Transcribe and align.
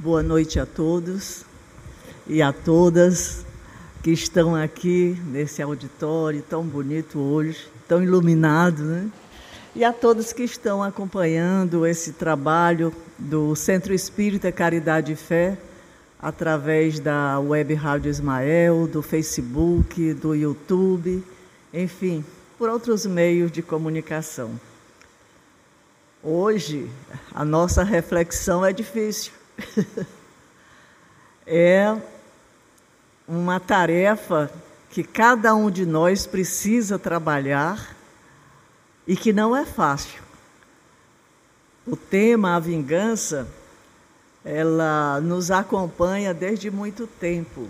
Boa 0.00 0.22
noite 0.22 0.60
a 0.60 0.64
todos 0.64 1.42
e 2.24 2.40
a 2.40 2.52
todas 2.52 3.44
que 4.00 4.12
estão 4.12 4.54
aqui 4.54 5.20
nesse 5.26 5.60
auditório 5.60 6.40
tão 6.40 6.62
bonito 6.62 7.18
hoje, 7.18 7.66
tão 7.88 8.00
iluminado, 8.00 8.84
né? 8.84 9.10
E 9.74 9.82
a 9.82 9.92
todos 9.92 10.32
que 10.32 10.44
estão 10.44 10.84
acompanhando 10.84 11.84
esse 11.84 12.12
trabalho 12.12 12.94
do 13.18 13.56
Centro 13.56 13.92
Espírita 13.92 14.52
Caridade 14.52 15.14
e 15.14 15.16
Fé 15.16 15.58
através 16.16 17.00
da 17.00 17.40
Web 17.40 17.74
Rádio 17.74 18.08
Ismael, 18.08 18.86
do 18.86 19.02
Facebook, 19.02 20.14
do 20.14 20.32
YouTube, 20.32 21.24
enfim, 21.74 22.24
por 22.56 22.68
outros 22.68 23.04
meios 23.04 23.50
de 23.50 23.62
comunicação. 23.62 24.60
Hoje, 26.22 26.88
a 27.34 27.44
nossa 27.44 27.82
reflexão 27.82 28.64
é 28.64 28.72
difícil. 28.72 29.37
é 31.46 31.96
uma 33.26 33.60
tarefa 33.60 34.50
que 34.90 35.02
cada 35.02 35.54
um 35.54 35.70
de 35.70 35.84
nós 35.84 36.26
precisa 36.26 36.98
trabalhar 36.98 37.94
e 39.06 39.16
que 39.16 39.32
não 39.32 39.56
é 39.56 39.64
fácil. 39.64 40.22
O 41.86 41.96
tema, 41.96 42.56
a 42.56 42.60
vingança, 42.60 43.48
ela 44.44 45.20
nos 45.20 45.50
acompanha 45.50 46.32
desde 46.34 46.70
muito 46.70 47.06
tempo. 47.06 47.68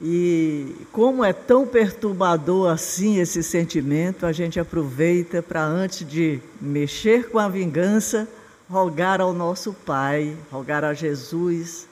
E 0.00 0.74
como 0.90 1.24
é 1.24 1.32
tão 1.32 1.66
perturbador 1.66 2.68
assim 2.68 3.18
esse 3.18 3.42
sentimento, 3.42 4.26
a 4.26 4.32
gente 4.32 4.58
aproveita 4.58 5.40
para, 5.40 5.64
antes 5.64 6.06
de 6.06 6.40
mexer 6.60 7.28
com 7.30 7.38
a 7.38 7.48
vingança, 7.48 8.28
rogar 8.68 9.20
ao 9.20 9.32
nosso 9.32 9.72
Pai, 9.72 10.36
rogar 10.50 10.84
a 10.84 10.94
Jesus, 10.94 11.86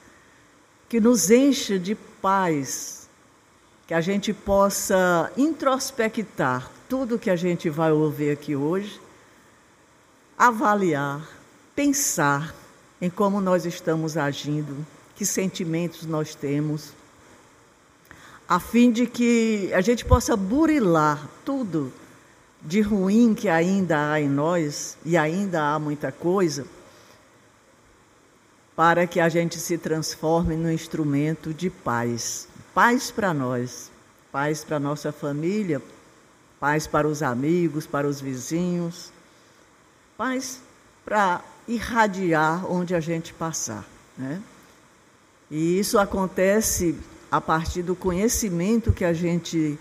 que 0.88 1.00
nos 1.00 1.30
encha 1.30 1.78
de 1.78 1.94
paz, 1.94 3.08
que 3.86 3.94
a 3.94 4.00
gente 4.00 4.32
possa 4.32 5.30
introspectar 5.36 6.70
tudo 6.88 7.18
que 7.18 7.30
a 7.30 7.36
gente 7.36 7.70
vai 7.70 7.90
ouvir 7.92 8.30
aqui 8.30 8.54
hoje, 8.54 9.00
avaliar, 10.36 11.26
pensar 11.74 12.54
em 13.00 13.08
como 13.08 13.40
nós 13.40 13.64
estamos 13.64 14.16
agindo, 14.16 14.86
que 15.16 15.24
sentimentos 15.24 16.06
nós 16.06 16.34
temos, 16.34 16.92
a 18.48 18.60
fim 18.60 18.90
de 18.90 19.06
que 19.06 19.72
a 19.72 19.80
gente 19.80 20.04
possa 20.04 20.36
burilar 20.36 21.26
tudo 21.44 21.92
de 22.62 22.80
ruim 22.80 23.34
que 23.34 23.48
ainda 23.48 24.12
há 24.12 24.20
em 24.20 24.28
nós, 24.28 24.96
e 25.04 25.16
ainda 25.16 25.62
há 25.62 25.78
muita 25.78 26.12
coisa, 26.12 26.64
para 28.76 29.06
que 29.06 29.20
a 29.20 29.28
gente 29.28 29.58
se 29.58 29.76
transforme 29.76 30.56
num 30.56 30.70
instrumento 30.70 31.52
de 31.52 31.68
paz. 31.68 32.48
Paz 32.72 33.10
para 33.10 33.34
nós, 33.34 33.90
paz 34.30 34.64
para 34.64 34.78
nossa 34.78 35.12
família, 35.12 35.82
paz 36.58 36.86
para 36.86 37.06
os 37.06 37.22
amigos, 37.22 37.86
para 37.86 38.06
os 38.06 38.20
vizinhos, 38.20 39.12
paz 40.16 40.60
para 41.04 41.42
irradiar 41.66 42.70
onde 42.70 42.94
a 42.94 43.00
gente 43.00 43.34
passar. 43.34 43.84
Né? 44.16 44.40
E 45.50 45.78
isso 45.78 45.98
acontece 45.98 46.96
a 47.30 47.40
partir 47.40 47.82
do 47.82 47.96
conhecimento 47.96 48.92
que 48.92 49.04
a 49.04 49.12
gente 49.12 49.78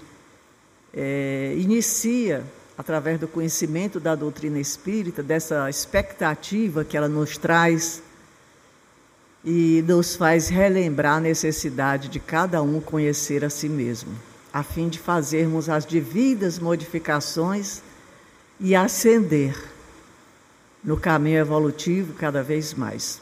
é, 0.94 1.56
inicia 1.58 2.44
através 2.82 3.20
do 3.20 3.28
conhecimento 3.28 4.00
da 4.00 4.16
doutrina 4.16 4.60
espírita, 4.60 5.22
dessa 5.22 5.70
expectativa 5.70 6.84
que 6.84 6.98
ela 6.98 7.08
nos 7.08 7.38
traz 7.38 8.02
e 9.46 9.84
nos 9.88 10.16
faz 10.16 10.50
relembrar 10.50 11.18
a 11.18 11.20
necessidade 11.20 12.08
de 12.08 12.20
cada 12.20 12.60
um 12.64 12.82
conhecer 12.82 13.46
a 13.46 13.52
si 13.52 13.70
mesmo, 13.70 14.12
a 14.52 14.64
fim 14.64 14.90
de 14.90 14.98
fazermos 14.98 15.70
as 15.70 15.86
devidas 15.86 16.58
modificações 16.58 17.84
e 18.60 18.74
ascender 18.74 19.56
no 20.84 20.98
caminho 20.98 21.38
evolutivo 21.38 22.16
cada 22.16 22.42
vez 22.42 22.74
mais. 22.74 23.22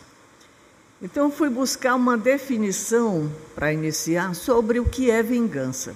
Então, 1.01 1.29
fui 1.29 1.49
buscar 1.49 1.95
uma 1.95 2.17
definição 2.17 3.29
para 3.55 3.73
iniciar 3.73 4.33
sobre 4.35 4.79
o 4.79 4.85
que 4.85 5.11
é 5.11 5.21
vingança. 5.21 5.93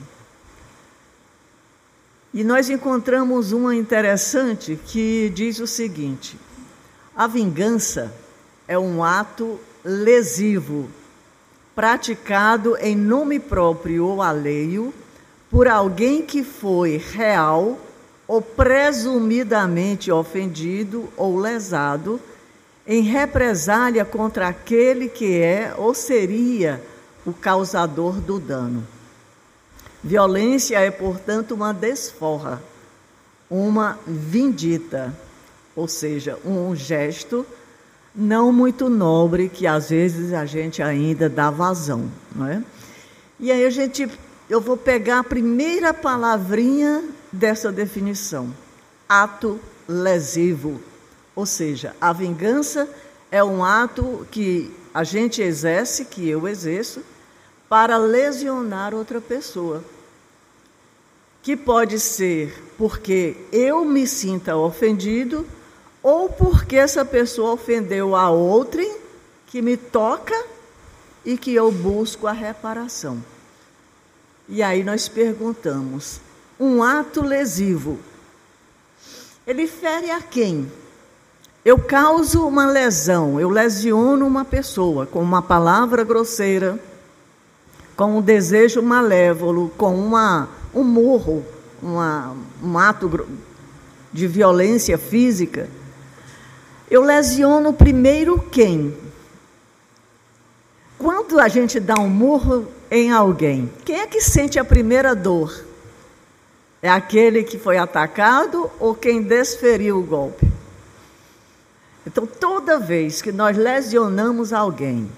E 2.34 2.44
nós 2.44 2.70
encontramos 2.70 3.52
uma 3.52 3.76
interessante 3.76 4.80
que 4.88 5.32
diz 5.36 5.60
o 5.60 5.68
seguinte: 5.68 6.38
a 7.16 7.28
vingança 7.28 8.12
é 8.68 8.78
um 8.78 9.04
ato 9.04 9.60
lesivo 9.84 10.90
praticado 11.76 12.76
em 12.78 12.96
nome 12.96 13.40
próprio 13.40 14.08
ou 14.08 14.22
alheio 14.22 14.94
por 15.52 15.68
alguém 15.68 16.24
que 16.24 16.44
foi 16.44 16.98
real 16.98 17.80
ou 18.28 18.42
presumidamente 18.42 20.12
ofendido 20.12 21.10
ou 21.16 21.38
lesado 21.38 22.20
em 22.88 23.04
represália 23.04 24.04
contra 24.04 24.48
aquele 24.48 25.08
que 25.08 25.38
é 25.40 25.74
ou 25.78 25.94
seria 25.94 26.82
o 27.26 27.32
causador 27.32 28.20
do 28.20 28.40
dano. 28.40 28.93
Violência 30.04 30.80
é, 30.80 30.92
portanto, 30.92 31.54
uma 31.54 31.74
desforra, 31.74 32.62
uma 33.50 33.98
vindita, 34.06 35.14
ou 35.76 35.88
seja, 35.88 36.38
um 36.46 36.76
gesto 36.76 37.46
não 38.14 38.52
muito 38.52 38.90
nobre 38.90 39.50
que 39.50 39.66
às 39.66 39.90
vezes 39.90 40.34
a 40.34 40.46
gente 40.46 40.84
ainda 40.84 41.30
dá 41.30 41.50
vazão, 41.50 42.12
não 42.36 42.48
é? 42.48 42.62
E 43.40 43.52
aí 43.52 43.66
a 43.66 43.70
gente, 43.70 44.08
eu 44.50 44.62
vou 44.62 44.78
pegar 44.78 45.20
a 45.20 45.24
primeira 45.24 45.94
palavrinha 45.94 47.04
dessa 47.32 47.72
definição, 47.72 48.54
ato 49.08 49.60
lesivo, 49.88 50.80
ou 51.36 51.46
seja, 51.46 51.96
a 52.00 52.14
vingança 52.14 52.88
é 53.32 53.44
um 53.44 53.64
ato 53.64 54.28
que 54.30 54.72
a 54.94 55.04
gente 55.04 55.42
exerce, 55.42 56.06
que 56.06 56.30
eu 56.30 56.48
exerço, 56.48 57.02
para 57.70 57.98
lesionar 57.98 58.94
outra 58.94 59.20
pessoa 59.20 59.84
que 61.42 61.58
pode 61.58 62.00
ser 62.00 62.64
porque 62.78 63.36
eu 63.52 63.84
me 63.84 64.08
sinta 64.08 64.56
ofendido 64.56 65.46
ou 66.02 66.30
porque 66.30 66.78
essa 66.78 67.04
pessoa 67.04 67.52
ofendeu 67.52 68.16
a 68.16 68.30
outrem 68.30 68.98
que 69.48 69.62
me 69.62 69.76
toca 69.78 70.36
e 71.26 71.38
que 71.38 71.54
eu 71.54 71.72
busco 71.72 72.28
a 72.28 72.32
reparação. 72.32 73.24
E 74.48 74.64
aí 74.64 74.84
nós 74.84 75.08
perguntamos: 75.08 76.20
um 76.60 76.82
ato 76.82 77.22
lesivo, 77.22 78.00
ele 79.46 79.68
fere 79.68 80.12
a 80.12 80.22
quem? 80.22 80.72
Eu 81.64 81.80
causo 81.80 82.46
uma 82.46 82.66
lesão, 82.66 83.40
eu 83.40 83.50
lesiono 83.50 84.28
uma 84.28 84.44
pessoa 84.44 85.06
com 85.06 85.22
uma 85.22 85.42
palavra 85.42 86.04
grosseira, 86.04 86.78
com 88.04 88.18
um 88.18 88.22
desejo 88.22 88.82
malévolo, 88.82 89.72
com 89.78 89.96
uma 89.96 90.50
um 90.76 90.84
murro, 90.84 91.42
uma, 91.82 92.36
um 92.62 92.78
ato 92.78 93.26
de 94.12 94.28
violência 94.28 94.98
física, 94.98 95.70
eu 96.92 97.02
lesiono 97.02 97.72
primeiro 97.72 98.38
quem? 98.52 98.94
Quando 100.98 101.40
a 101.40 101.48
gente 101.48 101.80
dá 101.80 101.96
um 101.98 102.10
murro 102.10 102.68
em 102.92 103.10
alguém, 103.10 103.72
quem 103.86 104.02
é 104.02 104.06
que 104.06 104.20
sente 104.20 104.60
a 104.60 104.66
primeira 104.66 105.16
dor? 105.16 105.64
É 106.82 106.90
aquele 106.90 107.42
que 107.42 107.58
foi 107.58 107.78
atacado 107.78 108.70
ou 108.82 108.94
quem 108.94 109.22
desferiu 109.22 110.00
o 110.00 110.04
golpe? 110.04 110.46
Então, 112.06 112.28
toda 112.28 112.78
vez 112.78 113.22
que 113.22 113.32
nós 113.32 113.56
lesionamos 113.56 114.52
alguém, 114.52 115.10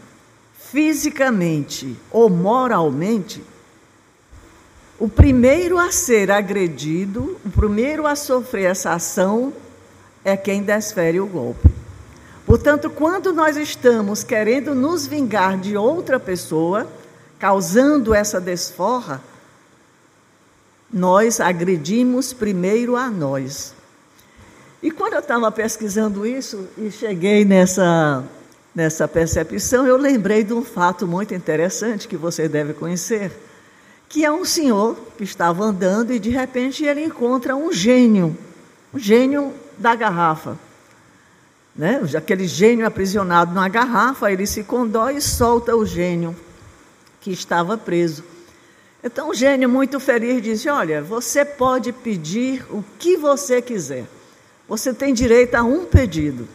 fisicamente 0.75 1.95
ou 2.11 2.29
moralmente, 2.29 3.41
o 4.99 5.07
primeiro 5.07 5.79
a 5.79 5.89
ser 5.89 6.29
agredido, 6.29 7.39
o 7.45 7.49
primeiro 7.49 8.05
a 8.05 8.13
sofrer 8.13 8.71
essa 8.71 8.91
ação 8.91 9.53
é 10.21 10.35
quem 10.35 10.61
desfere 10.61 11.21
o 11.21 11.27
golpe. 11.27 11.69
Portanto, 12.45 12.89
quando 12.89 13.31
nós 13.31 13.55
estamos 13.55 14.21
querendo 14.21 14.75
nos 14.75 15.07
vingar 15.07 15.57
de 15.57 15.77
outra 15.77 16.19
pessoa, 16.19 16.85
causando 17.39 18.13
essa 18.13 18.41
desforra, 18.41 19.21
nós 20.91 21.39
agredimos 21.39 22.33
primeiro 22.33 22.97
a 22.97 23.09
nós. 23.09 23.73
E 24.83 24.91
quando 24.91 25.13
eu 25.13 25.19
estava 25.19 25.49
pesquisando 25.53 26.27
isso 26.27 26.67
e 26.77 26.91
cheguei 26.91 27.45
nessa, 27.45 28.25
nessa 28.75 29.07
percepção, 29.07 29.87
eu 29.87 29.97
lembrei 29.97 30.43
de 30.43 30.53
um 30.53 30.63
fato 30.63 31.07
muito 31.07 31.33
interessante 31.33 32.07
que 32.07 32.17
você 32.17 32.49
deve 32.49 32.73
conhecer 32.73 33.31
que 34.07 34.23
é 34.23 34.31
um 34.31 34.45
senhor 34.45 34.95
que 35.17 35.23
estava 35.23 35.63
andando 35.63 36.13
e 36.13 36.19
de 36.19 36.29
repente 36.29 36.85
ele 36.85 37.03
encontra 37.03 37.55
um 37.55 37.71
gênio, 37.71 38.37
um 38.93 38.99
gênio 38.99 39.53
da 39.77 39.95
garrafa. 39.95 40.57
Né? 41.75 41.99
Aquele 42.17 42.47
gênio 42.47 42.87
aprisionado 42.87 43.53
numa 43.53 43.67
garrafa, 43.67 44.31
ele 44.31 44.47
se 44.47 44.63
condói 44.63 45.17
e 45.17 45.21
solta 45.21 45.75
o 45.75 45.85
gênio 45.85 46.35
que 47.19 47.31
estava 47.31 47.77
preso. 47.77 48.23
Então 49.03 49.29
o 49.29 49.33
gênio, 49.33 49.67
muito 49.67 49.99
feliz, 49.99 50.41
disse: 50.41 50.69
Olha, 50.69 51.01
você 51.01 51.43
pode 51.43 51.91
pedir 51.91 52.65
o 52.69 52.83
que 52.97 53.17
você 53.17 53.61
quiser. 53.61 54.05
Você 54.67 54.93
tem 54.93 55.13
direito 55.13 55.55
a 55.55 55.63
um 55.63 55.85
pedido, 55.85 56.47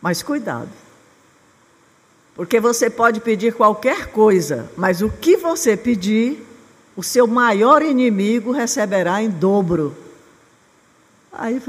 mas 0.00 0.22
cuidado. 0.22 0.70
Porque 2.36 2.60
você 2.60 2.90
pode 2.90 3.20
pedir 3.20 3.54
qualquer 3.54 4.08
coisa, 4.08 4.70
mas 4.76 5.00
o 5.00 5.08
que 5.08 5.38
você 5.38 5.74
pedir, 5.74 6.46
o 6.94 7.02
seu 7.02 7.26
maior 7.26 7.80
inimigo 7.80 8.52
receberá 8.52 9.22
em 9.22 9.30
dobro. 9.30 9.96
Aí, 11.32 11.60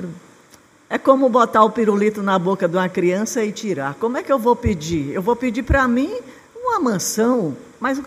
é 0.89 0.97
como 0.97 1.29
botar 1.29 1.63
o 1.63 1.71
pirulito 1.71 2.21
na 2.21 2.37
boca 2.37 2.67
de 2.67 2.75
uma 2.75 2.89
criança 2.89 3.43
e 3.45 3.51
tirar. 3.51 3.95
Como 3.95 4.17
é 4.17 4.23
que 4.23 4.31
eu 4.31 4.37
vou 4.37 4.57
pedir? 4.57 5.13
Eu 5.13 5.21
vou 5.21 5.37
pedir 5.37 5.63
para 5.63 5.87
mim 5.87 6.13
uma 6.53 6.81
mansão, 6.81 7.55
mas 7.79 8.01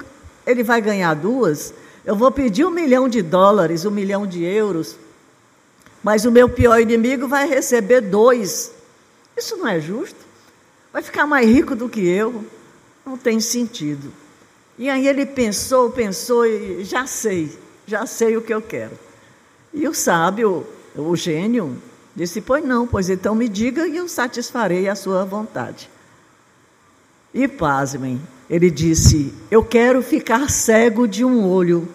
ele 0.46 0.62
vai 0.62 0.82
ganhar 0.82 1.14
duas. 1.14 1.72
Eu 2.04 2.14
vou 2.14 2.30
pedir 2.30 2.66
um 2.66 2.70
milhão 2.70 3.08
de 3.08 3.22
dólares, 3.22 3.86
um 3.86 3.90
milhão 3.90 4.26
de 4.26 4.44
euros, 4.44 4.96
mas 6.02 6.26
o 6.26 6.30
meu 6.30 6.48
pior 6.48 6.78
inimigo 6.78 7.26
vai 7.26 7.48
receber 7.48 8.02
dois. 8.02 8.70
Isso 9.34 9.56
não 9.56 9.66
é 9.66 9.80
justo? 9.80 10.29
Vai 10.92 11.02
ficar 11.02 11.26
mais 11.26 11.46
rico 11.46 11.74
do 11.74 11.88
que 11.88 12.00
eu? 12.00 12.44
Não 13.04 13.16
tem 13.16 13.40
sentido. 13.40 14.12
E 14.78 14.88
aí 14.88 15.06
ele 15.06 15.26
pensou, 15.26 15.90
pensou 15.90 16.46
e 16.46 16.84
já 16.84 17.06
sei, 17.06 17.56
já 17.86 18.06
sei 18.06 18.36
o 18.36 18.42
que 18.42 18.52
eu 18.52 18.62
quero. 18.62 18.98
E 19.72 19.86
o 19.86 19.94
sábio, 19.94 20.66
o 20.96 21.14
gênio, 21.14 21.80
Disse: 22.14 22.40
Pois 22.40 22.64
não, 22.64 22.86
pois 22.86 23.08
então 23.08 23.34
me 23.34 23.48
diga 23.48 23.86
e 23.86 23.96
eu 23.96 24.08
satisfarei 24.08 24.88
a 24.88 24.94
sua 24.94 25.24
vontade. 25.24 25.88
E 27.32 27.46
pasmem, 27.46 28.20
ele 28.48 28.70
disse: 28.70 29.32
Eu 29.50 29.64
quero 29.64 30.02
ficar 30.02 30.50
cego 30.50 31.06
de 31.06 31.24
um 31.24 31.48
olho. 31.48 31.88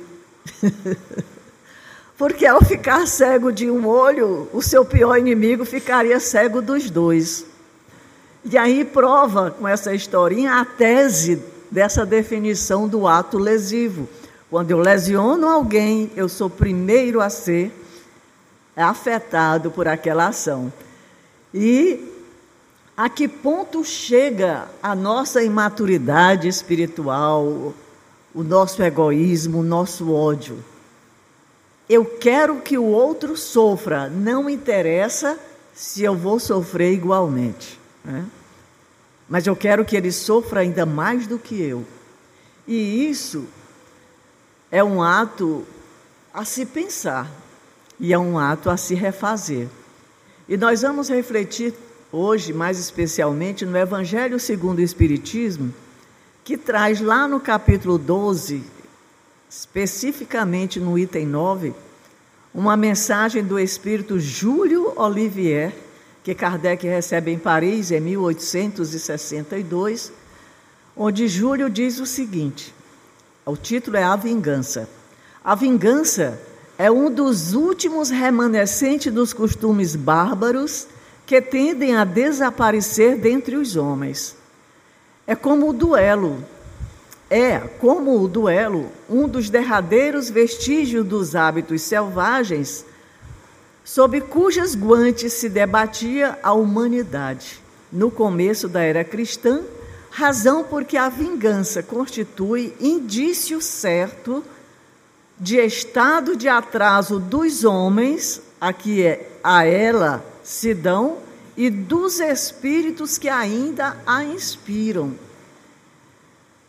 Porque 2.18 2.46
ao 2.46 2.64
ficar 2.64 3.06
cego 3.08 3.52
de 3.52 3.70
um 3.70 3.86
olho, 3.86 4.48
o 4.54 4.62
seu 4.62 4.86
pior 4.86 5.18
inimigo 5.18 5.66
ficaria 5.66 6.18
cego 6.20 6.62
dos 6.62 6.90
dois. 6.90 7.46
E 8.48 8.58
aí 8.60 8.86
prova 8.86 9.50
com 9.50 9.68
essa 9.68 9.94
historinha 9.96 10.62
a 10.62 10.66
tese 10.66 11.42
dessa 11.72 12.06
definição 12.06 12.88
do 12.88 13.08
ato 13.08 13.40
lesivo. 13.40 14.08
Quando 14.52 14.70
eu 14.70 14.78
lesiono 14.78 15.48
alguém, 15.48 16.12
eu 16.16 16.30
sou 16.30 16.48
primeiro 16.48 17.22
a 17.22 17.30
ser 17.30 17.74
afetado 18.76 19.72
por 19.72 19.88
aquela 19.88 20.28
ação. 20.28 20.72
E 21.52 22.14
a 22.96 23.10
que 23.10 23.28
ponto 23.28 23.84
chega 23.84 24.68
a 24.82 24.94
nossa 24.94 25.42
imaturidade 25.42 26.48
espiritual, 26.48 27.74
o 28.34 28.44
nosso 28.44 28.84
egoísmo, 28.84 29.60
o 29.60 29.64
nosso 29.64 30.14
ódio? 30.14 30.64
Eu 31.90 32.06
quero 32.06 32.62
que 32.62 32.78
o 32.78 32.86
outro 32.86 33.36
sofra, 33.36 34.08
não 34.08 34.48
interessa 34.48 35.38
se 35.74 36.04
eu 36.04 36.16
vou 36.16 36.40
sofrer 36.40 36.94
igualmente. 36.94 37.80
Né? 38.04 38.26
Mas 39.28 39.48
eu 39.48 39.56
quero 39.56 39.84
que 39.84 39.96
ele 39.96 40.12
sofra 40.12 40.62
ainda 40.62 40.86
mais 40.86 41.26
do 41.28 41.40
que 41.40 41.60
eu. 41.62 41.86
E 42.68 43.10
isso 43.10 43.46
é 44.72 44.84
um 44.84 45.02
ato 45.02 45.66
a 46.34 46.44
se 46.44 46.66
pensar 46.66 47.32
e 48.00 48.14
é 48.14 48.20
um 48.20 48.38
ato 48.38 48.70
a 48.70 48.78
se 48.78 48.94
refazer. 48.94 49.68
E 50.48 50.58
nós 50.58 50.82
vamos 50.82 51.10
refletir 51.10 51.74
hoje, 52.12 52.54
mais 52.54 52.80
especialmente, 52.80 53.66
no 53.66 53.78
Evangelho 53.78 54.40
segundo 54.40 54.80
o 54.80 54.84
Espiritismo, 54.84 55.74
que 56.44 56.58
traz 56.58 57.02
lá 57.02 57.28
no 57.28 57.40
capítulo 57.40 57.98
12, 57.98 58.64
especificamente 59.50 60.80
no 60.80 60.98
item 60.98 61.26
9, 61.26 61.74
uma 62.54 62.78
mensagem 62.78 63.44
do 63.44 63.60
espírito 63.60 64.20
Júlio 64.20 64.94
Olivier, 64.96 65.76
que 66.26 66.34
Kardec 66.34 66.86
recebe 66.88 67.32
em 67.32 67.38
Paris 67.38 67.92
em 67.92 68.00
1862, 68.00 70.12
onde 70.98 71.28
Júlio 71.28 71.70
diz 71.70 72.00
o 72.00 72.06
seguinte: 72.08 72.74
o 73.46 73.56
título 73.56 73.98
é 73.98 74.04
A 74.04 74.16
Vingança. 74.16 74.90
A 75.44 75.54
vingança 75.54 76.42
é 76.80 76.90
um 76.90 77.12
dos 77.12 77.54
últimos 77.54 78.10
remanescentes 78.10 79.14
dos 79.14 79.34
costumes 79.34 79.96
bárbaros 79.96 80.88
que 81.28 81.40
tendem 81.40 81.96
a 81.96 82.04
desaparecer 82.04 83.20
dentre 83.20 83.56
os 83.56 83.76
homens. 83.76 84.36
É 85.28 85.36
como 85.36 85.70
o 85.70 85.74
duelo. 85.74 86.44
É, 87.30 87.60
como 87.60 88.20
o 88.20 88.28
duelo, 88.28 88.90
um 89.08 89.28
dos 89.28 89.52
derradeiros 89.52 90.32
vestígios 90.32 91.06
dos 91.06 91.36
hábitos 91.36 91.84
selvagens, 91.84 92.84
sob 93.86 94.20
cujas 94.20 94.76
guantes 94.76 95.32
se 95.34 95.48
debatia 95.48 96.40
a 96.42 96.52
humanidade. 96.54 97.62
No 97.92 98.10
começo 98.10 98.68
da 98.68 98.82
era 98.82 99.04
cristã, 99.04 99.62
razão 100.10 100.64
porque 100.64 100.98
a 100.98 101.08
vingança 101.08 101.84
constitui 101.84 102.74
indício 102.82 103.62
certo 103.62 104.44
de 105.40 105.58
estado 105.58 106.36
de 106.36 106.50
atraso 106.50 107.20
dos 107.20 107.64
homens, 107.64 108.42
a 108.60 108.74
que 108.74 109.04
é, 109.04 109.30
a 109.44 109.66
ela 109.66 110.26
se 110.44 110.74
dão, 110.74 111.20
e 111.56 111.70
dos 111.70 112.20
espíritos 112.20 113.18
que 113.18 113.30
ainda 113.30 113.96
a 114.06 114.24
inspiram. 114.24 115.14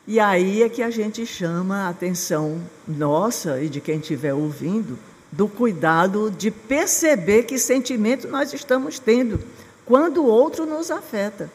E 0.06 0.20
aí 0.20 0.62
é 0.62 0.68
que 0.68 0.82
a 0.82 0.90
gente 0.90 1.24
chama 1.24 1.86
a 1.86 1.88
atenção 1.88 2.60
nossa 2.86 3.60
e 3.60 3.68
de 3.68 3.80
quem 3.80 3.98
estiver 3.98 4.34
ouvindo, 4.34 4.98
do 5.36 5.46
cuidado 5.46 6.30
de 6.30 6.50
perceber 6.50 7.44
que 7.44 7.58
sentimento 7.58 8.26
nós 8.26 8.52
estamos 8.52 8.98
tendo 8.98 9.38
quando 9.84 10.22
o 10.22 10.26
outro 10.26 10.66
nos 10.66 10.90
afeta. 10.90 11.50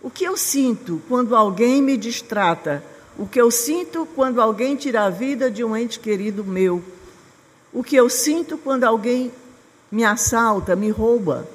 O 0.00 0.10
que 0.10 0.24
eu 0.24 0.36
sinto 0.36 1.02
quando 1.08 1.36
alguém 1.36 1.82
me 1.82 1.96
distrata 1.96 2.82
o 3.18 3.26
que 3.26 3.40
eu 3.40 3.50
sinto 3.50 4.06
quando 4.14 4.40
alguém 4.40 4.74
tira 4.74 5.04
a 5.04 5.10
vida 5.10 5.50
de 5.50 5.62
um 5.62 5.76
ente 5.76 6.00
querido 6.00 6.44
meu, 6.44 6.82
o 7.72 7.82
que 7.82 7.96
eu 7.96 8.08
sinto 8.08 8.56
quando 8.56 8.84
alguém 8.84 9.32
me 9.90 10.04
assalta, 10.04 10.74
me 10.74 10.90
rouba. 10.90 11.46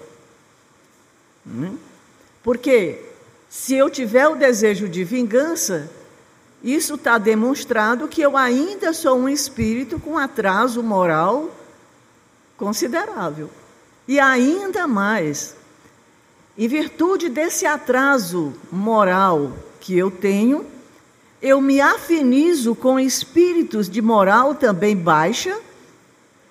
Hum? 1.45 1.77
Porque 2.43 3.03
se 3.49 3.75
eu 3.75 3.89
tiver 3.89 4.27
o 4.27 4.35
desejo 4.35 4.87
de 4.87 5.03
vingança, 5.03 5.89
isso 6.73 6.95
está 6.95 7.17
demonstrado 7.17 8.09
que 8.09 8.21
eu 8.21 8.35
ainda 8.35 8.91
sou 8.91 9.17
um 9.17 9.29
espírito 9.29 9.97
com 9.99 10.17
atraso 10.17 10.83
moral 10.83 11.49
considerável. 12.57 13.49
E 14.05 14.19
ainda 14.19 14.85
mais, 14.85 15.55
em 16.57 16.67
virtude 16.67 17.29
desse 17.29 17.65
atraso 17.65 18.53
moral 18.69 19.53
que 19.79 19.97
eu 19.97 20.11
tenho, 20.11 20.65
eu 21.41 21.61
me 21.61 21.79
afinizo 21.79 22.75
com 22.75 22.99
espíritos 22.99 23.89
de 23.89 24.01
moral 24.01 24.53
também 24.53 24.93
baixa, 24.93 25.57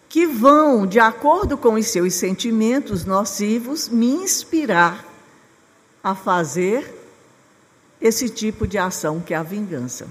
que 0.08 0.26
vão, 0.26 0.87
de 0.87 0.99
acordo 0.99 1.58
com 1.58 1.75
os 1.75 1.88
seus 1.88 2.14
sentimentos 2.14 3.04
nocivos, 3.04 3.87
me 3.90 4.06
inspirar 4.06 5.04
a 6.02 6.14
fazer 6.14 7.05
esse 8.06 8.28
tipo 8.28 8.66
de 8.66 8.78
ação 8.78 9.20
que 9.20 9.34
é 9.34 9.36
a 9.36 9.42
vingança. 9.42 10.06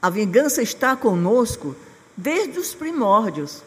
A 0.00 0.10
vingança 0.10 0.62
está 0.62 0.94
conosco 0.94 1.74
desde 2.16 2.58
os 2.58 2.74
primórdios. 2.74 3.62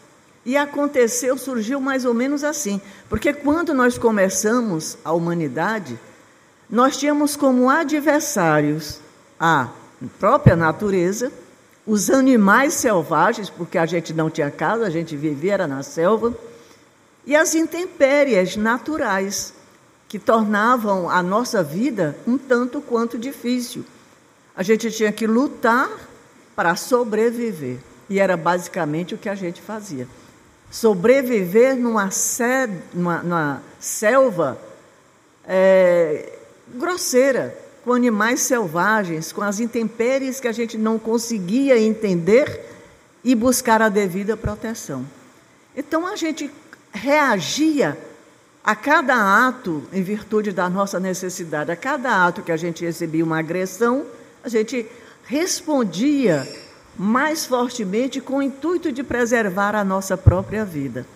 E 0.46 0.55
aconteceu, 0.55 1.38
surgiu 1.38 1.81
mais 1.81 2.05
ou 2.05 2.13
menos 2.13 2.43
assim. 2.43 2.79
Porque 3.10 3.34
quando 3.34 3.74
nós 3.74 3.98
começamos 3.98 4.98
a 5.03 5.12
humanidade, 5.12 6.00
nós 6.69 6.96
tínhamos 6.96 7.36
como 7.36 7.69
adversários 7.69 9.00
a 9.39 9.69
própria 10.19 10.55
natureza, 10.55 11.31
os 11.86 12.10
animais 12.10 12.74
selvagens, 12.75 13.50
porque 13.50 13.77
a 13.77 13.86
gente 13.86 14.13
não 14.13 14.29
tinha 14.29 14.51
casa, 14.51 14.86
a 14.86 14.89
gente 14.89 15.15
vivia 15.15 15.53
era 15.53 15.67
na 15.67 15.84
selva, 15.84 16.34
e 17.25 17.36
as 17.36 17.55
intempéries 17.55 18.55
naturais, 18.55 19.53
que 20.08 20.18
tornavam 20.18 21.10
a 21.10 21.22
nossa 21.22 21.62
vida 21.62 22.18
um 22.26 22.38
tanto 22.38 22.82
quanto 22.82 23.18
difícil. 23.18 23.86
A 24.56 24.64
gente 24.64 24.90
tinha 24.92 25.12
que 25.12 25.28
lutar 25.28 25.90
para 26.56 26.76
sobreviver, 26.76 27.78
e 28.10 28.20
era 28.20 28.36
basicamente 28.36 29.14
o 29.14 29.18
que 29.18 29.30
a 29.30 29.36
gente 29.36 29.62
fazia. 29.62 30.08
Sobreviver 30.72 31.76
numa, 31.76 32.10
numa, 32.94 33.24
numa 33.24 33.64
selva 33.80 34.60
é, 35.46 36.34
grosseira, 36.68 37.56
com 37.84 37.94
animais 37.94 38.42
selvagens, 38.42 39.32
com 39.32 39.42
as 39.42 39.60
intempéries 39.60 40.40
que 40.40 40.48
a 40.48 40.52
gente 40.52 40.78
não 40.78 40.98
conseguia 41.00 41.80
entender 41.80 42.66
e 43.24 43.36
buscar 43.36 43.82
a 43.82 43.90
devida 43.90 44.36
proteção. 44.36 45.06
Então 45.76 46.08
a 46.08 46.16
gente 46.16 46.52
reagia 46.92 47.98
A 48.67 48.75
cada 48.75 49.47
ato, 49.47 49.81
em 49.93 50.03
virtude 50.03 50.51
da 50.51 50.69
nossa 50.69 51.00
necessidade, 51.00 51.71
a 51.71 51.75
cada 51.77 52.25
ato 52.25 52.41
que 52.41 52.51
a 52.51 52.57
gente 52.57 52.83
recebia 52.83 53.24
uma 53.24 53.39
agressão, 53.39 54.05
a 54.43 54.50
gente 54.50 54.86
respondia 55.24 56.45
mais 57.00 57.45
fortemente 57.45 58.19
com 58.19 58.39
o 58.39 58.43
intuito 58.43 58.91
de 58.91 59.05
preservar 59.05 59.74
a 59.74 59.86
nossa 59.86 60.17
própria 60.17 60.65
vida. 60.65 61.07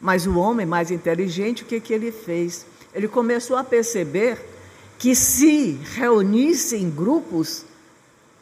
Mas 0.00 0.26
o 0.26 0.38
homem 0.38 0.64
mais 0.64 0.90
inteligente, 0.90 1.64
o 1.64 1.66
que, 1.66 1.80
que 1.80 1.92
ele 1.92 2.10
fez? 2.10 2.64
Ele 2.94 3.08
começou 3.08 3.58
a 3.58 3.64
perceber 3.64 4.38
que 4.98 5.14
se 5.14 5.78
reunisse 5.92 6.76
em 6.76 6.88
grupos, 6.88 7.66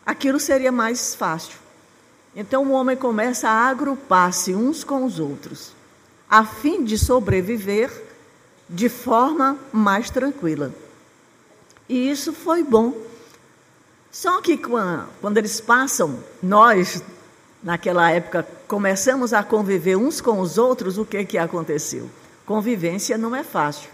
aquilo 0.06 0.38
seria 0.38 0.70
mais 0.70 1.12
fácil. 1.12 1.58
Então 2.36 2.66
o 2.66 2.70
homem 2.70 2.96
começa 2.96 3.48
a 3.48 3.68
agrupar-se 3.68 4.54
uns 4.54 4.84
com 4.84 5.04
os 5.04 5.18
outros, 5.18 5.72
a 6.30 6.44
fim 6.44 6.84
de 6.84 6.96
sobreviver 6.96 8.06
de 8.68 8.88
forma 8.88 9.56
mais 9.72 10.10
tranquila. 10.10 10.72
E 11.88 12.10
isso 12.10 12.32
foi 12.32 12.62
bom. 12.62 12.94
Só 14.10 14.40
que 14.40 14.58
quando 14.58 15.38
eles 15.38 15.60
passam, 15.60 16.18
nós, 16.42 17.02
naquela 17.62 18.10
época, 18.10 18.46
começamos 18.66 19.32
a 19.32 19.42
conviver 19.42 19.96
uns 19.96 20.20
com 20.20 20.40
os 20.40 20.58
outros, 20.58 20.98
o 20.98 21.04
que, 21.04 21.24
que 21.24 21.38
aconteceu? 21.38 22.10
Convivência 22.44 23.16
não 23.16 23.34
é 23.34 23.42
fácil. 23.42 23.90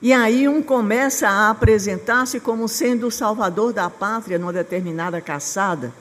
E 0.00 0.12
aí 0.12 0.46
um 0.46 0.62
começa 0.62 1.28
a 1.28 1.50
apresentar-se 1.50 2.38
como 2.38 2.68
sendo 2.68 3.06
o 3.06 3.10
salvador 3.10 3.72
da 3.72 3.88
pátria 3.88 4.38
numa 4.38 4.52
determinada 4.52 5.20
caçada. 5.20 5.92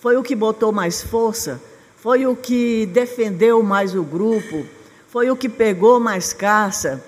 Foi 0.00 0.16
o 0.16 0.22
que 0.22 0.34
botou 0.34 0.72
mais 0.72 1.02
força, 1.02 1.60
foi 1.96 2.26
o 2.26 2.36
que 2.36 2.86
defendeu 2.86 3.62
mais 3.62 3.94
o 3.94 4.02
grupo, 4.02 4.64
foi 5.12 5.30
o 5.30 5.36
que 5.36 5.46
pegou 5.46 6.00
mais 6.00 6.32
caça. 6.32 7.04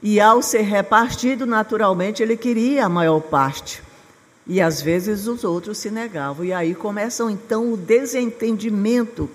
E 0.00 0.20
ao 0.20 0.40
ser 0.40 0.60
repartido, 0.62 1.44
naturalmente, 1.46 2.22
ele 2.22 2.36
queria 2.36 2.86
a 2.86 2.88
maior 2.88 3.18
parte. 3.18 3.82
E 4.46 4.60
às 4.60 4.80
vezes 4.80 5.26
os 5.26 5.42
outros 5.42 5.78
se 5.78 5.90
negavam. 5.90 6.44
E 6.44 6.52
aí 6.52 6.76
começam 6.76 7.28
então 7.28 7.72
o 7.72 7.76
desentendimento. 7.76 9.28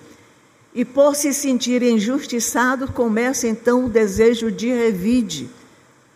E 0.74 0.86
por 0.86 1.14
se 1.14 1.34
sentirem 1.34 1.98
injustiçados, 1.98 2.90
começa 2.90 3.50
então 3.50 3.86
o 3.86 3.90
desejo 3.90 4.50
de 4.50 4.70
revide, 4.70 5.50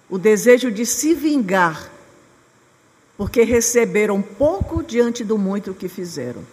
o 0.10 0.18
desejo 0.18 0.72
de 0.72 0.86
se 0.86 1.14
vingar, 1.14 1.92
porque 3.18 3.44
receberam 3.44 4.22
pouco 4.22 4.82
diante 4.82 5.22
do 5.22 5.38
muito 5.38 5.74
que 5.74 5.90
fizeram. 5.90 6.44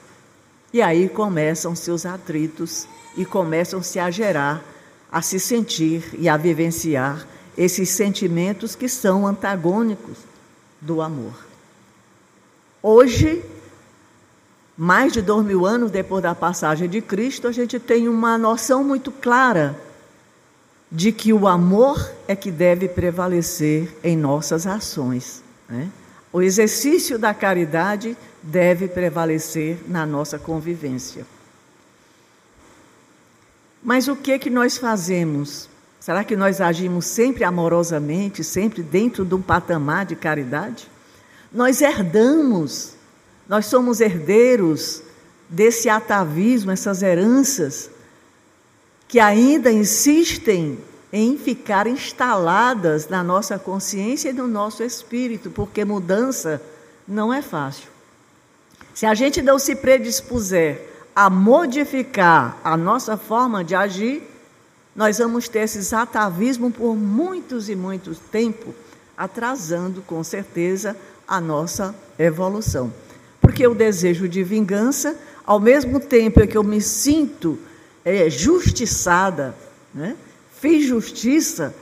E 0.72 0.82
aí 0.82 1.08
começam 1.08 1.76
seus 1.76 2.04
atritos 2.04 2.88
e 3.16 3.24
começam-se 3.24 4.00
a 4.00 4.10
gerar, 4.10 4.73
a 5.14 5.22
se 5.22 5.38
sentir 5.38 6.10
e 6.18 6.28
a 6.28 6.36
vivenciar 6.36 7.24
esses 7.56 7.88
sentimentos 7.90 8.74
que 8.74 8.88
são 8.88 9.24
antagônicos 9.24 10.18
do 10.80 11.00
amor. 11.00 11.46
Hoje, 12.82 13.40
mais 14.76 15.12
de 15.12 15.22
dois 15.22 15.46
mil 15.46 15.64
anos 15.64 15.92
depois 15.92 16.20
da 16.20 16.34
passagem 16.34 16.88
de 16.88 17.00
Cristo, 17.00 17.46
a 17.46 17.52
gente 17.52 17.78
tem 17.78 18.08
uma 18.08 18.36
noção 18.36 18.82
muito 18.82 19.12
clara 19.12 19.78
de 20.90 21.12
que 21.12 21.32
o 21.32 21.46
amor 21.46 22.10
é 22.26 22.34
que 22.34 22.50
deve 22.50 22.88
prevalecer 22.88 23.96
em 24.02 24.16
nossas 24.16 24.66
ações. 24.66 25.44
Né? 25.68 25.90
O 26.32 26.42
exercício 26.42 27.20
da 27.20 27.32
caridade 27.32 28.16
deve 28.42 28.88
prevalecer 28.88 29.78
na 29.86 30.04
nossa 30.04 30.40
convivência. 30.40 31.24
Mas 33.84 34.08
o 34.08 34.16
que 34.16 34.38
que 34.38 34.48
nós 34.48 34.78
fazemos? 34.78 35.68
Será 36.00 36.24
que 36.24 36.34
nós 36.34 36.60
agimos 36.60 37.04
sempre 37.04 37.44
amorosamente, 37.44 38.42
sempre 38.42 38.82
dentro 38.82 39.24
de 39.24 39.34
um 39.34 39.42
patamar 39.42 40.06
de 40.06 40.16
caridade? 40.16 40.90
Nós 41.52 41.82
herdamos, 41.82 42.94
nós 43.46 43.66
somos 43.66 44.00
herdeiros 44.00 45.02
desse 45.48 45.88
atavismo, 45.90 46.70
essas 46.70 47.02
heranças, 47.02 47.90
que 49.06 49.20
ainda 49.20 49.70
insistem 49.70 50.78
em 51.12 51.36
ficar 51.36 51.86
instaladas 51.86 53.08
na 53.08 53.22
nossa 53.22 53.58
consciência 53.58 54.30
e 54.30 54.32
no 54.32 54.48
nosso 54.48 54.82
espírito, 54.82 55.50
porque 55.50 55.84
mudança 55.84 56.60
não 57.06 57.32
é 57.32 57.42
fácil. 57.42 57.88
Se 58.94 59.04
a 59.04 59.14
gente 59.14 59.42
não 59.42 59.58
se 59.58 59.76
predispuser 59.76 60.93
a 61.14 61.30
modificar 61.30 62.58
a 62.64 62.76
nossa 62.76 63.16
forma 63.16 63.62
de 63.62 63.74
agir, 63.74 64.22
nós 64.96 65.18
vamos 65.18 65.48
ter 65.48 65.60
esse 65.60 65.94
atavismo 65.94 66.70
por 66.70 66.96
muitos 66.96 67.68
e 67.68 67.76
muitos 67.76 68.18
tempos, 68.18 68.74
atrasando 69.16 70.02
com 70.02 70.24
certeza 70.24 70.96
a 71.26 71.40
nossa 71.40 71.94
evolução. 72.18 72.92
Porque 73.40 73.66
o 73.66 73.74
desejo 73.74 74.28
de 74.28 74.42
vingança, 74.42 75.16
ao 75.44 75.60
mesmo 75.60 76.00
tempo 76.00 76.46
que 76.46 76.56
eu 76.56 76.64
me 76.64 76.80
sinto 76.80 77.58
é, 78.04 78.28
justiçada, 78.28 79.54
né? 79.94 80.16
fiz 80.60 80.86
justiça, 80.86 81.74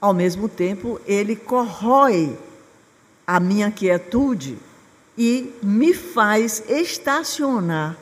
ao 0.00 0.14
mesmo 0.14 0.48
tempo 0.48 1.00
ele 1.06 1.36
corrói 1.36 2.38
a 3.26 3.38
minha 3.38 3.70
quietude 3.70 4.56
e 5.16 5.52
me 5.62 5.92
faz 5.92 6.62
estacionar 6.68 7.96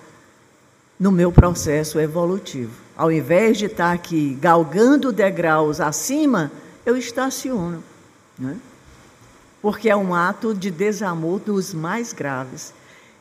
no 0.99 1.13
meu 1.13 1.31
processo 1.31 1.99
evolutivo. 1.99 2.73
Ao 2.97 3.13
invés 3.13 3.59
de 3.59 3.67
estar 3.67 3.93
aqui 3.93 4.37
galgando 4.41 5.13
degraus 5.13 5.81
acima, 5.81 6.51
eu 6.85 6.97
estaciono. 6.97 7.83
Né? 8.39 8.57
porque 9.67 9.91
é 9.91 9.97
um 9.97 10.15
ato 10.15 10.55
de 10.55 10.71
desamor 10.71 11.41
dos 11.41 11.75
mais 11.75 12.13
graves. 12.13 12.73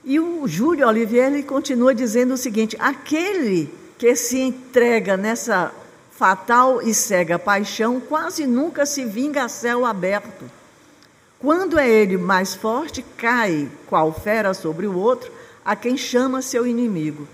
E 0.04 0.20
o 0.20 0.48
Júlio 0.48 0.88
Oliveira 0.88 1.36
ele 1.36 1.42
continua 1.42 1.96
dizendo 1.96 2.36
o 2.36 2.38
seguinte: 2.38 2.78
aquele 2.80 3.74
que 3.98 4.16
se 4.16 4.40
entrega 4.40 5.18
nessa 5.18 5.72
fatal 6.12 6.84
e 6.84 6.94
cega 6.94 7.40
paixão 7.40 8.00
quase 8.00 8.46
nunca 8.46 8.86
se 8.86 9.06
vinga 9.06 9.44
a 9.44 9.50
céu 9.50 9.86
aberto. 9.86 10.46
Quando 11.40 11.80
é 11.80 11.90
ele 11.90 12.16
mais 12.16 12.54
forte, 12.54 13.04
cai, 13.18 13.68
qual 13.88 14.14
fera 14.14 14.54
sobre 14.54 14.86
o 14.86 14.96
outro, 14.96 15.32
a 15.66 15.76
quem 15.76 15.98
chama 15.98 16.44
seu 16.44 16.68
inimigo, 16.68 17.28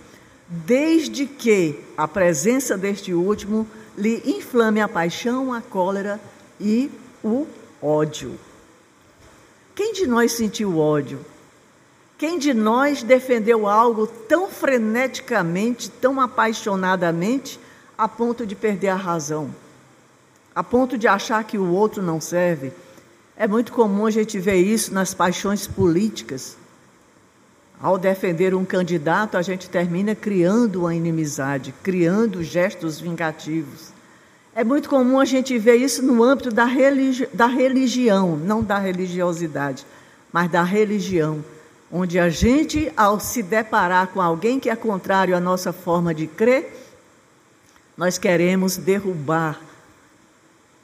desde 0.51 1.25
que 1.25 1.79
a 1.95 2.05
presença 2.05 2.77
deste 2.77 3.13
último 3.13 3.65
lhe 3.97 4.21
inflame 4.25 4.81
a 4.81 4.87
paixão, 4.87 5.53
a 5.53 5.61
cólera 5.61 6.19
e 6.59 6.91
o 7.23 7.47
ódio. 7.81 8.37
Quem 9.73 9.93
de 9.93 10.05
nós 10.05 10.33
sentiu 10.33 10.77
ódio? 10.77 11.25
Quem 12.17 12.37
de 12.37 12.53
nós 12.53 13.01
defendeu 13.01 13.65
algo 13.65 14.05
tão 14.05 14.49
freneticamente, 14.49 15.89
tão 15.89 16.19
apaixonadamente, 16.19 17.57
a 17.97 18.07
ponto 18.07 18.45
de 18.45 18.53
perder 18.53 18.89
a 18.89 18.95
razão? 18.95 19.55
A 20.53 20.61
ponto 20.61 20.97
de 20.97 21.07
achar 21.07 21.41
que 21.45 21.57
o 21.57 21.71
outro 21.71 22.03
não 22.03 22.19
serve? 22.19 22.73
É 23.37 23.47
muito 23.47 23.71
comum 23.71 24.05
a 24.05 24.11
gente 24.11 24.37
ver 24.37 24.57
isso 24.57 24.93
nas 24.93 25.13
paixões 25.13 25.65
políticas. 25.65 26.57
Ao 27.81 27.97
defender 27.97 28.53
um 28.53 28.63
candidato, 28.63 29.37
a 29.37 29.41
gente 29.41 29.67
termina 29.67 30.13
criando 30.13 30.81
uma 30.81 30.93
inimizade, 30.93 31.73
criando 31.81 32.43
gestos 32.43 32.99
vingativos. 32.99 33.91
É 34.53 34.63
muito 34.63 34.87
comum 34.87 35.19
a 35.19 35.25
gente 35.25 35.57
ver 35.57 35.77
isso 35.77 36.03
no 36.03 36.23
âmbito 36.23 36.51
da, 36.51 36.65
religi 36.65 37.27
da 37.33 37.47
religião, 37.47 38.37
não 38.37 38.61
da 38.61 38.77
religiosidade, 38.77 39.83
mas 40.31 40.51
da 40.51 40.61
religião, 40.61 41.43
onde 41.91 42.19
a 42.19 42.29
gente, 42.29 42.91
ao 42.95 43.19
se 43.19 43.41
deparar 43.41 44.07
com 44.09 44.21
alguém 44.21 44.59
que 44.59 44.69
é 44.69 44.75
contrário 44.75 45.35
à 45.35 45.39
nossa 45.39 45.73
forma 45.73 46.13
de 46.13 46.27
crer, 46.27 46.71
nós 47.97 48.19
queremos 48.19 48.77
derrubar 48.77 49.59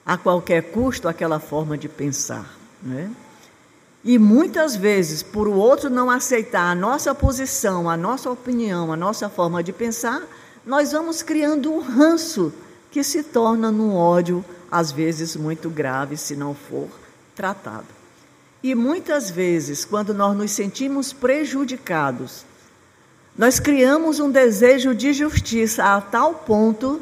a 0.03 0.17
qualquer 0.17 0.71
custo 0.71 1.07
aquela 1.07 1.39
forma 1.39 1.77
de 1.77 1.87
pensar. 1.87 2.57
Né? 2.81 3.11
E 4.07 4.17
muitas 4.17 4.73
vezes, 4.73 5.21
por 5.21 5.49
o 5.49 5.55
outro 5.55 5.89
não 5.89 6.09
aceitar 6.09 6.71
a 6.71 6.73
nossa 6.73 7.13
posição, 7.13 7.89
a 7.89 7.97
nossa 7.97 8.31
opinião, 8.31 8.93
a 8.93 8.95
nossa 8.95 9.27
forma 9.27 9.61
de 9.61 9.73
pensar, 9.73 10.23
nós 10.65 10.93
vamos 10.93 11.21
criando 11.21 11.69
um 11.73 11.81
ranço 11.81 12.53
que 12.89 13.03
se 13.03 13.21
torna 13.21 13.69
num 13.69 13.93
ódio, 13.93 14.45
às 14.71 14.93
vezes 14.93 15.35
muito 15.35 15.69
grave, 15.69 16.15
se 16.15 16.37
não 16.37 16.55
for 16.55 16.87
tratado. 17.35 17.87
E 18.63 18.73
muitas 18.73 19.29
vezes, 19.29 19.83
quando 19.83 20.13
nós 20.13 20.37
nos 20.37 20.51
sentimos 20.51 21.11
prejudicados, 21.11 22.45
nós 23.37 23.59
criamos 23.59 24.21
um 24.21 24.31
desejo 24.31 24.95
de 24.95 25.11
justiça 25.11 25.83
a 25.83 25.99
tal 25.99 26.33
ponto 26.33 27.01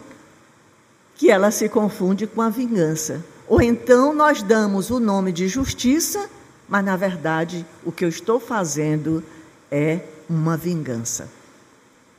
que 1.14 1.30
ela 1.30 1.52
se 1.52 1.70
confunde 1.70 2.26
com 2.26 2.42
a 2.42 2.50
vingança. 2.50 3.24
Ou 3.48 3.62
então 3.62 4.12
nós 4.12 4.42
damos 4.42 4.90
o 4.90 5.00
nome 5.00 5.32
de 5.32 5.48
justiça, 5.48 6.28
mas 6.68 6.84
na 6.84 6.96
verdade 6.96 7.66
o 7.84 7.92
que 7.92 8.06
eu 8.06 8.10
estou 8.10 8.40
fazendo 8.40 9.24
é 9.72 10.00
uma 10.30 10.58
vingança 10.58 11.30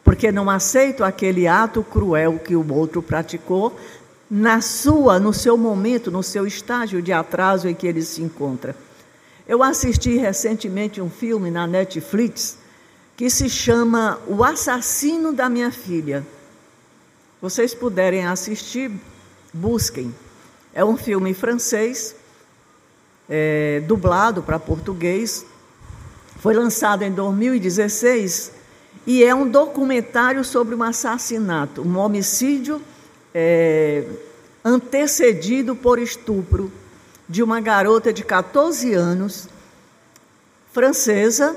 porque 0.07 0.31
não 0.31 0.49
aceito 0.49 1.03
aquele 1.03 1.49
ato 1.49 1.83
cruel 1.83 2.38
que 2.38 2.55
o 2.55 2.73
outro 2.73 3.03
praticou, 3.03 3.76
na 4.31 4.61
sua, 4.61 5.19
no 5.19 5.33
seu 5.33 5.57
momento, 5.57 6.12
no 6.12 6.23
seu 6.23 6.47
estágio 6.47 7.03
de 7.03 7.12
atraso 7.12 7.69
em 7.69 7.75
que 7.75 7.88
ele 7.88 8.00
se 8.03 8.23
encontra. 8.23 8.76
Eu 9.49 9.65
assisti 9.65 10.17
recentemente 10.17 11.00
um 11.00 11.11
filme 11.11 11.50
na 11.50 11.67
Netflix 11.67 12.57
que 13.17 13.29
se 13.29 13.50
chama 13.50 14.21
O 14.29 14.45
Assassino 14.45 15.33
da 15.33 15.49
Minha 15.49 15.73
Filha. 15.73 16.25
Vocês 17.43 17.75
puderem 17.75 18.26
assistir, 18.26 18.93
busquem. 19.53 20.15
É 20.73 20.85
um 20.85 20.97
filme 20.97 21.35
francês, 21.35 22.15
é, 23.28 23.83
dublado 23.87 24.42
para 24.42 24.59
português. 24.59 25.45
Foi 26.38 26.54
lançado 26.54 27.02
em 27.02 27.12
2016 27.12 28.52
e 29.06 29.23
é 29.25 29.35
um 29.35 29.49
documentário 29.49 30.45
sobre 30.45 30.75
um 30.75 30.83
assassinato, 30.83 31.83
um 31.83 31.97
homicídio 31.99 32.80
é, 33.35 34.04
antecedido 34.64 35.76
por 35.76 35.99
estupro 35.99 36.73
de 37.28 37.42
uma 37.42 37.61
garota 37.61 38.12
de 38.12 38.25
14 38.25 38.92
anos, 38.95 39.49
francesa, 40.73 41.56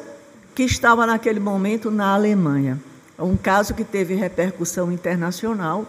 que 0.56 0.64
estava 0.64 1.06
naquele 1.06 1.40
momento 1.40 1.90
na 1.90 2.14
Alemanha. 2.14 2.80
É 3.18 3.24
um 3.24 3.36
caso 3.36 3.74
que 3.74 3.84
teve 3.84 4.14
repercussão 4.14 4.92
internacional 4.92 5.86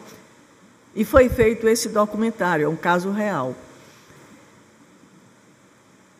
e 0.95 1.05
foi 1.05 1.29
feito 1.29 1.69
esse 1.69 1.89
documentário, 1.89 2.65
é 2.65 2.69
um 2.69 2.77
caso 2.77 3.11
real. 3.11 3.55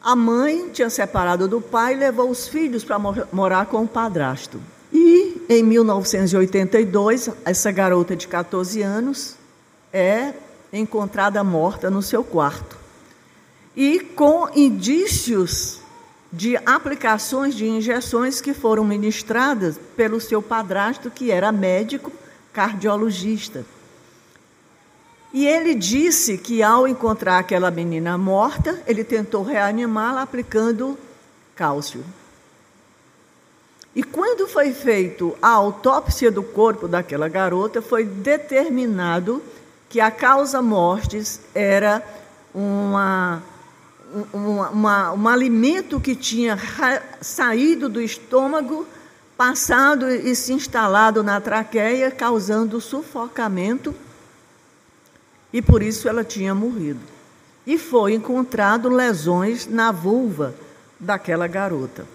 A 0.03 0.17
mãe 0.17 0.71
tinha 0.71 0.89
separado 0.89 1.47
do 1.47 1.61
pai 1.61 1.93
e 1.93 1.99
levou 1.99 2.31
os 2.31 2.49
filhos 2.49 2.83
para 2.83 2.99
morar 2.99 3.67
com 3.67 3.83
o 3.83 3.89
padrasto. 3.89 4.61
E 4.93 5.43
em 5.49 5.63
1982, 5.63 7.31
essa 7.45 7.71
garota 7.71 8.17
de 8.17 8.27
14 8.27 8.81
anos 8.83 9.37
é 9.93 10.33
encontrada 10.73 11.45
morta 11.45 11.91
no 11.91 12.03
seu 12.03 12.25
quarto 12.25 12.79
e 13.77 14.01
com 14.01 14.49
indícios 14.55 15.81
de 16.33 16.57
aplicações 16.65 17.55
de 17.55 17.69
injeções 17.69 18.41
que 18.41 18.55
foram 18.55 18.85
ministradas 18.85 19.79
pelo 19.97 20.21
seu 20.21 20.41
padrasto, 20.41 21.11
que 21.11 21.31
era 21.31 21.51
médico 21.51 22.13
cardiologista. 22.53 23.65
E 25.33 25.47
ele 25.47 25.75
disse 25.75 26.37
que 26.39 26.63
ao 26.63 26.89
encontrar 26.89 27.39
aquela 27.39 27.71
menina 27.71 28.19
morta, 28.19 28.83
ele 28.87 29.05
tentou 29.05 29.43
reanimá-la 29.43 30.23
aplicando 30.23 30.99
cálcio. 31.55 32.05
E 33.95 34.03
quando 34.03 34.49
foi 34.49 34.73
feita 34.73 35.25
a 35.43 35.49
autópsia 35.51 36.31
do 36.31 36.43
corpo 36.43 36.89
daquela 36.89 37.29
garota, 37.29 37.83
foi 37.83 38.05
determinado 38.05 39.43
que 39.89 40.01
a 40.01 40.11
causa 40.11 40.63
mortis 40.63 41.41
era 41.55 42.03
uma 42.55 43.43
um, 44.35 44.61
uma, 44.61 45.13
um 45.13 45.29
alimento 45.29 46.01
que 46.01 46.15
tinha 46.17 46.59
saído 47.21 47.89
do 47.89 48.01
estômago, 48.01 48.87
passado 49.37 50.11
e 50.11 50.35
se 50.35 50.53
instalado 50.53 51.23
na 51.23 51.41
traqueia, 51.41 52.11
causando 52.11 52.81
sufocamento, 52.81 53.95
e 55.53 55.61
por 55.61 55.83
isso 55.83 56.09
ela 56.09 56.25
tinha 56.25 56.55
morrido. 56.55 57.01
E 57.67 57.79
foi 57.79 58.15
encontrado 58.15 58.89
lesões 58.89 59.67
na 59.67 59.93
vulva 59.93 60.55
daquela 60.99 61.47
garota, 61.47 62.07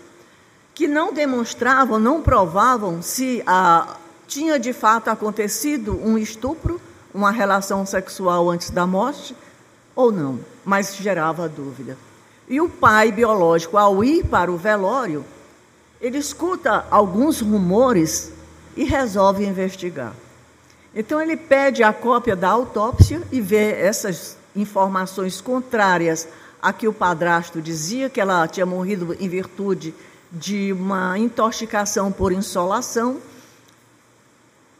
que 0.74 0.88
não 0.88 1.14
demonstravam, 1.14 2.00
não 2.00 2.22
provavam 2.22 3.02
se 3.02 3.42
a, 3.46 3.98
tinha 4.28 4.60
de 4.60 4.74
fato 4.74 5.10
acontecido 5.10 6.00
um 6.04 6.18
estupro, 6.18 6.80
uma 7.14 7.32
relação 7.32 7.86
sexual 7.86 8.50
antes 8.50 8.70
da 8.70 8.86
morte, 8.86 9.36
ou 9.96 10.12
não, 10.12 10.40
mas 10.64 10.96
gerava 10.96 11.48
dúvida. 11.48 11.98
E 12.48 12.60
o 12.60 12.70
pai 12.70 13.12
biológico, 13.12 13.78
ao 13.78 14.04
ir 14.04 14.26
para 14.26 14.52
o 14.52 14.58
velório, 14.58 15.26
ele 16.02 16.18
escuta 16.18 16.86
alguns 16.92 17.42
rumores 17.42 18.32
e 18.76 18.84
resolve 18.84 19.46
investigar. 19.46 20.14
Então 20.96 21.22
ele 21.22 21.36
pede 21.36 21.84
a 21.84 21.92
cópia 21.92 22.36
da 22.36 22.50
autópsia 22.50 23.22
e 23.32 23.42
vê 23.42 23.72
essas 23.72 24.38
informações 24.56 25.42
contrárias 25.42 26.28
a 26.62 26.72
que 26.72 26.88
o 26.88 26.94
padrasto 26.94 27.62
dizia 27.62 28.10
que 28.10 28.22
ela 28.22 28.48
tinha 28.48 28.66
morrido 28.66 29.16
em 29.20 29.28
virtude 29.28 29.94
de 30.32 30.72
uma 30.72 31.20
intoxicação 31.20 32.12
por 32.12 32.32
insolação 32.32 33.20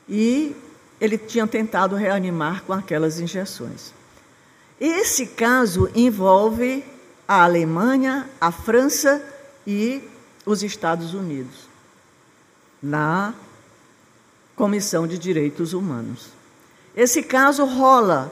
e 0.08 0.56
ele 1.00 1.18
tinha 1.18 1.46
tentado 1.46 1.96
reanimar 1.96 2.64
com 2.64 2.72
aquelas 2.72 3.20
injeções. 3.20 3.94
Esse 4.80 5.28
caso 5.28 5.90
envolve 5.94 6.84
a 7.28 7.44
Alemanha, 7.44 8.30
a 8.40 8.52
França 8.52 9.22
e 9.68 10.02
os 10.46 10.64
Estados 10.64 11.14
Unidos, 11.14 11.68
na 12.82 13.34
Comissão 14.56 15.06
de 15.06 15.18
Direitos 15.18 15.74
Humanos. 15.74 16.28
Esse 16.96 17.22
caso 17.22 17.66
rola 17.66 18.32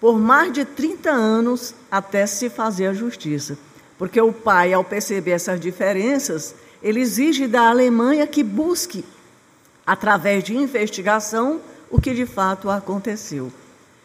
por 0.00 0.18
mais 0.18 0.52
de 0.52 0.64
30 0.64 1.10
anos 1.10 1.74
até 1.90 2.24
se 2.26 2.48
fazer 2.48 2.86
a 2.86 2.94
justiça, 2.94 3.58
porque 3.98 4.20
o 4.20 4.32
pai, 4.32 4.72
ao 4.72 4.84
perceber 4.84 5.32
essas 5.32 5.60
diferenças, 5.60 6.54
ele 6.82 7.00
exige 7.00 7.46
da 7.46 7.68
Alemanha 7.68 8.26
que 8.26 8.42
busque, 8.42 9.04
através 9.84 10.44
de 10.44 10.56
investigação, 10.56 11.60
o 11.90 12.00
que 12.00 12.14
de 12.14 12.24
fato 12.24 12.70
aconteceu. 12.70 13.50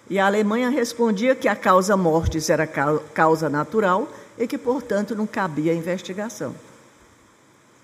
E 0.10 0.18
a 0.20 0.26
Alemanha 0.26 0.70
respondia 0.70 1.36
que 1.36 1.48
a 1.48 1.56
causa 1.56 1.96
mortis 1.96 2.50
era 2.50 2.68
causa 2.68 3.50
natural 3.50 4.12
e 4.38 4.48
que, 4.48 4.58
portanto, 4.58 5.16
não 5.16 5.28
cabia 5.28 5.74
investigação. 5.74 6.56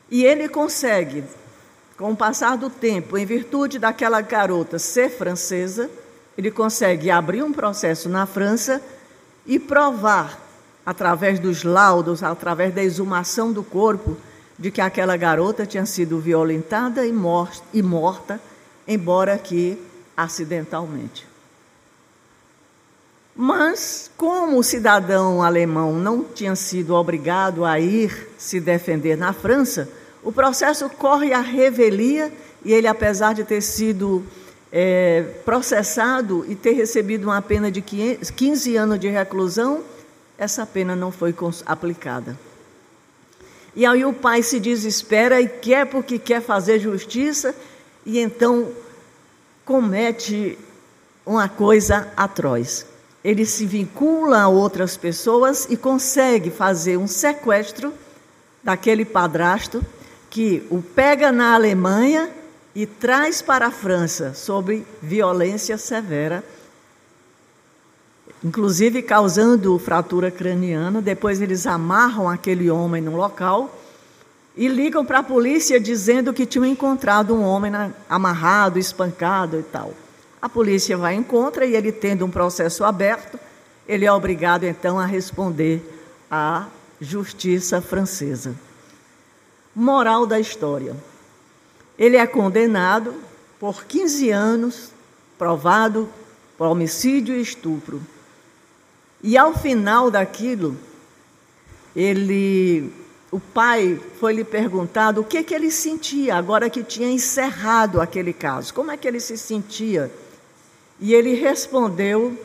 E 0.10 0.26
ele 0.26 0.50
consegue, 0.50 1.24
com 1.99 2.13
o 2.13 2.15
passar 2.15 2.55
do 2.55 2.69
tempo, 2.69 3.17
em 3.17 3.25
virtude 3.25 3.77
daquela 3.77 4.21
garota 4.21 4.79
ser 4.79 5.09
francesa, 5.09 5.89
ele 6.38 6.49
consegue 6.49 7.12
abrir 7.12 7.43
um 7.43 7.51
processo 7.51 8.07
na 8.07 8.25
França 8.25 8.81
e 9.45 9.59
provar, 9.59 10.39
através 10.85 11.39
dos 11.39 11.65
laudos, 11.65 12.23
através 12.23 12.73
da 12.73 12.81
exumação 12.81 13.51
do 13.51 13.62
corpo, 13.62 14.15
de 14.57 14.71
que 14.71 14.79
aquela 14.79 15.17
garota 15.17 15.65
tinha 15.65 15.85
sido 15.85 16.19
violentada 16.19 17.05
e 17.05 17.12
morta, 17.83 18.39
embora 18.88 19.38
que 19.38 19.77
acidentalmente. 20.15 21.27
Mas, 23.35 24.09
como 24.15 24.57
o 24.57 24.63
cidadão 24.63 25.43
alemão 25.43 25.91
não 25.91 26.23
tinha 26.23 26.55
sido 26.55 26.95
obrigado 26.95 27.65
a 27.65 27.77
ir 27.77 28.29
se 28.38 28.62
defender 28.62 29.17
na 29.17 29.33
França, 29.33 29.98
o 30.30 30.32
processo 30.32 30.88
corre 30.88 31.34
à 31.34 31.42
revelia 31.42 32.32
e 32.63 32.72
ele, 32.72 32.86
apesar 32.86 33.34
de 33.34 33.44
ter 33.44 33.62
sido 33.62 34.24
é, 34.72 35.24
processado 35.44 36.46
e 36.48 36.54
ter 36.54 36.74
recebido 36.74 37.24
uma 37.24 37.42
pena 37.42 37.72
de 37.72 37.82
15 37.82 38.76
anos 38.78 39.00
de 39.00 39.10
reclusão, 39.10 39.84
essa 40.38 40.68
pena 40.68 40.96
não 40.96 41.12
foi 41.12 41.34
aplicada. 41.65 42.38
E 43.76 43.88
aí 43.88 44.06
o 44.06 44.13
pai 44.13 44.44
se 44.44 44.60
desespera 44.60 45.42
e 45.42 45.48
quer 45.48 45.88
porque 45.88 46.20
quer 46.20 46.44
fazer 46.44 46.78
justiça, 46.78 47.56
e 48.06 48.20
então 48.20 48.70
comete 49.65 50.60
uma 51.26 51.50
coisa 51.50 52.08
atroz 52.15 52.86
ele 53.24 53.46
se 53.46 53.65
vincula 53.65 54.44
a 54.44 54.48
outras 54.48 54.96
pessoas 54.96 55.68
e 55.70 55.76
consegue 55.76 56.50
fazer 56.50 56.98
um 56.98 57.08
sequestro 57.08 57.94
daquele 58.63 59.04
padrasto 59.04 59.84
que 60.30 60.65
o 60.70 60.82
pega 60.82 61.32
na 61.32 61.56
Alemanha 61.56 62.30
e 62.76 62.86
traz 62.86 63.42
para 63.42 63.68
a 63.68 63.72
França 63.72 64.34
sob 64.34 64.86
violência 65.02 65.78
severa, 65.78 66.44
inclusive 68.44 69.02
causando 69.02 69.78
fratura 69.80 70.30
craniana. 70.30 71.02
Depois 71.02 71.42
eles 71.42 71.65
amarram 71.65 72.30
aquele 72.30 72.70
homem 72.70 73.02
no 73.02 73.15
local 73.15 73.76
e 74.56 74.68
ligam 74.68 75.06
para 75.06 75.20
a 75.20 75.24
polícia 75.24 75.80
dizendo 75.80 76.34
que 76.34 76.46
tinham 76.46 76.65
encontrado 76.65 77.34
um 77.34 77.44
homem 77.44 77.72
amarrado, 78.08 78.78
espancado 78.78 79.60
e 79.60 79.63
tal. 79.63 79.94
A 80.42 80.48
polícia 80.48 80.96
vai 80.96 81.15
em 81.15 81.24
contra 81.24 81.65
e 81.65 81.76
ele 81.76 81.92
tendo 81.92 82.26
um 82.26 82.30
processo 82.30 82.84
aberto, 82.84 83.39
ele 83.88 84.06
é 84.06 84.12
obrigado 84.12 84.63
então 84.63 85.00
a 85.00 85.06
responder 85.06 85.82
à 86.30 86.68
justiça 87.02 87.82
francesa. 87.82 88.56
Moral 89.75 90.25
da 90.25 90.39
história. 90.39 90.95
Ele 91.97 92.17
é 92.17 92.25
condenado 92.25 93.13
por 93.60 93.86
15 93.86 94.29
anos, 94.29 94.91
provado 95.38 96.10
por 96.58 96.67
homicídio 96.67 97.36
e 97.36 97.41
estupro. 97.41 98.01
E 99.21 99.38
ao 99.38 99.53
final 99.53 100.10
daquilo, 100.10 100.77
ele, 101.95 102.91
o 103.32 103.39
pai 103.39 103.99
foi 104.19 104.34
lhe 104.34 104.43
perguntado 104.43 105.21
o 105.21 105.23
que, 105.23 105.43
que 105.43 105.53
ele 105.53 105.69
sentia 105.69 106.36
agora 106.36 106.69
que 106.69 106.84
tinha 106.84 107.10
encerrado 107.10 107.99
aquele 107.99 108.34
caso. 108.34 108.73
Como 108.73 108.91
é 108.91 108.97
que 108.97 109.08
ele 109.08 109.19
se 109.19 109.38
sentia? 109.38 110.12
E 110.99 111.13
ele 111.13 111.34
respondeu 111.34 112.38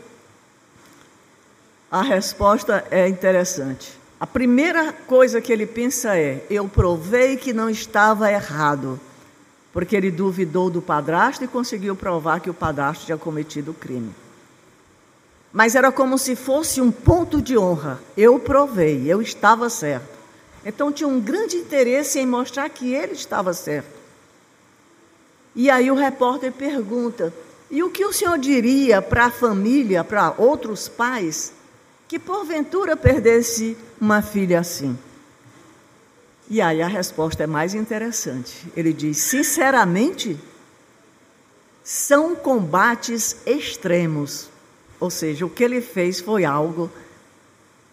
a 1.94 2.02
resposta 2.02 2.84
é 2.90 3.06
interessante. 3.06 3.96
A 4.24 4.26
primeira 4.26 4.90
coisa 4.90 5.38
que 5.38 5.52
ele 5.52 5.66
pensa 5.66 6.16
é: 6.16 6.42
eu 6.48 6.66
provei 6.66 7.36
que 7.36 7.52
não 7.52 7.68
estava 7.68 8.32
errado, 8.32 8.98
porque 9.70 9.94
ele 9.94 10.10
duvidou 10.10 10.70
do 10.70 10.80
padrasto 10.80 11.44
e 11.44 11.46
conseguiu 11.46 11.94
provar 11.94 12.40
que 12.40 12.48
o 12.48 12.54
padrasto 12.54 13.04
tinha 13.04 13.18
cometido 13.18 13.72
o 13.72 13.74
crime. 13.74 14.14
Mas 15.52 15.74
era 15.74 15.92
como 15.92 16.16
se 16.16 16.34
fosse 16.34 16.80
um 16.80 16.90
ponto 16.90 17.42
de 17.42 17.58
honra. 17.58 18.00
Eu 18.16 18.38
provei, 18.38 19.04
eu 19.06 19.20
estava 19.20 19.68
certo. 19.68 20.08
Então 20.64 20.90
tinha 20.90 21.06
um 21.06 21.20
grande 21.20 21.58
interesse 21.58 22.18
em 22.18 22.24
mostrar 22.24 22.70
que 22.70 22.94
ele 22.94 23.12
estava 23.12 23.52
certo. 23.52 23.92
E 25.54 25.68
aí 25.68 25.90
o 25.90 25.94
repórter 25.94 26.50
pergunta: 26.50 27.30
e 27.70 27.82
o 27.82 27.90
que 27.90 28.06
o 28.06 28.12
senhor 28.12 28.38
diria 28.38 29.02
para 29.02 29.26
a 29.26 29.30
família, 29.30 30.02
para 30.02 30.32
outros 30.38 30.88
pais, 30.88 31.52
que 32.14 32.18
porventura 32.20 32.96
perdesse 32.96 33.76
uma 34.00 34.22
filha 34.22 34.60
assim? 34.60 34.96
E 36.48 36.60
aí 36.60 36.80
a 36.80 36.86
resposta 36.86 37.42
é 37.42 37.46
mais 37.46 37.74
interessante. 37.74 38.68
Ele 38.76 38.92
diz: 38.92 39.16
sinceramente, 39.16 40.38
são 41.82 42.36
combates 42.36 43.38
extremos. 43.44 44.48
Ou 45.00 45.10
seja, 45.10 45.44
o 45.44 45.50
que 45.50 45.64
ele 45.64 45.80
fez 45.80 46.20
foi 46.20 46.44
algo 46.44 46.88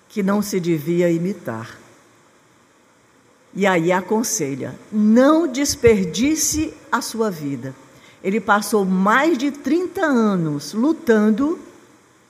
que 0.08 0.22
não 0.22 0.40
se 0.40 0.60
devia 0.60 1.10
imitar. 1.10 1.80
E 3.56 3.66
aí 3.66 3.92
aconselha: 3.92 4.76
não 4.92 5.48
desperdice 5.48 6.76
a 6.92 7.02
sua 7.02 7.32
vida. 7.32 7.74
Ele 8.24 8.40
passou 8.40 8.86
mais 8.86 9.36
de 9.36 9.50
30 9.50 10.06
anos 10.06 10.74
lutando 10.74 11.58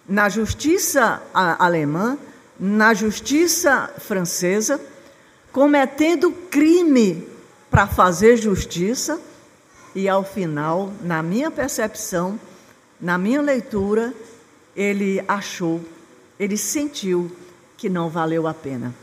na 0.07 0.29
justiça 0.29 1.21
alemã, 1.33 2.17
na 2.59 2.93
justiça 2.93 3.89
francesa, 3.97 4.79
cometendo 5.51 6.31
crime 6.49 7.27
para 7.69 7.87
fazer 7.87 8.37
justiça, 8.37 9.19
e 9.93 10.07
ao 10.07 10.23
final, 10.23 10.91
na 11.01 11.21
minha 11.21 11.51
percepção, 11.51 12.39
na 12.99 13.17
minha 13.17 13.41
leitura, 13.41 14.13
ele 14.75 15.23
achou, 15.27 15.81
ele 16.39 16.55
sentiu 16.55 17.31
que 17.75 17.89
não 17.89 18.09
valeu 18.09 18.47
a 18.47 18.53
pena. 18.53 18.93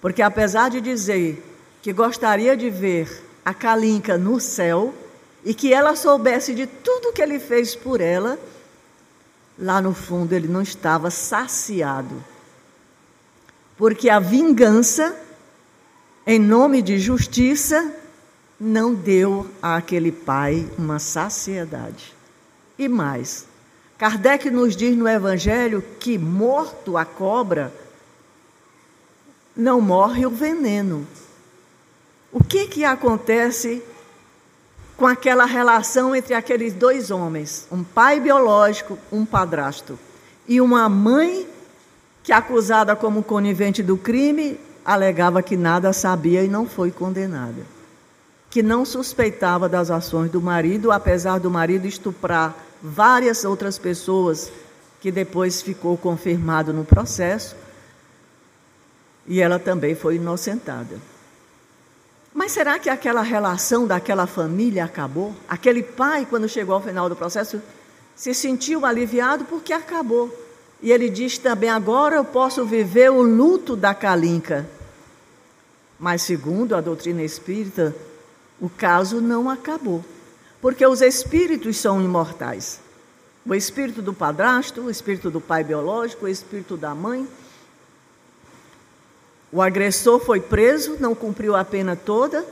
Porque 0.00 0.22
apesar 0.22 0.70
de 0.70 0.80
dizer 0.80 1.42
que 1.82 1.92
gostaria 1.92 2.56
de 2.56 2.70
ver 2.70 3.22
a 3.44 3.52
Kalinka 3.52 4.16
no 4.16 4.40
céu 4.40 4.94
e 5.44 5.52
que 5.52 5.74
ela 5.74 5.96
soubesse 5.96 6.54
de 6.54 6.66
tudo 6.66 7.12
que 7.12 7.20
ele 7.20 7.38
fez 7.38 7.74
por 7.74 8.00
ela, 8.00 8.38
lá 9.58 9.80
no 9.80 9.94
fundo 9.94 10.32
ele 10.32 10.48
não 10.48 10.62
estava 10.62 11.10
saciado. 11.10 12.22
Porque 13.76 14.08
a 14.08 14.18
vingança, 14.18 15.16
em 16.26 16.38
nome 16.38 16.80
de 16.82 16.98
justiça, 16.98 17.92
não 18.58 18.94
deu 18.94 19.48
àquele 19.60 20.12
pai 20.12 20.68
uma 20.78 20.98
saciedade. 20.98 22.14
E 22.78 22.88
mais, 22.88 23.46
Kardec 23.98 24.50
nos 24.50 24.76
diz 24.76 24.96
no 24.96 25.08
Evangelho 25.08 25.82
que 25.98 26.18
morto 26.18 26.96
a 26.96 27.04
cobra, 27.04 27.72
não 29.56 29.80
morre 29.80 30.26
o 30.26 30.30
veneno. 30.30 31.06
O 32.32 32.42
que 32.42 32.66
que 32.66 32.84
acontece 32.84 33.82
com 34.96 35.06
aquela 35.06 35.44
relação 35.44 36.14
entre 36.14 36.34
aqueles 36.34 36.72
dois 36.72 37.10
homens, 37.10 37.66
um 37.70 37.82
pai 37.82 38.20
biológico, 38.20 38.98
um 39.10 39.24
padrasto, 39.24 39.98
e 40.46 40.60
uma 40.60 40.88
mãe 40.88 41.46
que 42.22 42.32
acusada 42.32 42.94
como 42.94 43.22
conivente 43.22 43.82
do 43.82 43.96
crime, 43.96 44.58
alegava 44.84 45.42
que 45.42 45.56
nada 45.56 45.92
sabia 45.92 46.42
e 46.42 46.48
não 46.48 46.66
foi 46.66 46.90
condenada. 46.90 47.62
Que 48.48 48.62
não 48.62 48.84
suspeitava 48.84 49.68
das 49.68 49.90
ações 49.90 50.30
do 50.30 50.40
marido, 50.40 50.92
apesar 50.92 51.38
do 51.38 51.50
marido 51.50 51.86
estuprar 51.86 52.54
várias 52.82 53.44
outras 53.44 53.78
pessoas, 53.78 54.50
que 55.00 55.10
depois 55.10 55.60
ficou 55.60 55.96
confirmado 55.96 56.72
no 56.72 56.84
processo, 56.84 57.56
e 59.26 59.40
ela 59.40 59.58
também 59.58 59.94
foi 59.94 60.16
inocentada. 60.16 60.98
Mas 62.34 62.50
será 62.50 62.80
que 62.80 62.90
aquela 62.90 63.22
relação 63.22 63.86
daquela 63.86 64.26
família 64.26 64.84
acabou? 64.84 65.32
Aquele 65.48 65.84
pai, 65.84 66.26
quando 66.28 66.48
chegou 66.48 66.74
ao 66.74 66.82
final 66.82 67.08
do 67.08 67.14
processo, 67.14 67.62
se 68.16 68.34
sentiu 68.34 68.84
aliviado 68.84 69.44
porque 69.44 69.72
acabou. 69.72 70.36
E 70.82 70.90
ele 70.90 71.08
diz 71.08 71.38
também: 71.38 71.70
agora 71.70 72.16
eu 72.16 72.24
posso 72.24 72.64
viver 72.64 73.08
o 73.08 73.22
luto 73.22 73.76
da 73.76 73.94
Calinca. 73.94 74.68
Mas, 75.96 76.22
segundo 76.22 76.74
a 76.74 76.80
doutrina 76.80 77.22
espírita, 77.22 77.94
o 78.60 78.68
caso 78.68 79.20
não 79.20 79.48
acabou. 79.48 80.04
Porque 80.60 80.84
os 80.84 81.00
espíritos 81.02 81.76
são 81.76 82.02
imortais. 82.02 82.80
O 83.46 83.54
espírito 83.54 84.02
do 84.02 84.12
padrasto, 84.12 84.80
o 84.80 84.90
espírito 84.90 85.30
do 85.30 85.40
pai 85.40 85.62
biológico, 85.62 86.24
o 86.24 86.28
espírito 86.28 86.76
da 86.76 86.94
mãe 86.94 87.28
o 89.54 89.62
agressor 89.62 90.18
foi 90.18 90.40
preso, 90.40 90.96
não 90.98 91.14
cumpriu 91.14 91.54
a 91.54 91.64
pena 91.64 91.94
toda, 91.94 92.44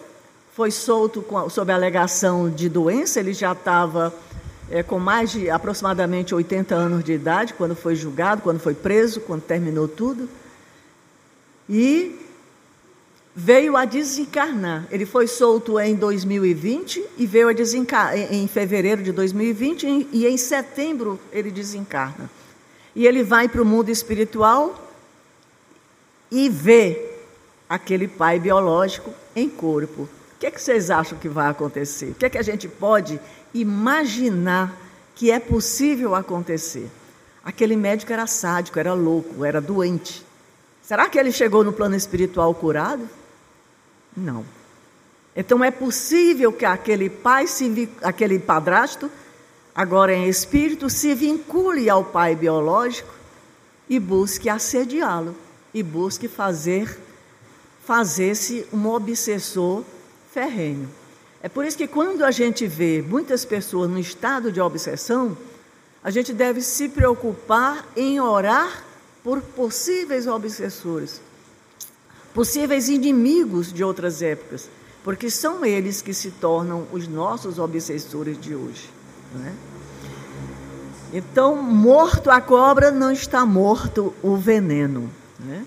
foi 0.54 0.70
solto 0.70 1.20
com, 1.20 1.50
sob 1.50 1.72
alegação 1.72 2.48
de 2.48 2.68
doença, 2.68 3.18
ele 3.18 3.32
já 3.32 3.50
estava 3.50 4.14
é, 4.70 4.84
com 4.84 5.00
mais 5.00 5.32
de 5.32 5.50
aproximadamente 5.50 6.32
80 6.32 6.72
anos 6.72 7.02
de 7.02 7.12
idade 7.12 7.54
quando 7.54 7.74
foi 7.74 7.96
julgado, 7.96 8.42
quando 8.42 8.60
foi 8.60 8.72
preso, 8.72 9.20
quando 9.20 9.42
terminou 9.42 9.88
tudo. 9.88 10.28
E 11.68 12.20
veio 13.34 13.76
a 13.76 13.84
desencarnar. 13.84 14.86
Ele 14.88 15.04
foi 15.04 15.26
solto 15.26 15.80
em 15.80 15.96
2020 15.96 17.04
e 17.18 17.26
veio 17.26 17.48
a 17.48 17.52
desencarnar 17.52 18.16
em 18.32 18.46
fevereiro 18.46 19.02
de 19.02 19.10
2020 19.10 20.08
e 20.12 20.24
em 20.24 20.36
setembro 20.36 21.18
ele 21.32 21.50
desencarna. 21.50 22.30
E 22.94 23.08
ele 23.08 23.24
vai 23.24 23.48
para 23.48 23.60
o 23.60 23.64
mundo 23.64 23.88
espiritual 23.88 24.91
e 26.32 26.48
vê 26.48 27.10
aquele 27.68 28.08
pai 28.08 28.40
biológico 28.40 29.12
em 29.36 29.50
corpo. 29.50 30.04
O 30.04 30.08
que, 30.40 30.46
é 30.46 30.50
que 30.50 30.60
vocês 30.60 30.90
acham 30.90 31.18
que 31.18 31.28
vai 31.28 31.50
acontecer? 31.50 32.06
O 32.06 32.14
que, 32.14 32.24
é 32.24 32.30
que 32.30 32.38
a 32.38 32.42
gente 32.42 32.66
pode 32.66 33.20
imaginar 33.52 34.74
que 35.14 35.30
é 35.30 35.38
possível 35.38 36.14
acontecer? 36.14 36.88
Aquele 37.44 37.76
médico 37.76 38.14
era 38.14 38.26
sádico, 38.26 38.78
era 38.78 38.94
louco, 38.94 39.44
era 39.44 39.60
doente. 39.60 40.24
Será 40.80 41.06
que 41.08 41.18
ele 41.18 41.30
chegou 41.30 41.62
no 41.62 41.72
plano 41.72 41.94
espiritual 41.94 42.54
curado? 42.54 43.06
Não. 44.16 44.42
Então 45.36 45.62
é 45.62 45.70
possível 45.70 46.50
que 46.50 46.64
aquele 46.64 47.10
pai, 47.10 47.46
se, 47.46 47.90
aquele 48.02 48.38
padrasto, 48.38 49.10
agora 49.74 50.14
em 50.14 50.28
espírito, 50.28 50.88
se 50.88 51.14
vincule 51.14 51.90
ao 51.90 52.04
pai 52.04 52.34
biológico 52.34 53.12
e 53.88 54.00
busque 54.00 54.48
assediá-lo 54.48 55.36
e 55.74 55.82
busque 55.82 56.28
fazer 56.28 56.98
fazer-se 57.84 58.66
um 58.72 58.86
obsessor 58.88 59.82
ferrenho. 60.30 60.88
É 61.42 61.48
por 61.48 61.64
isso 61.64 61.76
que 61.76 61.88
quando 61.88 62.24
a 62.24 62.30
gente 62.30 62.66
vê 62.66 63.02
muitas 63.02 63.44
pessoas 63.44 63.90
no 63.90 63.98
estado 63.98 64.52
de 64.52 64.60
obsessão, 64.60 65.36
a 66.02 66.10
gente 66.10 66.32
deve 66.32 66.60
se 66.60 66.88
preocupar 66.88 67.86
em 67.96 68.20
orar 68.20 68.84
por 69.24 69.40
possíveis 69.40 70.26
obsessores, 70.26 71.20
possíveis 72.32 72.88
inimigos 72.88 73.72
de 73.72 73.82
outras 73.82 74.22
épocas, 74.22 74.68
porque 75.02 75.28
são 75.28 75.64
eles 75.64 76.00
que 76.00 76.14
se 76.14 76.30
tornam 76.30 76.86
os 76.92 77.08
nossos 77.08 77.58
obsessores 77.58 78.40
de 78.40 78.54
hoje. 78.54 78.88
É? 79.44 79.52
Então, 81.12 81.60
morto 81.60 82.30
a 82.30 82.40
cobra, 82.40 82.90
não 82.90 83.10
está 83.10 83.44
morto 83.44 84.14
o 84.22 84.36
veneno. 84.36 85.10
Né? 85.42 85.66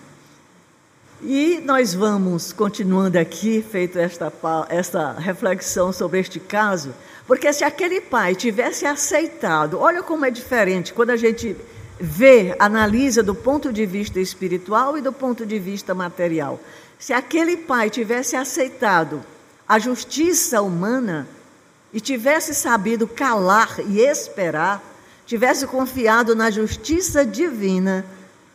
E 1.22 1.62
nós 1.64 1.94
vamos 1.94 2.52
continuando 2.52 3.18
aqui, 3.18 3.64
feito 3.70 3.98
esta, 3.98 4.32
esta 4.70 5.14
reflexão 5.14 5.94
sobre 5.94 6.20
este 6.20 6.40
caso, 6.40 6.94
porque 7.26 7.52
se 7.52 7.64
aquele 7.64 8.02
pai 8.02 8.36
tivesse 8.36 8.86
aceitado, 8.86 9.80
olha 9.80 10.04
como 10.04 10.26
é 10.26 10.30
diferente 10.30 10.94
quando 10.94 11.12
a 11.12 11.18
gente 11.18 11.56
vê, 12.00 12.56
analisa 12.60 13.24
do 13.24 13.34
ponto 13.34 13.72
de 13.72 13.86
vista 13.86 14.20
espiritual 14.20 14.98
e 14.98 15.02
do 15.02 15.14
ponto 15.14 15.46
de 15.46 15.58
vista 15.58 15.96
material. 15.96 16.60
Se 17.00 17.14
aquele 17.14 17.58
pai 17.58 17.90
tivesse 17.90 18.36
aceitado 18.36 19.24
a 19.68 19.80
justiça 19.80 20.62
humana 20.62 21.28
e 21.94 22.00
tivesse 22.00 22.54
sabido 22.54 23.08
calar 23.08 23.80
e 23.80 24.02
esperar, 24.02 24.84
tivesse 25.26 25.66
confiado 25.66 26.36
na 26.36 26.52
justiça 26.52 27.26
divina, 27.26 28.06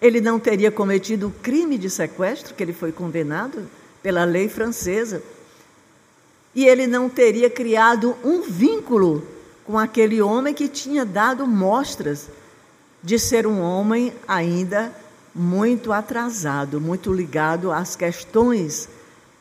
ele 0.00 0.20
não 0.20 0.38
teria 0.38 0.70
cometido 0.70 1.28
o 1.28 1.32
crime 1.42 1.76
de 1.76 1.90
sequestro, 1.90 2.54
que 2.54 2.62
ele 2.62 2.72
foi 2.72 2.92
condenado 2.92 3.68
pela 4.02 4.24
lei 4.24 4.48
francesa, 4.48 5.22
e 6.54 6.66
ele 6.66 6.86
não 6.86 7.08
teria 7.08 7.50
criado 7.50 8.16
um 8.24 8.42
vínculo 8.42 9.26
com 9.64 9.78
aquele 9.78 10.20
homem 10.20 10.52
que 10.52 10.68
tinha 10.68 11.04
dado 11.04 11.46
mostras 11.46 12.28
de 13.02 13.18
ser 13.18 13.46
um 13.46 13.60
homem 13.60 14.12
ainda 14.26 14.92
muito 15.34 15.92
atrasado, 15.92 16.80
muito 16.80 17.12
ligado 17.12 17.70
às 17.70 17.94
questões 17.94 18.88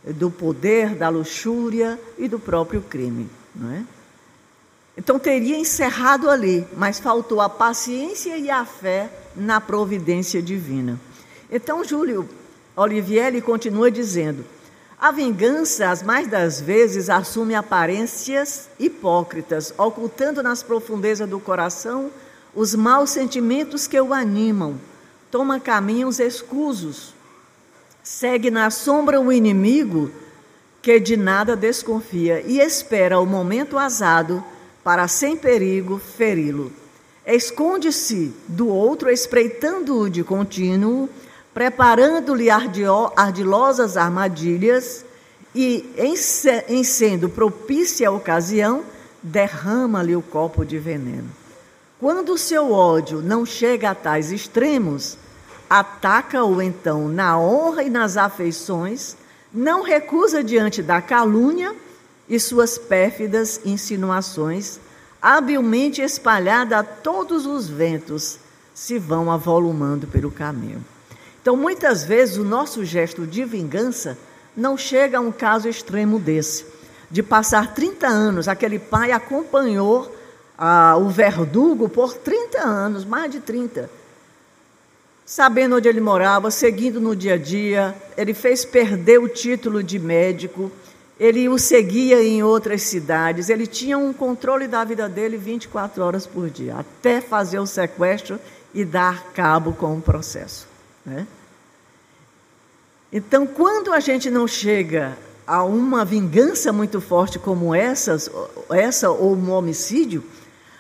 do 0.04 0.30
poder, 0.30 0.96
da 0.96 1.10
luxúria 1.10 2.00
e 2.18 2.28
do 2.28 2.40
próprio 2.40 2.82
crime. 2.82 3.30
Não 3.56 3.72
é? 3.72 3.84
Então 4.98 5.18
teria 5.18 5.58
encerrado 5.58 6.30
ali, 6.30 6.68
mas 6.76 7.00
faltou 7.00 7.42
a 7.42 7.50
paciência 7.50 8.38
e 8.38 8.50
a 8.50 8.66
fé 8.66 9.10
na 9.40 9.62
providência 9.62 10.42
divina. 10.42 11.00
Então 11.52 11.84
Júlio 11.84 12.28
Olivieri 12.76 13.42
continua 13.42 13.90
dizendo: 13.90 14.46
a 15.00 15.12
vingança, 15.12 15.90
as 15.90 16.04
mais 16.04 16.28
das 16.28 16.60
vezes, 16.60 17.10
assume 17.10 17.56
aparências 17.56 18.70
hipócritas, 18.78 19.74
ocultando 19.78 20.44
nas 20.44 20.62
profundezas 20.62 21.30
do 21.30 21.40
coração 21.40 22.12
os 22.54 22.76
maus 22.76 23.12
sentimentos 23.12 23.88
que 23.88 24.00
o 24.00 24.14
animam, 24.14 24.80
toma 25.32 25.60
caminhos 25.60 26.20
escusos, 26.20 27.14
segue 28.04 28.52
na 28.52 28.70
sombra 28.70 29.22
o 29.22 29.32
inimigo 29.32 30.12
que 30.82 31.00
de 31.00 31.16
nada 31.16 31.56
desconfia 31.56 32.42
e 32.46 32.60
espera 32.60 33.20
o 33.20 33.26
momento 33.26 33.78
azado 33.78 34.44
para, 34.84 35.08
sem 35.08 35.38
perigo, 35.38 35.98
feri-lo. 35.98 36.72
Esconde-se 37.32 38.34
do 38.48 38.68
outro, 38.68 39.08
espreitando-o 39.08 40.10
de 40.10 40.24
contínuo, 40.24 41.08
preparando-lhe 41.54 42.50
ardilosas 42.50 43.96
armadilhas 43.96 45.06
e, 45.54 45.94
em, 46.68 46.84
sendo 46.84 47.30
propícia 47.30 48.10
a 48.10 48.12
ocasião, 48.12 48.84
derrama-lhe 49.22 50.16
o 50.16 50.24
copo 50.24 50.66
de 50.66 50.80
veneno. 50.80 51.30
Quando 52.00 52.34
o 52.34 52.38
seu 52.38 52.72
ódio 52.72 53.22
não 53.22 53.46
chega 53.46 53.92
a 53.92 53.96
tais 53.96 54.32
extremos, 54.32 55.16
ataca-o 55.70 56.60
então 56.60 57.08
na 57.08 57.40
honra 57.40 57.84
e 57.84 57.92
nas 57.92 58.18
afeições, 58.18 59.16
não 59.54 59.84
recusa 59.84 60.44
diante 60.44 60.82
da 60.82 61.00
calúnia 61.00 61.76
e 62.28 62.40
suas 62.40 62.80
pérfidas 62.80 63.62
insinuações, 63.64 64.80
habilmente 65.22 66.02
espalhada 66.02 66.80
a 66.80 66.84
todos 66.84 67.46
os 67.46 67.68
ventos, 67.68 68.40
se 68.74 68.98
vão 68.98 69.32
avolumando 69.32 70.08
pelo 70.08 70.32
caminho. 70.32 70.84
Então, 71.42 71.56
muitas 71.56 72.04
vezes, 72.04 72.38
o 72.38 72.44
nosso 72.44 72.86
gesto 72.86 73.26
de 73.26 73.44
vingança 73.44 74.18
não 74.56 74.78
chega 74.78 75.18
a 75.18 75.22
um 75.22 75.32
caso 75.32 75.68
extremo 75.68 76.20
desse, 76.20 76.66
de 77.10 77.24
passar 77.24 77.74
30 77.74 78.08
anos, 78.08 78.48
aquele 78.48 78.78
pai 78.78 79.12
acompanhou 79.12 80.14
ah, 80.58 80.96
o 80.98 81.10
verdugo 81.10 81.90
por 81.90 82.14
30 82.14 82.62
anos, 82.62 83.06
mais 83.06 83.32
de 83.32 83.40
30. 83.40 83.90
Sabendo 85.26 85.78
onde 85.78 85.88
ele 85.88 86.02
morava, 86.02 86.52
seguindo 86.52 87.00
no 87.00 87.16
dia 87.16 87.36
a 87.36 87.38
dia, 87.38 87.96
ele 88.18 88.34
fez 88.34 88.66
perder 88.66 89.20
o 89.20 89.30
título 89.30 89.84
de 89.84 90.00
médico, 90.00 90.72
ele 91.20 91.50
o 91.50 91.60
seguia 91.60 92.24
em 92.24 92.42
outras 92.42 92.84
cidades, 92.84 93.50
ele 93.50 93.68
tinha 93.68 93.98
um 93.98 94.14
controle 94.14 94.68
da 94.68 94.84
vida 94.84 95.10
dele 95.10 95.38
24 95.38 96.02
horas 96.02 96.26
por 96.26 96.50
dia, 96.50 96.78
até 96.78 97.20
fazer 97.20 97.60
o 97.60 97.66
sequestro 97.66 98.40
e 98.74 98.86
dar 98.86 99.32
cabo 99.34 99.74
com 99.74 99.98
o 99.98 100.02
processo. 100.02 100.68
Né? 101.06 101.28
Então, 103.12 103.46
quando 103.46 103.92
a 103.92 104.00
gente 104.00 104.30
não 104.30 104.48
chega 104.48 105.18
a 105.46 105.64
uma 105.64 106.06
vingança 106.06 106.72
muito 106.72 107.02
forte 107.02 107.40
como 107.40 107.74
essas, 107.74 108.30
essa 108.70 109.10
ou 109.10 109.36
um 109.36 109.52
homicídio, 109.52 110.24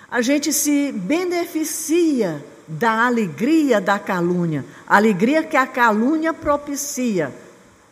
a 0.09 0.21
gente 0.21 0.53
se 0.53 0.91
beneficia 0.91 2.43
da 2.67 3.07
alegria 3.07 3.81
da 3.81 3.97
calúnia, 3.97 4.63
alegria 4.87 5.43
que 5.43 5.57
a 5.57 5.65
calúnia 5.65 6.33
propicia. 6.33 7.33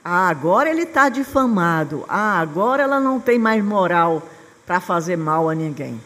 Ah, 0.10 0.30
agora 0.30 0.70
ele 0.70 0.84
está 0.84 1.10
difamado. 1.10 2.06
Ah, 2.08 2.40
agora 2.40 2.84
ela 2.84 2.98
não 2.98 3.20
tem 3.20 3.38
mais 3.38 3.62
moral 3.62 4.26
para 4.66 4.80
fazer 4.80 5.18
mal 5.18 5.50
a 5.50 5.54
ninguém. 5.54 6.00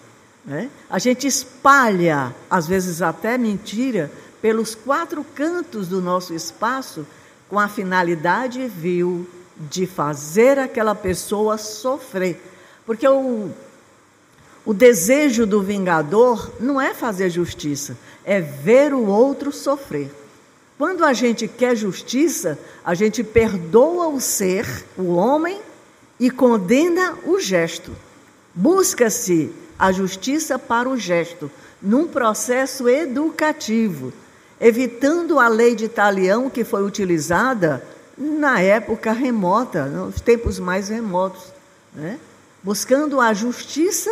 Né? 0.43 0.71
A 0.89 0.97
gente 0.97 1.27
espalha, 1.27 2.33
às 2.49 2.65
vezes 2.65 3.03
até 3.03 3.37
mentira, 3.37 4.11
pelos 4.41 4.73
quatro 4.73 5.23
cantos 5.35 5.87
do 5.87 6.01
nosso 6.01 6.33
espaço, 6.33 7.05
com 7.47 7.59
a 7.59 7.67
finalidade 7.67 8.65
vil 8.65 9.29
de 9.55 9.85
fazer 9.85 10.57
aquela 10.57 10.95
pessoa 10.95 11.59
sofrer. 11.59 12.41
Porque 12.87 13.07
o 13.07 13.51
o 14.65 14.73
desejo 14.73 15.45
do 15.45 15.61
vingador 15.61 16.51
não 16.59 16.79
é 16.79 16.93
fazer 16.93 17.29
justiça, 17.29 17.97
é 18.23 18.39
ver 18.39 18.93
o 18.93 19.07
outro 19.07 19.51
sofrer. 19.51 20.11
Quando 20.81 21.05
a 21.05 21.13
gente 21.13 21.47
quer 21.47 21.75
justiça, 21.75 22.57
a 22.83 22.95
gente 22.95 23.23
perdoa 23.23 24.07
o 24.07 24.19
ser, 24.19 24.65
o 24.97 25.13
homem, 25.13 25.61
e 26.19 26.31
condena 26.31 27.19
o 27.23 27.39
gesto. 27.39 27.91
Busca-se 28.51 29.51
a 29.77 29.91
justiça 29.91 30.57
para 30.57 30.89
o 30.89 30.97
gesto, 30.97 31.51
num 31.79 32.07
processo 32.07 32.89
educativo, 32.89 34.11
evitando 34.59 35.39
a 35.39 35.47
lei 35.47 35.75
de 35.75 35.87
talião 35.87 36.49
que 36.49 36.63
foi 36.63 36.83
utilizada 36.83 37.85
na 38.17 38.59
época 38.59 39.11
remota, 39.11 39.85
nos 39.85 40.19
tempos 40.19 40.57
mais 40.57 40.89
remotos, 40.89 41.43
né? 41.93 42.17
buscando 42.63 43.21
a 43.21 43.35
justiça 43.35 44.09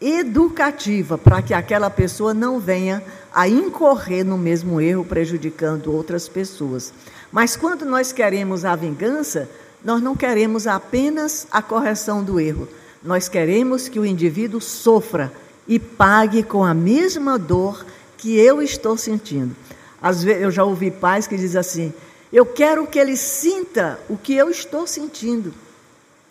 educativa 0.00 1.18
para 1.18 1.42
que 1.42 1.52
aquela 1.52 1.90
pessoa 1.90 2.32
não 2.32 2.60
venha 2.60 3.02
a 3.34 3.48
incorrer 3.48 4.24
no 4.24 4.38
mesmo 4.38 4.80
erro, 4.80 5.04
prejudicando 5.04 5.92
outras 5.92 6.28
pessoas. 6.28 6.92
Mas 7.30 7.56
quando 7.56 7.84
nós 7.84 8.12
queremos 8.12 8.64
a 8.64 8.74
vingança, 8.76 9.48
nós 9.84 10.02
não 10.02 10.16
queremos 10.16 10.66
apenas 10.66 11.46
a 11.50 11.60
correção 11.62 12.22
do 12.22 12.40
erro, 12.40 12.68
nós 13.02 13.28
queremos 13.28 13.88
que 13.88 13.98
o 13.98 14.06
indivíduo 14.06 14.60
sofra 14.60 15.32
e 15.66 15.78
pague 15.78 16.42
com 16.42 16.64
a 16.64 16.74
mesma 16.74 17.38
dor 17.38 17.84
que 18.16 18.36
eu 18.36 18.60
estou 18.62 18.96
sentindo. 18.96 19.54
Às 20.00 20.22
vezes 20.22 20.42
eu 20.42 20.50
já 20.50 20.64
ouvi 20.64 20.90
pais 20.90 21.26
que 21.26 21.36
dizem 21.36 21.60
assim: 21.60 21.92
eu 22.32 22.44
quero 22.44 22.86
que 22.86 22.98
ele 22.98 23.16
sinta 23.16 23.98
o 24.08 24.16
que 24.16 24.34
eu 24.34 24.50
estou 24.50 24.86
sentindo, 24.86 25.52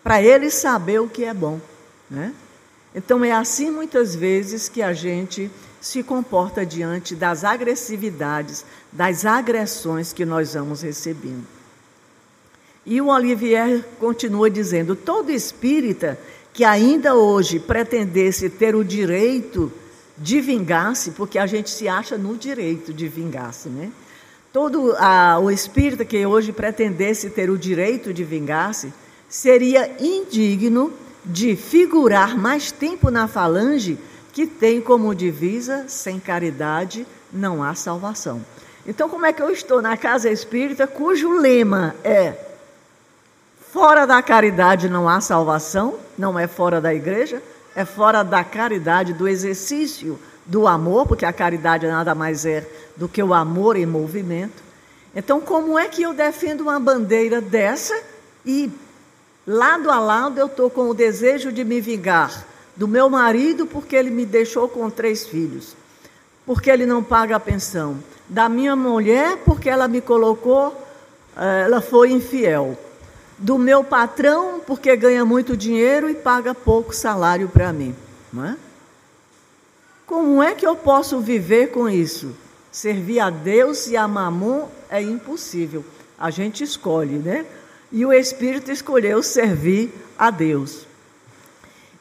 para 0.02 0.22
ele 0.22 0.50
saber 0.50 1.00
o 1.00 1.08
que 1.08 1.24
é 1.24 1.32
bom. 1.32 1.60
Né? 2.10 2.32
Então 2.98 3.24
é 3.24 3.30
assim 3.30 3.70
muitas 3.70 4.16
vezes 4.16 4.68
que 4.68 4.82
a 4.82 4.92
gente 4.92 5.48
se 5.80 6.02
comporta 6.02 6.66
diante 6.66 7.14
das 7.14 7.44
agressividades, 7.44 8.64
das 8.90 9.24
agressões 9.24 10.12
que 10.12 10.24
nós 10.24 10.54
vamos 10.54 10.82
recebendo. 10.82 11.46
E 12.84 13.00
o 13.00 13.06
Olivier 13.06 13.84
continua 14.00 14.50
dizendo: 14.50 14.96
todo 14.96 15.30
espírita 15.30 16.18
que 16.52 16.64
ainda 16.64 17.14
hoje 17.14 17.60
pretendesse 17.60 18.50
ter 18.50 18.74
o 18.74 18.84
direito 18.84 19.72
de 20.16 20.40
vingar-se, 20.40 21.12
porque 21.12 21.38
a 21.38 21.46
gente 21.46 21.70
se 21.70 21.86
acha 21.86 22.18
no 22.18 22.36
direito 22.36 22.92
de 22.92 23.06
vingar-se, 23.06 23.68
né? 23.68 23.92
Todo 24.52 24.92
a, 24.98 25.38
o 25.38 25.52
espírita 25.52 26.04
que 26.04 26.26
hoje 26.26 26.50
pretendesse 26.50 27.30
ter 27.30 27.48
o 27.48 27.56
direito 27.56 28.12
de 28.12 28.24
vingar-se 28.24 28.92
seria 29.28 29.88
indigno 30.00 30.92
de 31.24 31.56
figurar 31.56 32.36
mais 32.36 32.70
tempo 32.70 33.10
na 33.10 33.28
falange 33.28 33.98
que 34.32 34.46
tem 34.46 34.80
como 34.80 35.14
divisa: 35.14 35.84
sem 35.88 36.18
caridade 36.18 37.06
não 37.32 37.62
há 37.62 37.74
salvação. 37.74 38.44
Então, 38.86 39.08
como 39.08 39.26
é 39.26 39.32
que 39.32 39.42
eu 39.42 39.50
estou 39.50 39.82
na 39.82 39.96
casa 39.96 40.30
espírita 40.30 40.86
cujo 40.86 41.38
lema 41.38 41.94
é 42.02 42.34
fora 43.72 44.06
da 44.06 44.22
caridade 44.22 44.88
não 44.88 45.08
há 45.08 45.20
salvação, 45.20 45.98
não 46.16 46.38
é 46.38 46.46
fora 46.46 46.80
da 46.80 46.94
igreja, 46.94 47.42
é 47.76 47.84
fora 47.84 48.22
da 48.22 48.42
caridade, 48.42 49.12
do 49.12 49.28
exercício 49.28 50.18
do 50.46 50.66
amor, 50.66 51.06
porque 51.06 51.26
a 51.26 51.32
caridade 51.32 51.86
nada 51.86 52.14
mais 52.14 52.46
é 52.46 52.66
do 52.96 53.08
que 53.08 53.22
o 53.22 53.34
amor 53.34 53.76
em 53.76 53.84
movimento. 53.84 54.62
Então, 55.14 55.40
como 55.40 55.78
é 55.78 55.88
que 55.88 56.02
eu 56.02 56.14
defendo 56.14 56.62
uma 56.62 56.80
bandeira 56.80 57.40
dessa 57.40 57.94
e 58.44 58.70
Lado 59.50 59.90
a 59.90 59.98
lado 59.98 60.38
eu 60.38 60.44
estou 60.44 60.68
com 60.68 60.90
o 60.90 60.94
desejo 60.94 61.50
de 61.50 61.64
me 61.64 61.80
vingar 61.80 62.44
do 62.76 62.86
meu 62.86 63.08
marido 63.08 63.64
porque 63.64 63.96
ele 63.96 64.10
me 64.10 64.26
deixou 64.26 64.68
com 64.68 64.90
três 64.90 65.26
filhos, 65.26 65.74
porque 66.44 66.70
ele 66.70 66.84
não 66.84 67.02
paga 67.02 67.36
a 67.36 67.40
pensão, 67.40 67.96
da 68.28 68.46
minha 68.46 68.76
mulher 68.76 69.38
porque 69.46 69.70
ela 69.70 69.88
me 69.88 70.02
colocou, 70.02 70.76
eh, 71.34 71.62
ela 71.64 71.80
foi 71.80 72.12
infiel, 72.12 72.78
do 73.38 73.56
meu 73.56 73.82
patrão 73.82 74.60
porque 74.66 74.94
ganha 74.94 75.24
muito 75.24 75.56
dinheiro 75.56 76.10
e 76.10 76.14
paga 76.14 76.54
pouco 76.54 76.94
salário 76.94 77.48
para 77.48 77.72
mim. 77.72 77.96
Não 78.30 78.44
é? 78.44 78.56
Como 80.04 80.42
é 80.42 80.54
que 80.54 80.66
eu 80.66 80.76
posso 80.76 81.20
viver 81.20 81.68
com 81.68 81.88
isso? 81.88 82.36
Servir 82.70 83.20
a 83.20 83.30
Deus 83.30 83.86
e 83.86 83.96
a 83.96 84.06
Mamon 84.06 84.68
é 84.90 85.00
impossível. 85.00 85.82
A 86.18 86.30
gente 86.30 86.62
escolhe, 86.62 87.16
né? 87.16 87.46
E 87.90 88.04
o 88.04 88.12
Espírito 88.12 88.70
escolheu 88.70 89.22
servir 89.22 89.92
a 90.18 90.30
Deus. 90.30 90.86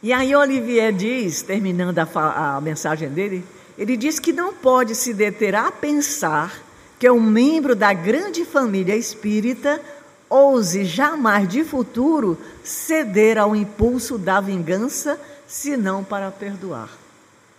E 0.01 0.13
aí 0.13 0.35
Olivier 0.35 0.93
diz, 0.93 1.41
terminando 1.41 1.97
a, 1.99 2.57
a, 2.57 2.61
mensagem 2.61 3.09
dele, 3.09 3.43
ele 3.77 3.97
diz 3.97 4.19
que 4.19 4.31
não 4.31 4.53
pode 4.53 4.95
se 4.95 5.13
deter 5.13 5.55
a 5.55 5.71
pensar 5.71 6.61
que 6.99 7.09
um 7.09 7.21
membro 7.21 7.75
da 7.75 7.93
grande 7.93 8.45
família 8.45 8.95
espírita 8.95 9.81
ouse 10.29 10.83
jamais 10.83 11.47
de 11.47 11.63
futuro 11.63 12.37
ceder 12.63 13.37
ao 13.37 13.55
impulso 13.55 14.17
da 14.17 14.41
vingança, 14.41 15.19
senão 15.47 16.03
para 16.03 16.29
perdoar. 16.31 16.89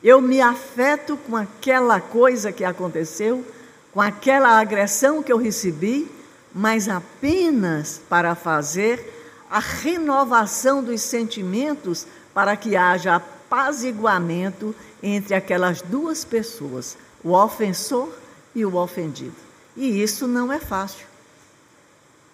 Eu 0.02 0.20
me 0.20 0.40
afeto 0.40 1.16
com 1.16 1.36
aquela 1.36 2.00
coisa 2.00 2.52
que 2.52 2.64
aconteceu, 2.64 3.44
com 3.92 4.00
aquela 4.00 4.60
agressão 4.60 5.22
que 5.22 5.32
eu 5.32 5.38
recebi, 5.38 6.08
mas 6.54 6.88
apenas 6.88 8.00
para 8.08 8.34
fazer 8.34 9.14
a 9.50 9.58
renovação 9.58 10.82
dos 10.82 11.00
sentimentos 11.00 12.06
para 12.34 12.56
que 12.56 12.76
haja 12.76 13.16
apaziguamento 13.16 14.74
entre 15.02 15.34
aquelas 15.34 15.80
duas 15.80 16.24
pessoas, 16.24 16.96
o 17.24 17.32
ofensor 17.32 18.10
e 18.54 18.64
o 18.64 18.76
ofendido. 18.76 19.34
E 19.76 20.02
isso 20.02 20.26
não 20.26 20.52
é 20.52 20.58
fácil. 20.58 21.06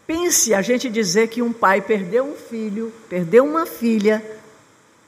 Pense 0.06 0.52
a 0.52 0.60
gente 0.60 0.90
dizer 0.90 1.28
que 1.28 1.40
um 1.40 1.52
pai 1.52 1.80
perdeu 1.80 2.24
um 2.24 2.34
filho, 2.34 2.92
perdeu 3.08 3.44
uma 3.44 3.64
filha, 3.64 4.22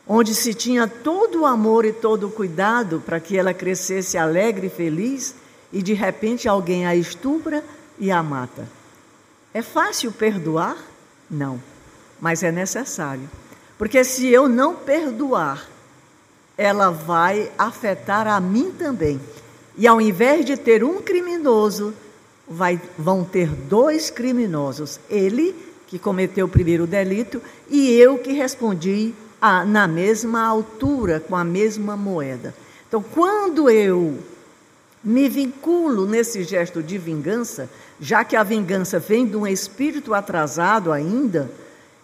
onde 0.06 0.34
se 0.34 0.54
tinha 0.54 0.86
todo 0.86 1.42
o 1.42 1.46
amor 1.46 1.84
e 1.84 1.92
todo 1.92 2.28
o 2.28 2.30
cuidado 2.30 3.02
para 3.04 3.20
que 3.20 3.36
ela 3.36 3.52
crescesse 3.52 4.16
alegre 4.16 4.68
e 4.68 4.70
feliz, 4.70 5.34
e 5.72 5.82
de 5.82 5.92
repente 5.92 6.48
alguém 6.48 6.86
a 6.86 6.94
estupra 6.94 7.62
e 7.98 8.10
a 8.10 8.22
mata. 8.22 8.66
É 9.56 9.62
fácil 9.62 10.12
perdoar? 10.12 10.76
Não, 11.30 11.58
mas 12.20 12.42
é 12.42 12.52
necessário. 12.52 13.26
Porque 13.78 14.04
se 14.04 14.28
eu 14.28 14.50
não 14.50 14.74
perdoar, 14.74 15.66
ela 16.58 16.90
vai 16.90 17.50
afetar 17.56 18.26
a 18.26 18.38
mim 18.38 18.70
também. 18.78 19.18
E 19.74 19.86
ao 19.86 19.98
invés 19.98 20.44
de 20.44 20.58
ter 20.58 20.84
um 20.84 21.00
criminoso, 21.00 21.94
vai, 22.46 22.78
vão 22.98 23.24
ter 23.24 23.48
dois 23.48 24.10
criminosos. 24.10 25.00
Ele, 25.08 25.56
que 25.86 25.98
cometeu 25.98 26.44
o 26.44 26.50
primeiro 26.50 26.86
delito, 26.86 27.40
e 27.70 27.92
eu 27.92 28.18
que 28.18 28.32
respondi 28.32 29.14
a, 29.40 29.64
na 29.64 29.88
mesma 29.88 30.44
altura, 30.46 31.18
com 31.18 31.34
a 31.34 31.44
mesma 31.44 31.96
moeda. 31.96 32.54
Então, 32.86 33.02
quando 33.02 33.70
eu 33.70 34.18
me 35.02 35.30
vinculo 35.30 36.04
nesse 36.04 36.44
gesto 36.44 36.82
de 36.82 36.98
vingança, 36.98 37.70
já 38.00 38.24
que 38.24 38.36
a 38.36 38.42
vingança 38.42 38.98
vem 38.98 39.26
de 39.26 39.36
um 39.36 39.46
espírito 39.46 40.14
atrasado 40.14 40.92
ainda, 40.92 41.50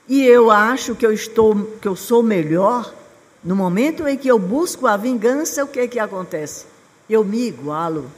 e 0.09 0.25
eu 0.25 0.51
acho 0.51 0.95
que 0.95 1.07
eu 1.07 1.13
estou, 1.13 1.55
que 1.81 1.87
eu 1.87 1.97
sou 1.97 2.23
melhor, 2.23 2.93
no 3.45 3.57
momento 3.57 4.07
em 4.07 4.17
que 4.17 4.29
eu 4.29 4.39
busco 4.39 4.87
a 4.87 4.97
vingança, 4.97 5.65
o 5.65 5.69
que 5.69 5.87
que 5.89 5.99
acontece? 5.99 6.67
Eu 7.09 7.25
me 7.25 7.47
igualo. 7.47 8.11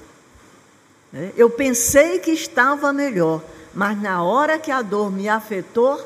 Né? 1.13 1.33
Eu 1.37 1.51
pensei 1.51 2.19
que 2.19 2.31
estava 2.31 2.93
melhor, 2.93 3.43
mas 3.75 4.01
na 4.01 4.23
hora 4.23 4.59
que 4.59 4.71
a 4.71 4.83
dor 4.83 5.11
me 5.11 5.29
afetou, 5.29 5.99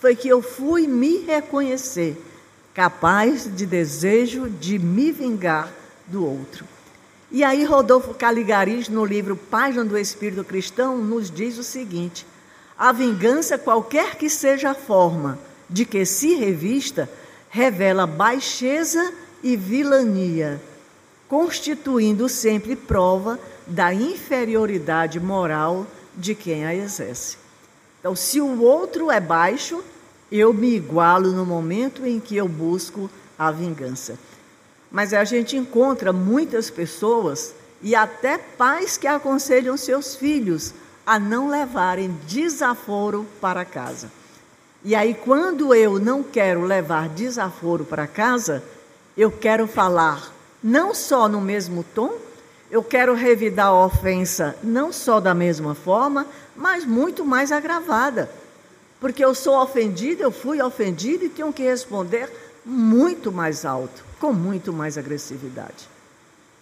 foi 0.00 0.16
que 0.16 0.28
eu 0.28 0.42
fui 0.42 0.86
me 0.86 1.18
reconhecer 1.18 2.20
capaz 2.74 3.48
de 3.54 3.66
desejo 3.66 4.48
de 4.48 4.78
me 4.78 5.12
vingar 5.12 5.70
do 6.06 6.24
outro. 6.26 6.64
E 7.34 7.42
aí 7.42 7.64
Rodolfo 7.64 8.12
Caligari, 8.12 8.84
no 8.90 9.06
livro 9.06 9.34
Página 9.34 9.82
do 9.82 9.96
Espírito 9.96 10.44
Cristão, 10.44 10.98
nos 10.98 11.30
diz 11.30 11.56
o 11.56 11.62
seguinte: 11.62 12.26
a 12.78 12.92
vingança, 12.92 13.56
qualquer 13.56 14.16
que 14.16 14.28
seja 14.28 14.72
a 14.72 14.74
forma 14.74 15.38
de 15.68 15.86
que 15.86 16.04
se 16.04 16.34
revista, 16.34 17.08
revela 17.48 18.06
baixeza 18.06 19.14
e 19.42 19.56
vilania, 19.56 20.60
constituindo 21.26 22.28
sempre 22.28 22.76
prova 22.76 23.40
da 23.66 23.94
inferioridade 23.94 25.18
moral 25.18 25.86
de 26.14 26.34
quem 26.34 26.66
a 26.66 26.74
exerce. 26.74 27.38
Então, 27.98 28.14
se 28.14 28.42
o 28.42 28.60
outro 28.60 29.10
é 29.10 29.20
baixo, 29.20 29.82
eu 30.30 30.52
me 30.52 30.74
igualo 30.74 31.30
no 31.32 31.46
momento 31.46 32.04
em 32.04 32.20
que 32.20 32.36
eu 32.36 32.46
busco 32.46 33.08
a 33.38 33.50
vingança. 33.50 34.18
Mas 34.92 35.14
a 35.14 35.24
gente 35.24 35.56
encontra 35.56 36.12
muitas 36.12 36.68
pessoas 36.68 37.54
e 37.80 37.96
até 37.96 38.36
pais 38.36 38.98
que 38.98 39.06
aconselham 39.06 39.76
seus 39.76 40.14
filhos 40.14 40.74
a 41.04 41.18
não 41.18 41.48
levarem 41.48 42.14
desaforo 42.28 43.26
para 43.40 43.64
casa. 43.64 44.12
E 44.84 44.94
aí, 44.94 45.14
quando 45.14 45.74
eu 45.74 45.98
não 45.98 46.22
quero 46.22 46.64
levar 46.64 47.08
desaforo 47.08 47.84
para 47.84 48.06
casa, 48.06 48.62
eu 49.16 49.30
quero 49.30 49.66
falar 49.66 50.32
não 50.62 50.94
só 50.94 51.28
no 51.28 51.40
mesmo 51.40 51.84
tom, 51.94 52.12
eu 52.70 52.82
quero 52.82 53.14
revidar 53.14 53.68
a 53.68 53.84
ofensa 53.84 54.56
não 54.62 54.92
só 54.92 55.20
da 55.20 55.34
mesma 55.34 55.74
forma, 55.74 56.26
mas 56.54 56.84
muito 56.84 57.24
mais 57.24 57.50
agravada. 57.50 58.30
Porque 59.00 59.24
eu 59.24 59.34
sou 59.34 59.60
ofendido, 59.60 60.22
eu 60.22 60.30
fui 60.30 60.62
ofendido 60.62 61.24
e 61.24 61.28
tenho 61.28 61.52
que 61.52 61.62
responder 61.62 62.30
muito 62.64 63.32
mais 63.32 63.64
alto, 63.64 64.04
com 64.20 64.32
muito 64.32 64.72
mais 64.72 64.96
agressividade. 64.96 65.88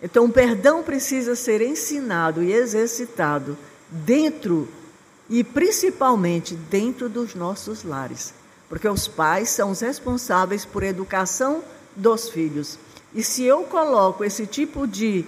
Então, 0.03 0.25
o 0.25 0.33
perdão 0.33 0.83
precisa 0.83 1.35
ser 1.35 1.61
ensinado 1.61 2.43
e 2.43 2.53
exercitado 2.53 3.57
dentro 3.91 4.69
e 5.29 5.45
principalmente 5.45 6.55
dentro 6.55 7.09
dos 7.09 7.35
nossos 7.35 7.85
lares, 7.85 8.35
porque 8.69 8.89
os 8.89 9.07
pais 9.07 9.51
são 9.51 9.71
os 9.71 9.81
responsáveis 9.81 10.65
por 10.65 10.83
educação 10.83 11.63
dos 11.95 12.31
filhos. 12.31 12.79
E 13.15 13.23
se 13.23 13.45
eu 13.45 13.63
coloco 13.65 14.25
esse 14.25 14.47
tipo 14.47 14.87
de 14.87 15.25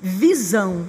visão 0.00 0.88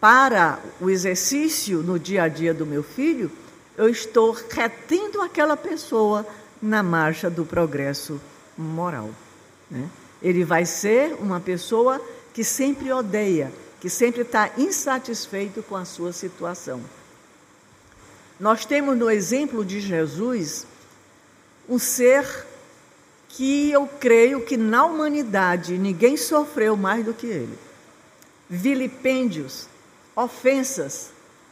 para 0.00 0.58
o 0.80 0.88
exercício 0.88 1.82
no 1.82 1.98
dia 1.98 2.22
a 2.22 2.28
dia 2.28 2.54
do 2.54 2.64
meu 2.64 2.82
filho, 2.82 3.30
eu 3.76 3.88
estou 3.88 4.36
retendo 4.50 5.20
aquela 5.20 5.56
pessoa 5.56 6.26
na 6.60 6.82
marcha 6.82 7.30
do 7.30 7.44
progresso 7.44 8.20
moral. 8.56 9.10
Né? 9.70 9.88
Ele 10.22 10.44
vai 10.44 10.64
ser 10.64 11.14
uma 11.20 11.40
pessoa 11.40 12.00
que 12.34 12.42
sempre 12.42 12.92
odeia, 12.92 13.52
que 13.80 13.88
sempre 13.88 14.22
está 14.22 14.50
insatisfeito 14.56 15.62
com 15.62 15.76
a 15.76 15.84
sua 15.84 16.12
situação. 16.12 16.80
Nós 18.38 18.64
temos 18.64 18.96
no 18.96 19.10
exemplo 19.10 19.64
de 19.64 19.80
Jesus 19.80 20.66
um 21.68 21.78
ser 21.78 22.46
que 23.28 23.70
eu 23.70 23.86
creio 23.86 24.40
que 24.44 24.56
na 24.56 24.84
humanidade 24.84 25.76
ninguém 25.76 26.16
sofreu 26.16 26.76
mais 26.76 27.04
do 27.04 27.12
que 27.12 27.26
ele. 27.26 27.58
Vilipêndios, 28.48 29.68
ofensas, 30.16 31.10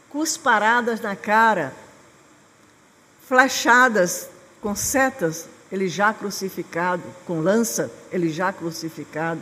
cusparadas 0.09 0.99
na 0.99 1.15
cara, 1.15 1.73
flechadas 3.27 4.29
com 4.67 4.75
setas, 4.75 5.47
ele 5.71 5.87
já 5.87 6.13
crucificado, 6.13 7.01
com 7.25 7.39
lança, 7.39 7.89
ele 8.11 8.29
já 8.29 8.51
crucificado. 8.51 9.39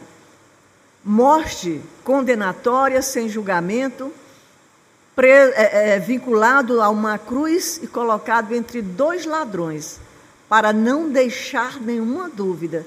Morte 1.03 1.81
condenatória 2.03 3.01
sem 3.01 3.27
julgamento, 3.27 4.13
pre, 5.15 5.27
é, 5.27 5.95
é, 5.95 5.99
vinculado 5.99 6.79
a 6.79 6.89
uma 6.89 7.17
cruz 7.17 7.79
e 7.81 7.87
colocado 7.87 8.53
entre 8.53 8.83
dois 8.83 9.25
ladrões, 9.25 9.99
para 10.47 10.71
não 10.71 11.09
deixar 11.09 11.81
nenhuma 11.81 12.29
dúvida 12.29 12.85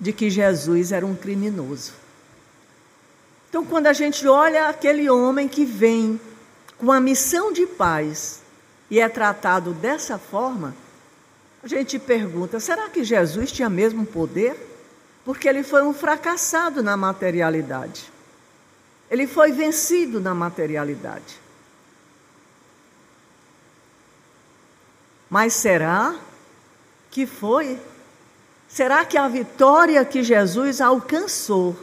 de 0.00 0.10
que 0.10 0.30
Jesus 0.30 0.90
era 0.90 1.04
um 1.04 1.14
criminoso. 1.14 1.92
Então, 3.50 3.62
quando 3.62 3.88
a 3.88 3.92
gente 3.92 4.26
olha 4.26 4.70
aquele 4.70 5.10
homem 5.10 5.48
que 5.48 5.66
vem 5.66 6.18
com 6.78 6.90
a 6.90 6.98
missão 6.98 7.52
de 7.52 7.66
paz, 7.66 8.40
e 8.90 9.00
é 9.00 9.08
tratado 9.10 9.74
dessa 9.74 10.16
forma, 10.16 10.74
a 11.64 11.66
gente 11.66 11.98
pergunta: 11.98 12.60
será 12.60 12.90
que 12.90 13.02
Jesus 13.02 13.50
tinha 13.50 13.70
mesmo 13.70 14.04
poder? 14.04 14.54
Porque 15.24 15.48
ele 15.48 15.62
foi 15.62 15.82
um 15.82 15.94
fracassado 15.94 16.82
na 16.82 16.94
materialidade. 16.94 18.12
Ele 19.10 19.26
foi 19.26 19.50
vencido 19.50 20.20
na 20.20 20.34
materialidade. 20.34 21.40
Mas 25.30 25.54
será 25.54 26.14
que 27.10 27.26
foi? 27.26 27.80
Será 28.68 29.04
que 29.06 29.16
a 29.16 29.26
vitória 29.26 30.04
que 30.04 30.22
Jesus 30.22 30.82
alcançou 30.82 31.74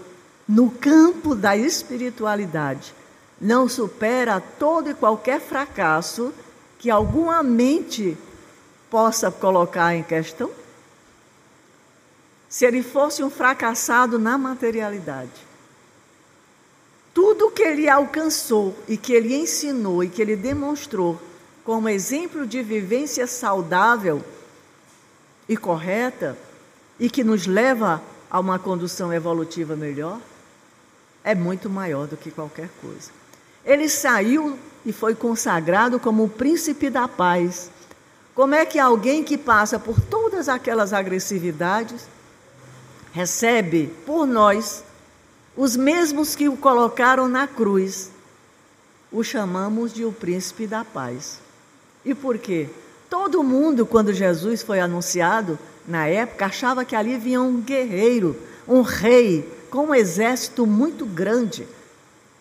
no 0.47 0.69
campo 0.69 1.34
da 1.34 1.57
espiritualidade 1.57 2.93
não 3.39 3.67
supera 3.67 4.39
todo 4.39 4.91
e 4.91 4.93
qualquer 4.93 5.41
fracasso 5.41 6.32
que 6.77 6.91
alguma 6.91 7.41
mente 7.41 8.15
possa 8.91 9.31
colocar 9.31 9.95
em 9.95 10.03
questão? 10.03 10.51
Se 12.49 12.65
ele 12.65 12.83
fosse 12.83 13.23
um 13.23 13.29
fracassado 13.29 14.19
na 14.19 14.37
materialidade, 14.37 15.31
tudo 17.13 17.49
que 17.49 17.63
ele 17.63 17.89
alcançou 17.89 18.77
e 18.87 18.97
que 18.97 19.13
ele 19.13 19.33
ensinou 19.33 20.03
e 20.03 20.09
que 20.09 20.21
ele 20.21 20.35
demonstrou 20.35 21.19
como 21.63 21.87
exemplo 21.87 22.45
de 22.45 22.61
vivência 22.61 23.25
saudável 23.25 24.21
e 25.47 25.55
correta 25.55 26.37
e 26.99 27.09
que 27.09 27.23
nos 27.23 27.47
leva 27.47 28.01
a 28.29 28.39
uma 28.39 28.59
condução 28.59 29.13
evolutiva 29.13 29.75
melhor, 29.75 30.19
é 31.23 31.35
muito 31.35 31.69
maior 31.69 32.07
do 32.07 32.17
que 32.17 32.31
qualquer 32.31 32.69
coisa. 32.81 33.11
Ele 33.63 33.87
saiu 33.87 34.57
e 34.85 34.91
foi 34.91 35.13
consagrado 35.13 35.99
como 35.99 36.23
o 36.23 36.29
príncipe 36.29 36.89
da 36.89 37.07
paz. 37.07 37.69
Como 38.34 38.55
é 38.55 38.65
que 38.65 38.79
alguém 38.79 39.23
que 39.23 39.38
passa 39.38 39.77
por 39.77 39.99
todas 39.99 40.47
aquelas 40.47 40.93
agressividades 40.93 42.07
recebe 43.11 43.93
por 44.05 44.25
nós 44.25 44.84
os 45.55 45.75
mesmos 45.75 46.34
que 46.34 46.47
o 46.47 46.55
colocaram 46.55 47.27
na 47.27 47.45
cruz? 47.45 48.09
O 49.11 49.21
chamamos 49.21 49.93
de 49.93 50.05
o 50.05 50.13
príncipe 50.13 50.65
da 50.65 50.86
paz. 50.86 51.39
E 52.05 52.15
por 52.15 52.38
quê? 52.38 52.69
Todo 53.09 53.43
mundo, 53.43 53.86
quando 53.86 54.13
Jesus 54.13 54.63
foi 54.63 54.79
anunciado, 54.79 55.59
na 55.86 56.07
época, 56.07 56.45
achava 56.45 56.86
que 56.86 56.95
ali 56.95 57.17
vinha 57.17 57.41
um 57.41 57.59
guerreiro, 57.59 58.39
um 58.65 58.82
rei, 58.82 59.45
com 59.69 59.88
um 59.88 59.95
exército 59.95 60.65
muito 60.65 61.05
grande, 61.05 61.67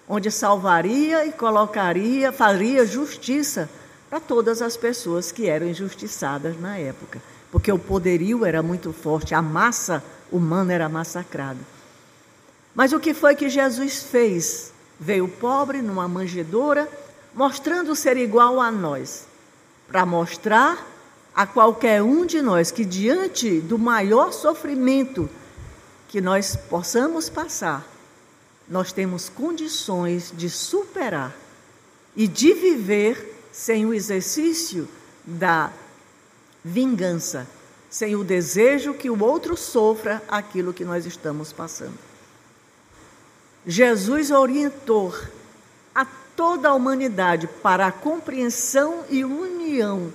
onde 0.09 0.31
salvaria 0.31 1.27
e 1.27 1.33
colocaria, 1.33 2.31
faria 2.31 2.87
justiça 2.87 3.69
para 4.11 4.19
todas 4.19 4.61
as 4.61 4.77
pessoas 4.77 5.31
que 5.31 5.49
eram 5.49 5.69
injustiçadas 5.69 6.61
na 6.61 6.77
época, 6.77 7.23
porque 7.53 7.71
o 7.71 7.79
poderio 7.79 8.45
era 8.45 8.61
muito 8.61 8.93
forte, 8.93 9.37
a 9.37 9.41
massa 9.41 10.03
humana 10.33 10.73
era 10.73 10.89
massacrada. 10.89 11.61
Mas 12.75 12.93
o 12.93 12.99
que 12.99 13.15
foi 13.15 13.37
que 13.37 13.49
Jesus 13.49 14.03
fez? 14.03 14.73
Veio 14.99 15.29
pobre 15.29 15.81
numa 15.81 16.09
manjedoura, 16.09 16.89
mostrando 17.33 17.95
ser 17.95 18.17
igual 18.17 18.61
a 18.61 18.71
nós 18.71 19.27
para 19.87 20.05
mostrar 20.05 20.87
a 21.35 21.47
qualquer 21.47 22.03
um 22.03 22.27
de 22.27 22.43
nós 22.43 22.73
que, 22.73 22.85
diante 22.85 23.61
do 23.61 23.79
maior 23.79 24.33
sofrimento 24.33 25.31
que 26.09 26.21
nós 26.21 26.57
possamos 26.57 27.29
passar, 27.29 27.87
nós 28.69 28.93
temos 28.93 29.29
condições 29.29 30.33
de 30.37 30.51
superar 30.51 31.35
e 32.17 32.27
de 32.27 32.53
viver 32.53 33.30
sem 33.53 33.87
o 33.87 33.95
exercício 33.95 34.89
da 35.25 35.73
vingança, 36.65 37.47
sem 37.89 38.15
o 38.15 38.25
desejo 38.25 38.95
que 38.95 39.11
o 39.11 39.23
outro 39.23 39.57
sofra 39.57 40.23
aquilo 40.29 40.73
que 40.73 40.85
nós 40.85 41.07
estamos 41.07 41.53
passando. 41.53 41.99
Jesus 43.67 44.31
orientou 44.31 45.15
a 45.95 46.07
toda 46.37 46.69
a 46.69 46.75
humanidade 46.75 47.47
para 47.63 47.87
a 47.87 47.93
compreensão 47.93 49.05
e 49.11 49.25
união 49.25 50.13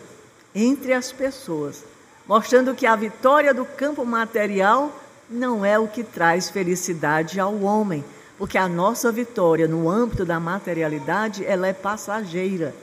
entre 0.54 0.94
as 0.94 1.12
pessoas, 1.12 1.84
mostrando 2.26 2.74
que 2.74 2.86
a 2.86 2.96
vitória 2.96 3.54
do 3.54 3.66
campo 3.66 4.06
material 4.06 4.92
não 5.30 5.66
é 5.66 5.78
o 5.78 5.88
que 5.88 6.04
traz 6.04 6.50
felicidade 6.50 7.40
ao 7.40 7.62
homem, 7.62 8.04
porque 8.38 8.58
a 8.58 8.68
nossa 8.68 9.12
vitória 9.12 9.68
no 9.68 9.90
âmbito 9.90 10.26
da 10.26 10.40
materialidade, 10.40 11.46
ela 11.46 11.68
é 11.68 11.74
passageira. 11.74 12.74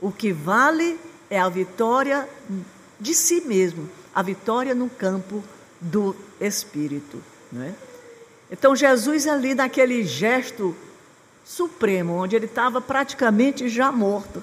O 0.00 0.12
que 0.12 0.32
vale 0.32 0.98
é 1.30 1.38
a 1.38 1.48
vitória 1.48 2.28
de 3.00 3.14
si 3.14 3.40
mesmo, 3.42 3.88
a 4.14 4.22
vitória 4.22 4.74
no 4.74 4.88
campo 4.88 5.42
do 5.80 6.14
espírito, 6.40 7.22
não 7.52 7.62
é? 7.62 7.74
Então 8.50 8.76
Jesus 8.76 9.26
ali 9.26 9.54
naquele 9.54 10.04
gesto 10.04 10.74
supremo, 11.44 12.14
onde 12.14 12.36
ele 12.36 12.46
estava 12.46 12.80
praticamente 12.80 13.68
já 13.68 13.90
morto. 13.90 14.42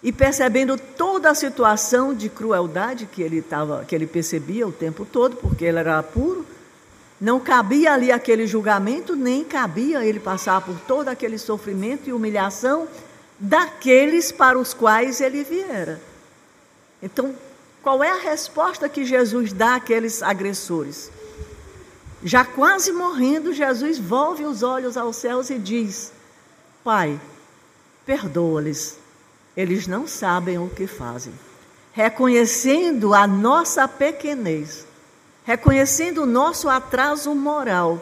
E 0.00 0.12
percebendo 0.12 0.78
toda 0.78 1.30
a 1.30 1.34
situação 1.34 2.14
de 2.14 2.28
crueldade 2.28 3.06
que 3.06 3.20
ele, 3.20 3.42
tava, 3.42 3.84
que 3.84 3.94
ele 3.94 4.06
percebia 4.06 4.66
o 4.66 4.72
tempo 4.72 5.04
todo, 5.04 5.36
porque 5.36 5.64
ele 5.64 5.78
era 5.78 6.00
puro, 6.02 6.46
não 7.20 7.40
cabia 7.40 7.94
ali 7.94 8.12
aquele 8.12 8.46
julgamento, 8.46 9.16
nem 9.16 9.42
cabia 9.42 10.04
ele 10.04 10.20
passar 10.20 10.60
por 10.60 10.78
todo 10.86 11.08
aquele 11.08 11.36
sofrimento 11.36 12.08
e 12.08 12.12
humilhação 12.12 12.86
daqueles 13.38 14.32
para 14.32 14.58
os 14.58 14.74
quais 14.74 15.20
ele 15.20 15.44
viera. 15.44 16.00
Então, 17.02 17.34
qual 17.82 18.02
é 18.02 18.10
a 18.10 18.20
resposta 18.20 18.88
que 18.88 19.04
Jesus 19.04 19.52
dá 19.52 19.76
àqueles 19.76 20.22
agressores? 20.22 21.10
Já 22.22 22.44
quase 22.44 22.92
morrendo, 22.92 23.52
Jesus 23.52 23.98
volve 23.98 24.44
os 24.44 24.62
olhos 24.62 24.96
aos 24.96 25.16
céus 25.16 25.50
e 25.50 25.58
diz: 25.58 26.12
Pai, 26.82 27.20
perdoa-lhes, 28.04 28.98
eles 29.56 29.86
não 29.86 30.08
sabem 30.08 30.58
o 30.58 30.68
que 30.68 30.88
fazem. 30.88 31.32
Reconhecendo 31.92 33.14
a 33.14 33.26
nossa 33.26 33.86
pequenez, 33.86 34.84
reconhecendo 35.44 36.22
o 36.22 36.26
nosso 36.26 36.68
atraso 36.68 37.32
moral 37.34 38.00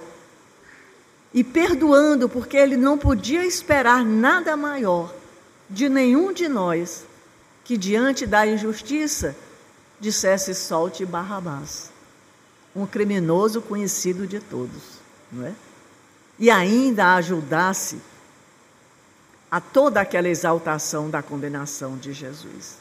e 1.32 1.44
perdoando, 1.44 2.28
porque 2.28 2.56
ele 2.56 2.76
não 2.76 2.96
podia 2.96 3.44
esperar 3.44 4.02
nada 4.02 4.56
maior 4.56 5.15
de 5.68 5.88
nenhum 5.88 6.32
de 6.32 6.48
nós 6.48 7.04
que, 7.64 7.76
diante 7.76 8.26
da 8.26 8.46
injustiça, 8.46 9.36
dissesse: 10.00 10.54
solte 10.54 11.04
Barrabás 11.04 11.96
um 12.76 12.86
criminoso 12.86 13.62
conhecido 13.62 14.26
de 14.26 14.38
todos, 14.38 15.00
não 15.32 15.46
é? 15.46 15.52
E 16.38 16.50
ainda 16.50 17.14
ajudasse 17.14 17.98
a 19.50 19.58
toda 19.60 20.02
aquela 20.02 20.28
exaltação 20.28 21.08
da 21.08 21.22
condenação 21.22 21.96
de 21.96 22.12
Jesus. 22.12 22.76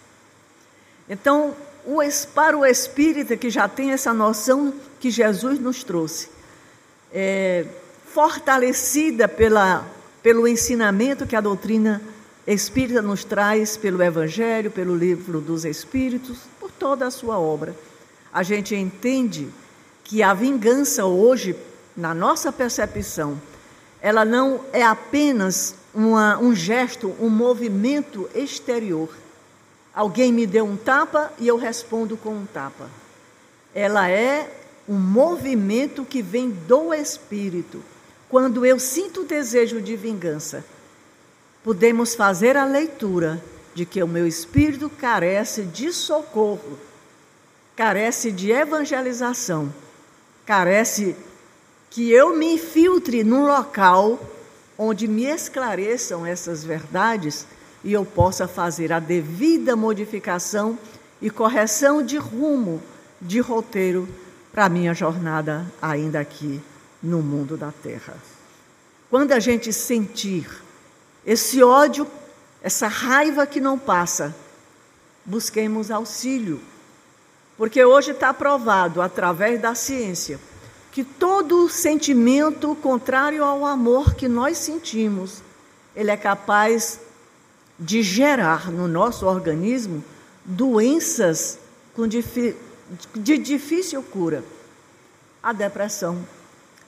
Então, 1.08 1.56
o, 1.86 2.00
para 2.34 2.58
o 2.58 2.66
espírita 2.66 3.38
que 3.38 3.50
já 3.50 3.70
tem 3.70 3.92
essa 3.92 4.14
noção 4.14 4.74
que 5.00 5.10
Jesus 5.10 5.60
nos 5.60 5.84
trouxe, 5.84 6.28
é, 7.14 7.66
fortalecida 8.08 9.30
pela, 9.30 9.88
pelo 10.22 10.46
ensinamento 10.46 11.26
que 11.26 11.36
a 11.36 11.42
doutrina 11.42 12.02
espírita 12.54 13.02
nos 13.02 13.24
traz, 13.24 13.76
pelo 13.76 14.04
Evangelho, 14.04 14.70
pelo 14.70 14.96
livro 14.96 15.42
dos 15.42 15.66
Espíritos, 15.66 16.40
por 16.60 16.70
toda 16.72 17.08
a 17.08 17.12
sua 17.12 17.40
obra, 17.40 17.76
a 18.32 18.44
gente 18.44 18.76
entende 18.76 19.48
que 20.04 20.22
a 20.22 20.34
vingança 20.34 21.06
hoje, 21.06 21.56
na 21.98 22.14
nossa 22.14 22.52
percepção, 22.52 23.42
ela 24.02 24.24
não 24.24 24.62
é 24.72 24.84
apenas 24.84 25.76
uma, 25.94 26.38
um 26.38 26.54
gesto, 26.54 27.16
um 27.20 27.30
movimento 27.30 28.30
exterior. 28.36 29.10
Alguém 29.94 30.32
me 30.32 30.46
deu 30.46 30.66
um 30.66 30.76
tapa 30.76 31.32
e 31.40 31.48
eu 31.48 31.58
respondo 31.58 32.16
com 32.18 32.32
um 32.32 32.46
tapa. 32.46 32.90
Ela 33.74 34.10
é 34.10 34.52
um 34.88 35.00
movimento 35.00 36.06
que 36.06 36.22
vem 36.22 36.52
do 36.52 36.94
espírito. 36.94 37.82
Quando 38.30 38.66
eu 38.66 38.78
sinto 38.78 39.22
o 39.22 39.26
desejo 39.26 39.82
de 39.82 39.96
vingança, 39.96 40.64
podemos 41.66 42.16
fazer 42.16 42.56
a 42.56 42.64
leitura 42.64 43.44
de 43.74 43.86
que 43.86 44.02
o 44.02 44.08
meu 44.08 44.26
espírito 44.26 44.90
carece 44.90 45.64
de 45.64 45.92
socorro, 45.92 46.80
carece 47.76 48.32
de 48.32 48.52
evangelização 48.52 49.70
carece 50.46 51.16
que 51.90 52.12
eu 52.12 52.36
me 52.36 52.54
infiltre 52.54 53.24
num 53.24 53.48
local 53.48 54.20
onde 54.78 55.08
me 55.08 55.24
esclareçam 55.24 56.26
essas 56.26 56.64
verdades 56.64 57.48
e 57.84 57.94
eu 57.94 58.06
possa 58.06 58.48
fazer 58.48 58.94
a 58.94 59.00
devida 59.00 59.76
modificação 59.76 60.78
e 61.22 61.30
correção 61.30 62.04
de 62.04 62.18
rumo, 62.18 62.82
de 63.22 63.40
roteiro 63.40 64.08
para 64.52 64.66
a 64.66 64.70
minha 64.70 64.94
jornada 64.94 65.66
ainda 65.82 66.20
aqui 66.20 66.62
no 67.02 67.22
mundo 67.22 67.58
da 67.58 67.72
terra. 67.72 68.16
Quando 69.10 69.32
a 69.32 69.40
gente 69.40 69.72
sentir 69.72 70.48
esse 71.26 71.64
ódio, 71.64 72.08
essa 72.62 72.88
raiva 72.88 73.48
que 73.48 73.60
não 73.60 73.78
passa, 73.78 74.36
busquemos 75.26 75.90
auxílio 75.90 76.62
porque 77.58 77.84
hoje 77.84 78.12
está 78.12 78.34
provado, 78.34 79.02
através 79.02 79.62
da 79.62 79.74
ciência, 79.74 80.40
que 80.92 81.04
todo 81.04 81.70
sentimento 81.70 82.76
contrário 82.76 83.44
ao 83.44 83.66
amor 83.66 84.16
que 84.16 84.28
nós 84.28 84.58
sentimos, 84.58 85.42
ele 85.96 86.12
é 86.12 86.18
capaz 86.18 87.00
de 87.80 88.02
gerar 88.02 88.72
no 88.72 88.88
nosso 88.88 89.26
organismo 89.26 90.04
doenças 90.44 91.60
de 93.14 93.38
difícil 93.38 94.04
cura. 94.04 94.44
A 95.42 95.54
depressão, 95.54 96.26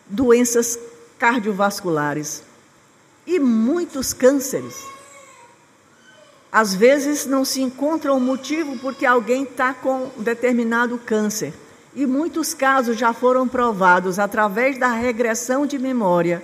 doenças 0.07 0.77
cardiovasculares 1.17 2.43
e 3.27 3.39
muitos 3.39 4.13
cânceres. 4.13 4.83
Às 6.51 6.73
vezes 6.73 7.27
não 7.27 7.45
se 7.45 7.61
encontra 7.61 8.13
um 8.13 8.19
motivo 8.19 8.79
porque 8.79 9.05
alguém 9.05 9.43
está 9.43 9.73
com 9.73 10.09
determinado 10.17 10.97
câncer. 10.97 11.53
E 11.93 12.07
muitos 12.07 12.53
casos 12.53 12.97
já 12.97 13.11
foram 13.11 13.47
provados 13.47 14.17
através 14.17 14.79
da 14.79 14.91
regressão 14.93 15.67
de 15.67 15.77
memória 15.77 16.41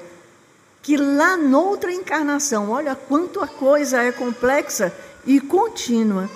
que 0.84 0.98
lá 0.98 1.38
noutra 1.38 1.94
encarnação, 1.94 2.70
olha 2.70 2.94
quanto 2.94 3.42
a 3.42 3.48
coisa 3.48 4.04
é 4.04 4.12
complexa 4.12 4.94
e 5.26 5.40
contínua. 5.40 6.30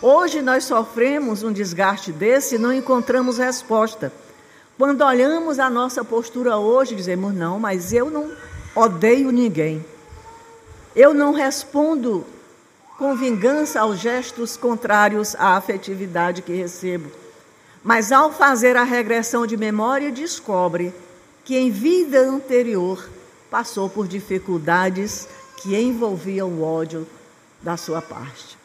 Hoje 0.00 0.40
nós 0.40 0.62
sofremos 0.64 1.42
um 1.42 1.52
desgaste 1.52 2.12
desse 2.12 2.54
e 2.54 2.58
não 2.58 2.72
encontramos 2.72 3.38
resposta. 3.38 4.12
Quando 4.78 5.02
olhamos 5.02 5.58
a 5.58 5.68
nossa 5.68 6.04
postura 6.04 6.56
hoje, 6.56 6.94
dizemos: 6.94 7.34
não, 7.34 7.58
mas 7.58 7.92
eu 7.92 8.08
não 8.08 8.30
odeio 8.74 9.30
ninguém. 9.30 9.84
eu 10.94 11.14
não 11.14 11.32
respondo 11.32 12.26
com 12.98 13.16
vingança 13.16 13.80
aos 13.80 13.98
gestos 13.98 14.56
contrários 14.56 15.34
à 15.36 15.56
afetividade 15.56 16.42
que 16.42 16.52
recebo. 16.52 17.10
Mas 17.82 18.12
ao 18.12 18.30
fazer 18.32 18.76
a 18.76 18.82
regressão 18.82 19.46
de 19.46 19.56
memória, 19.56 20.12
descobre 20.12 20.92
que 21.44 21.56
em 21.56 21.70
vida 21.70 22.20
anterior 22.20 23.08
passou 23.50 23.88
por 23.88 24.06
dificuldades 24.06 25.26
que 25.56 25.74
envolviam 25.76 26.48
o 26.48 26.62
ódio 26.62 27.06
da 27.62 27.76
sua 27.76 28.02
parte. 28.02 28.58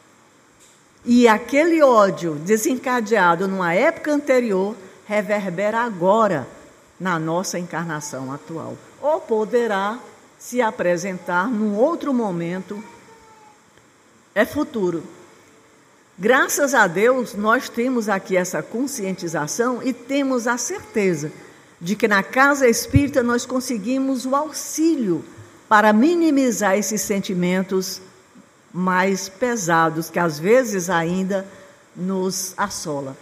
E 1.04 1.26
aquele 1.26 1.82
ódio 1.82 2.34
desencadeado 2.34 3.48
numa 3.48 3.72
época 3.72 4.12
anterior 4.12 4.76
reverbera 5.06 5.80
agora 5.80 6.46
na 6.98 7.18
nossa 7.18 7.58
encarnação 7.58 8.32
atual. 8.32 8.76
Ou 9.06 9.20
poderá 9.20 10.00
se 10.36 10.60
apresentar 10.60 11.46
num 11.46 11.76
outro 11.76 12.12
momento, 12.12 12.82
é 14.34 14.44
futuro. 14.44 15.04
Graças 16.18 16.74
a 16.74 16.88
Deus, 16.88 17.32
nós 17.32 17.68
temos 17.68 18.08
aqui 18.08 18.36
essa 18.36 18.64
conscientização 18.64 19.80
e 19.80 19.92
temos 19.92 20.48
a 20.48 20.58
certeza 20.58 21.30
de 21.80 21.94
que 21.94 22.08
na 22.08 22.20
casa 22.20 22.68
espírita 22.68 23.22
nós 23.22 23.46
conseguimos 23.46 24.26
o 24.26 24.34
auxílio 24.34 25.24
para 25.68 25.92
minimizar 25.92 26.76
esses 26.76 27.00
sentimentos 27.00 28.02
mais 28.72 29.28
pesados 29.28 30.10
que 30.10 30.18
às 30.18 30.36
vezes 30.36 30.90
ainda 30.90 31.46
nos 31.94 32.54
assola. 32.56 33.16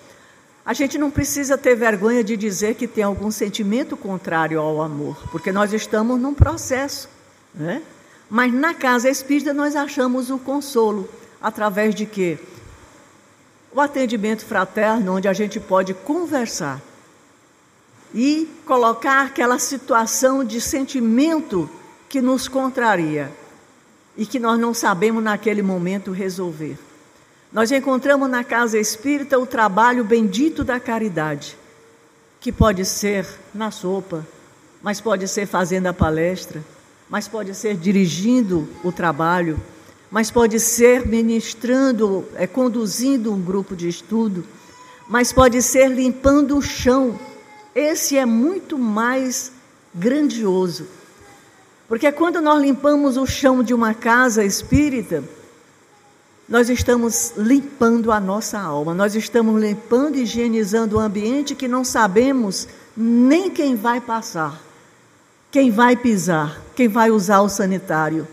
A 0.66 0.72
gente 0.72 0.96
não 0.96 1.10
precisa 1.10 1.58
ter 1.58 1.74
vergonha 1.74 2.24
de 2.24 2.36
dizer 2.36 2.74
que 2.74 2.88
tem 2.88 3.04
algum 3.04 3.30
sentimento 3.30 3.96
contrário 3.96 4.58
ao 4.58 4.80
amor, 4.80 5.16
porque 5.30 5.52
nós 5.52 5.74
estamos 5.74 6.18
num 6.18 6.32
processo, 6.32 7.08
né? 7.54 7.82
Mas 8.30 8.52
na 8.52 8.72
casa 8.72 9.10
espírita 9.10 9.52
nós 9.52 9.76
achamos 9.76 10.30
o 10.30 10.38
consolo 10.38 11.08
através 11.40 11.94
de 11.94 12.06
quê? 12.06 12.38
O 13.72 13.80
atendimento 13.80 14.46
fraterno, 14.46 15.16
onde 15.16 15.28
a 15.28 15.34
gente 15.34 15.60
pode 15.60 15.92
conversar 15.92 16.80
e 18.14 18.48
colocar 18.64 19.26
aquela 19.26 19.58
situação 19.58 20.42
de 20.42 20.60
sentimento 20.60 21.68
que 22.08 22.22
nos 22.22 22.48
contraria 22.48 23.30
e 24.16 24.24
que 24.24 24.38
nós 24.38 24.58
não 24.58 24.72
sabemos 24.72 25.22
naquele 25.22 25.60
momento 25.60 26.10
resolver. 26.10 26.78
Nós 27.54 27.70
encontramos 27.70 28.28
na 28.28 28.42
casa 28.42 28.80
espírita 28.80 29.38
o 29.38 29.46
trabalho 29.46 30.02
bendito 30.02 30.64
da 30.64 30.80
caridade, 30.80 31.56
que 32.40 32.50
pode 32.50 32.84
ser 32.84 33.24
na 33.54 33.70
sopa, 33.70 34.26
mas 34.82 35.00
pode 35.00 35.28
ser 35.28 35.46
fazendo 35.46 35.86
a 35.86 35.92
palestra, 35.92 36.60
mas 37.08 37.28
pode 37.28 37.54
ser 37.54 37.76
dirigindo 37.76 38.68
o 38.82 38.90
trabalho, 38.90 39.56
mas 40.10 40.32
pode 40.32 40.58
ser 40.58 41.06
ministrando, 41.06 42.26
é, 42.34 42.44
conduzindo 42.44 43.32
um 43.32 43.40
grupo 43.40 43.76
de 43.76 43.88
estudo, 43.88 44.44
mas 45.08 45.32
pode 45.32 45.62
ser 45.62 45.88
limpando 45.92 46.58
o 46.58 46.62
chão. 46.62 47.16
Esse 47.72 48.18
é 48.18 48.26
muito 48.26 48.76
mais 48.76 49.52
grandioso. 49.94 50.88
Porque 51.86 52.10
quando 52.10 52.40
nós 52.40 52.60
limpamos 52.60 53.16
o 53.16 53.24
chão 53.24 53.62
de 53.62 53.72
uma 53.72 53.94
casa 53.94 54.44
espírita, 54.44 55.22
nós 56.48 56.68
estamos 56.68 57.32
limpando 57.36 58.12
a 58.12 58.20
nossa 58.20 58.58
alma, 58.58 58.92
nós 58.92 59.14
estamos 59.14 59.60
limpando 59.60 60.16
e 60.16 60.22
higienizando 60.22 60.96
o 60.96 61.00
ambiente 61.00 61.54
que 61.54 61.66
não 61.66 61.84
sabemos 61.84 62.68
nem 62.96 63.50
quem 63.50 63.74
vai 63.74 64.00
passar, 64.00 64.60
quem 65.50 65.70
vai 65.70 65.96
pisar, 65.96 66.60
quem 66.76 66.86
vai 66.86 67.10
usar 67.10 67.40
o 67.40 67.48
sanitário. 67.48 68.28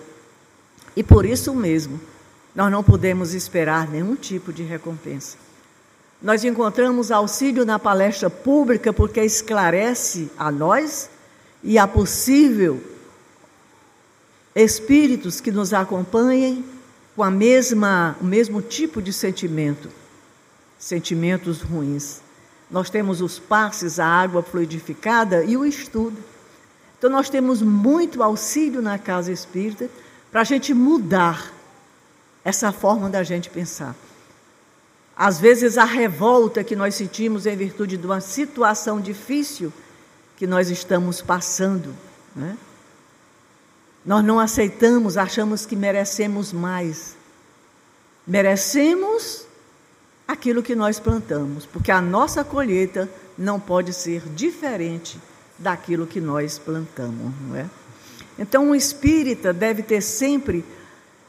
E 0.95 1.01
por 1.01 1.26
isso 1.26 1.55
mesmo, 1.55 1.99
nós 2.53 2.70
não 2.70 2.84
podemos 2.84 3.34
esperar 3.34 3.88
nenhum 3.88 4.16
tipo 4.16 4.51
de 4.51 4.64
recompensa. 4.64 5.38
Nós 6.22 6.43
encontramos 6.43 7.12
auxílio 7.12 7.66
na 7.66 7.80
palestra 7.80 8.30
pública 8.30 8.91
porque 8.91 9.22
esclarece 9.22 10.30
a 10.38 10.51
nós 10.51 11.09
e 11.64 11.78
a 11.78 11.88
possível 11.88 12.82
espíritos 14.53 15.39
que 15.39 15.51
nos 15.51 15.74
acompanhem 15.74 16.64
com 17.16 17.24
a 17.24 17.32
mesma, 17.32 18.16
o 18.22 18.26
mesmo 18.26 18.62
tipo 18.62 19.01
de 19.01 19.12
sentimento, 19.12 19.89
sentimentos 20.80 21.62
ruins. 21.62 22.22
Nós 22.70 22.89
temos 22.89 23.22
os 23.22 23.38
passes, 23.38 23.99
a 23.99 24.05
água 24.05 24.41
fluidificada 24.41 25.43
e 25.43 25.57
o 25.57 25.66
estudo. 25.66 26.18
Então, 26.97 27.09
nós 27.09 27.30
temos 27.30 27.62
muito 27.62 28.24
auxílio 28.24 28.82
na 28.82 28.97
casa 28.97 29.32
espírita 29.32 29.89
para 30.32 30.41
a 30.41 30.45
gente 30.45 30.74
mudar 30.74 31.51
essa 32.45 32.72
forma 32.72 33.09
da 33.09 33.24
gente 33.24 33.49
pensar. 33.49 33.95
Às 35.16 35.39
vezes, 35.39 35.78
a 35.78 35.84
revolta 35.84 36.64
que 36.64 36.76
nós 36.76 36.95
sentimos 36.95 37.45
em 37.45 37.55
virtude 37.55 37.97
de 37.97 38.05
uma 38.05 38.22
situação 38.22 39.01
difícil 39.01 39.74
que 40.38 40.47
nós 40.47 40.70
estamos 40.70 41.22
passando, 41.22 41.93
né? 42.36 42.57
Nós 44.06 44.24
não 44.24 44.39
aceitamos, 44.39 45.18
achamos 45.18 45.66
que 45.66 45.76
merecemos 45.76 46.52
mais. 46.52 47.16
Merecemos 48.26 49.45
aquilo 50.28 50.64
que 50.64 50.76
nós 50.76 50.99
plantamos, 50.99 51.66
porque 51.66 51.91
a 51.91 52.02
nossa 52.02 52.43
colheita 52.43 53.10
não 53.38 53.60
pode 53.60 53.93
ser 53.93 54.22
diferente 54.30 55.20
daquilo 55.58 56.08
que 56.08 56.20
nós 56.20 56.58
plantamos, 56.58 57.34
não 57.41 57.56
é? 57.56 57.70
Então, 58.39 58.70
um 58.70 58.76
espírita 58.76 59.54
deve 59.54 59.84
ter 59.84 60.02
sempre 60.02 60.66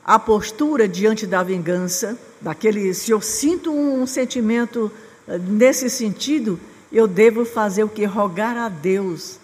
a 0.05 0.19
postura 0.19 0.89
diante 0.89 1.27
da 1.27 1.43
vingança, 1.43 2.19
daquele, 2.41 2.95
se 2.95 3.11
eu 3.11 3.21
sinto 3.21 3.73
um 3.73 4.07
sentimento 4.07 4.91
eh, 5.29 5.39
nesse 5.39 5.91
sentido, 5.91 6.59
eu 6.91 7.07
devo 7.07 7.45
fazer 7.45 7.85
o 7.85 7.89
que? 7.89 8.05
Rogar 8.05 8.57
a 8.57 8.69
Deus 8.69 9.39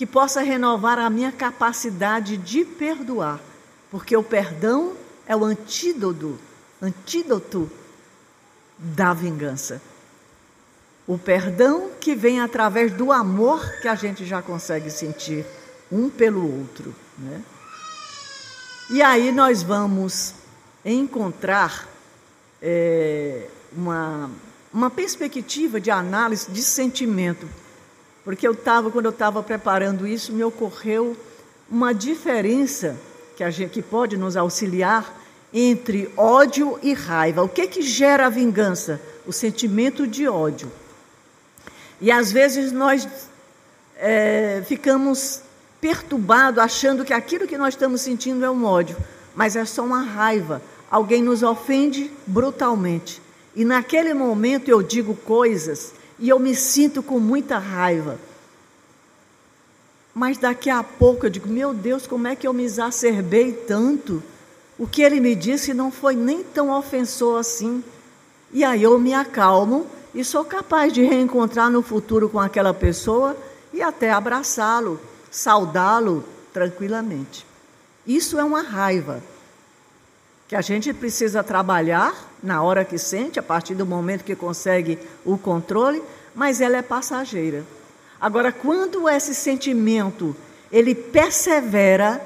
que 0.00 0.06
possa 0.06 0.40
renovar 0.40 0.98
a 0.98 1.10
minha 1.10 1.30
capacidade 1.30 2.38
de 2.38 2.64
perdoar, 2.64 3.38
porque 3.90 4.16
o 4.16 4.22
perdão 4.22 4.94
é 5.26 5.36
o 5.36 5.44
antídoto, 5.44 6.38
antídoto 6.80 7.70
da 8.78 9.12
vingança. 9.12 9.82
O 11.06 11.18
perdão 11.18 11.90
que 12.00 12.14
vem 12.14 12.40
através 12.40 12.90
do 12.94 13.12
amor 13.12 13.60
que 13.82 13.88
a 13.88 13.94
gente 13.94 14.24
já 14.24 14.40
consegue 14.40 14.90
sentir 14.90 15.44
um 15.92 16.08
pelo 16.08 16.60
outro. 16.60 16.94
Né? 17.18 17.42
E 18.88 19.02
aí 19.02 19.30
nós 19.30 19.62
vamos 19.62 20.32
encontrar 20.82 21.86
é, 22.62 23.48
uma, 23.70 24.30
uma 24.72 24.88
perspectiva 24.88 25.78
de 25.78 25.90
análise 25.90 26.50
de 26.50 26.62
sentimento 26.62 27.46
porque 28.30 28.46
eu 28.46 28.52
estava, 28.52 28.92
quando 28.92 29.06
eu 29.06 29.10
estava 29.10 29.42
preparando 29.42 30.06
isso, 30.06 30.32
me 30.32 30.44
ocorreu 30.44 31.16
uma 31.68 31.92
diferença 31.92 32.96
que, 33.34 33.42
a 33.42 33.50
gente, 33.50 33.70
que 33.70 33.82
pode 33.82 34.16
nos 34.16 34.36
auxiliar 34.36 35.20
entre 35.52 36.08
ódio 36.16 36.78
e 36.80 36.92
raiva. 36.92 37.42
O 37.42 37.48
que, 37.48 37.66
que 37.66 37.82
gera 37.82 38.26
a 38.26 38.28
vingança? 38.28 39.00
O 39.26 39.32
sentimento 39.32 40.06
de 40.06 40.28
ódio. 40.28 40.70
E 42.00 42.08
às 42.12 42.30
vezes 42.30 42.70
nós 42.70 43.08
é, 43.96 44.62
ficamos 44.64 45.40
perturbados, 45.80 46.62
achando 46.62 47.04
que 47.04 47.12
aquilo 47.12 47.48
que 47.48 47.58
nós 47.58 47.74
estamos 47.74 48.00
sentindo 48.00 48.44
é 48.44 48.50
um 48.50 48.64
ódio, 48.64 48.96
mas 49.34 49.56
é 49.56 49.64
só 49.64 49.82
uma 49.82 50.02
raiva. 50.02 50.62
Alguém 50.88 51.20
nos 51.20 51.42
ofende 51.42 52.12
brutalmente. 52.24 53.20
E 53.56 53.64
naquele 53.64 54.14
momento 54.14 54.68
eu 54.68 54.84
digo 54.84 55.16
coisas 55.16 55.98
e 56.20 56.28
eu 56.28 56.38
me 56.38 56.54
sinto 56.54 57.02
com 57.02 57.18
muita 57.18 57.58
raiva. 57.58 58.18
Mas 60.14 60.36
daqui 60.36 60.68
a 60.68 60.82
pouco 60.82 61.26
eu 61.26 61.30
digo: 61.30 61.48
meu 61.48 61.72
Deus, 61.72 62.06
como 62.06 62.28
é 62.28 62.36
que 62.36 62.46
eu 62.46 62.52
me 62.52 62.62
exacerbei 62.62 63.52
tanto? 63.52 64.22
O 64.78 64.86
que 64.86 65.02
ele 65.02 65.18
me 65.18 65.34
disse 65.34 65.74
não 65.74 65.90
foi 65.90 66.14
nem 66.14 66.42
tão 66.42 66.70
ofensor 66.70 67.40
assim. 67.40 67.82
E 68.52 68.62
aí 68.64 68.82
eu 68.82 68.98
me 68.98 69.14
acalmo 69.14 69.86
e 70.14 70.24
sou 70.24 70.44
capaz 70.44 70.92
de 70.92 71.02
reencontrar 71.02 71.70
no 71.70 71.82
futuro 71.82 72.28
com 72.28 72.38
aquela 72.38 72.74
pessoa 72.74 73.36
e 73.72 73.80
até 73.80 74.10
abraçá-lo, 74.10 75.00
saudá-lo 75.30 76.24
tranquilamente. 76.52 77.46
Isso 78.06 78.38
é 78.38 78.44
uma 78.44 78.62
raiva 78.62 79.22
que 80.50 80.56
a 80.56 80.60
gente 80.60 80.92
precisa 80.92 81.44
trabalhar 81.44 82.12
na 82.42 82.60
hora 82.60 82.84
que 82.84 82.98
sente, 82.98 83.38
a 83.38 83.42
partir 83.42 83.76
do 83.76 83.86
momento 83.86 84.24
que 84.24 84.34
consegue 84.34 84.98
o 85.24 85.38
controle, 85.38 86.02
mas 86.34 86.60
ela 86.60 86.76
é 86.76 86.82
passageira. 86.82 87.64
Agora, 88.20 88.50
quando 88.50 89.08
esse 89.08 89.32
sentimento 89.32 90.34
ele 90.72 90.92
persevera 90.92 92.20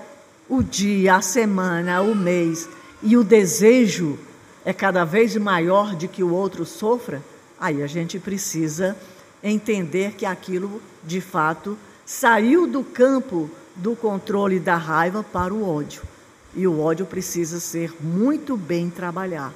o 0.49 0.62
dia, 0.62 1.16
a 1.16 1.20
semana, 1.20 2.01
o 2.01 2.14
mês 2.14 2.66
e 3.03 3.14
o 3.14 3.22
desejo 3.22 4.18
é 4.64 4.72
cada 4.72 5.05
vez 5.05 5.37
maior 5.37 5.95
de 5.95 6.09
que 6.09 6.22
o 6.22 6.33
outro 6.33 6.64
sofra, 6.64 7.22
aí 7.61 7.83
a 7.83 7.87
gente 7.87 8.18
precisa 8.18 8.97
entender 9.43 10.12
que 10.12 10.25
aquilo 10.25 10.81
de 11.03 11.20
fato 11.20 11.77
saiu 12.07 12.66
do 12.66 12.83
campo 12.83 13.51
do 13.77 13.95
controle 13.95 14.59
da 14.59 14.77
raiva 14.77 15.22
para 15.22 15.53
o 15.53 15.68
ódio. 15.68 16.13
E 16.57 16.66
o 16.66 16.80
ódio 16.80 17.05
precisa 17.07 17.59
ser 17.59 17.92
muito 18.00 18.57
bem 18.57 18.90
trabalhado. 18.90 19.55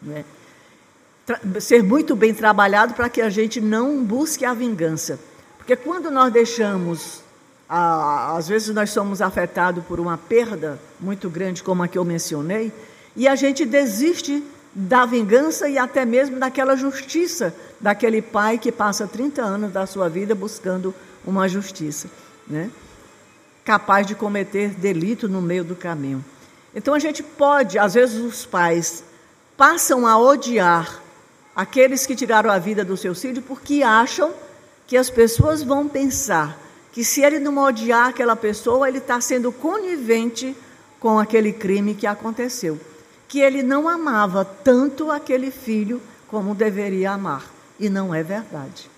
Né? 0.00 0.24
Tra 1.26 1.40
ser 1.60 1.82
muito 1.82 2.16
bem 2.16 2.34
trabalhado 2.34 2.94
para 2.94 3.08
que 3.08 3.20
a 3.20 3.28
gente 3.28 3.60
não 3.60 4.02
busque 4.02 4.44
a 4.44 4.54
vingança. 4.54 5.18
Porque 5.58 5.76
quando 5.76 6.10
nós 6.10 6.32
deixamos, 6.32 7.22
a, 7.68 8.36
às 8.36 8.48
vezes 8.48 8.74
nós 8.74 8.90
somos 8.90 9.20
afetados 9.20 9.84
por 9.84 10.00
uma 10.00 10.16
perda 10.16 10.78
muito 10.98 11.28
grande, 11.28 11.62
como 11.62 11.82
a 11.82 11.88
que 11.88 11.98
eu 11.98 12.04
mencionei, 12.04 12.72
e 13.14 13.28
a 13.28 13.36
gente 13.36 13.64
desiste 13.64 14.42
da 14.74 15.04
vingança 15.04 15.68
e 15.68 15.76
até 15.76 16.04
mesmo 16.04 16.38
daquela 16.38 16.76
justiça 16.76 17.54
daquele 17.80 18.20
pai 18.20 18.58
que 18.58 18.70
passa 18.70 19.06
30 19.06 19.42
anos 19.42 19.72
da 19.72 19.86
sua 19.86 20.08
vida 20.08 20.34
buscando 20.34 20.94
uma 21.24 21.48
justiça, 21.48 22.08
né? 22.46 22.70
Capaz 23.64 24.06
de 24.06 24.14
cometer 24.14 24.70
delito 24.70 25.28
no 25.28 25.40
meio 25.40 25.64
do 25.64 25.74
caminho. 25.74 26.24
Então 26.74 26.94
a 26.94 26.98
gente 26.98 27.22
pode, 27.22 27.78
às 27.78 27.94
vezes 27.94 28.18
os 28.18 28.46
pais 28.46 29.04
passam 29.56 30.06
a 30.06 30.18
odiar 30.18 31.02
aqueles 31.54 32.06
que 32.06 32.16
tiraram 32.16 32.50
a 32.50 32.58
vida 32.58 32.84
do 32.84 32.96
seu 32.96 33.14
filho 33.14 33.42
porque 33.42 33.82
acham 33.82 34.32
que 34.86 34.96
as 34.96 35.10
pessoas 35.10 35.62
vão 35.62 35.88
pensar 35.88 36.58
que 36.92 37.04
se 37.04 37.22
ele 37.22 37.38
não 37.38 37.58
odiar 37.58 38.08
aquela 38.08 38.34
pessoa, 38.34 38.88
ele 38.88 38.98
está 38.98 39.20
sendo 39.20 39.52
conivente 39.52 40.56
com 40.98 41.18
aquele 41.18 41.52
crime 41.52 41.94
que 41.94 42.06
aconteceu 42.06 42.78
que 43.30 43.38
ele 43.38 43.62
não 43.62 43.88
amava 43.88 44.44
tanto 44.44 45.08
aquele 45.08 45.52
filho 45.52 46.02
como 46.26 46.52
deveria 46.52 47.12
amar. 47.12 47.44
E 47.78 47.88
não 47.88 48.12
é 48.12 48.24
verdade. 48.24 48.90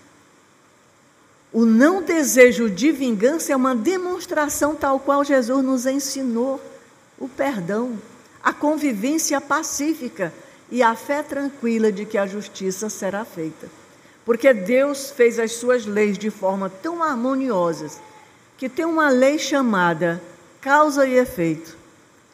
O 1.53 1.67
não 1.67 2.03
desejo 2.03 2.71
de 2.71 2.91
vingança 2.91 3.53
é 3.53 3.57
uma 3.57 3.75
demonstração 3.75 4.75
tal 4.75 4.99
qual 4.99 5.23
Jesus 5.23 5.63
nos 5.63 5.85
ensinou: 5.85 6.61
o 7.19 7.29
perdão, 7.29 7.99
a 8.43 8.53
convivência 8.53 9.41
pacífica 9.41 10.33
e 10.71 10.83
a 10.83 10.95
fé 10.95 11.23
tranquila 11.23 11.93
de 11.93 12.07
que 12.07 12.17
a 12.17 12.27
justiça 12.27 12.89
será 12.89 13.25
feita. 13.25 13.69
Porque 14.25 14.55
Deus 14.55 15.11
fez 15.11 15.39
as 15.39 15.53
suas 15.53 15.85
leis 15.85 16.17
de 16.17 16.31
forma 16.31 16.71
tão 16.71 17.03
harmoniosas 17.03 18.01
que 18.57 18.69
tem 18.69 18.85
uma 18.85 19.11
lei 19.11 19.39
chamada 19.39 20.23
causa 20.61 21.07
e 21.07 21.19
efeito. 21.19 21.77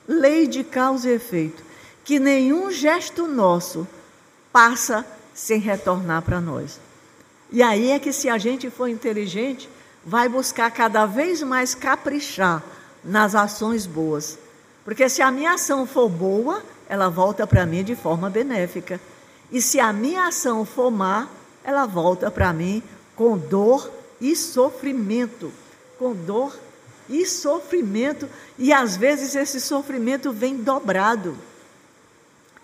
Lei 0.06 0.46
de 0.46 0.62
causa 0.62 1.08
e 1.10 1.14
efeito 1.14 1.64
que 2.04 2.18
nenhum 2.18 2.70
gesto 2.70 3.26
nosso 3.26 3.86
passa 4.50 5.04
sem 5.34 5.58
retornar 5.58 6.22
para 6.22 6.40
nós. 6.40 6.80
E 7.50 7.62
aí 7.62 7.90
é 7.90 7.98
que, 7.98 8.12
se 8.12 8.28
a 8.28 8.38
gente 8.38 8.70
for 8.70 8.88
inteligente, 8.88 9.68
vai 10.04 10.28
buscar 10.28 10.70
cada 10.70 11.06
vez 11.06 11.42
mais 11.42 11.74
caprichar 11.74 12.62
nas 13.02 13.34
ações 13.34 13.86
boas. 13.86 14.38
Porque 14.84 15.08
se 15.08 15.22
a 15.22 15.30
minha 15.30 15.52
ação 15.52 15.86
for 15.86 16.08
boa, 16.08 16.62
ela 16.88 17.08
volta 17.08 17.46
para 17.46 17.66
mim 17.66 17.82
de 17.84 17.94
forma 17.94 18.28
benéfica. 18.28 19.00
E 19.50 19.60
se 19.60 19.80
a 19.80 19.92
minha 19.92 20.26
ação 20.26 20.64
for 20.64 20.90
má, 20.90 21.28
ela 21.64 21.86
volta 21.86 22.30
para 22.30 22.52
mim 22.52 22.82
com 23.16 23.36
dor 23.36 23.90
e 24.20 24.34
sofrimento. 24.36 25.52
Com 25.98 26.14
dor 26.14 26.58
e 27.08 27.24
sofrimento. 27.26 28.28
E 28.58 28.72
às 28.72 28.96
vezes 28.96 29.34
esse 29.34 29.60
sofrimento 29.60 30.32
vem 30.32 30.56
dobrado 30.56 31.36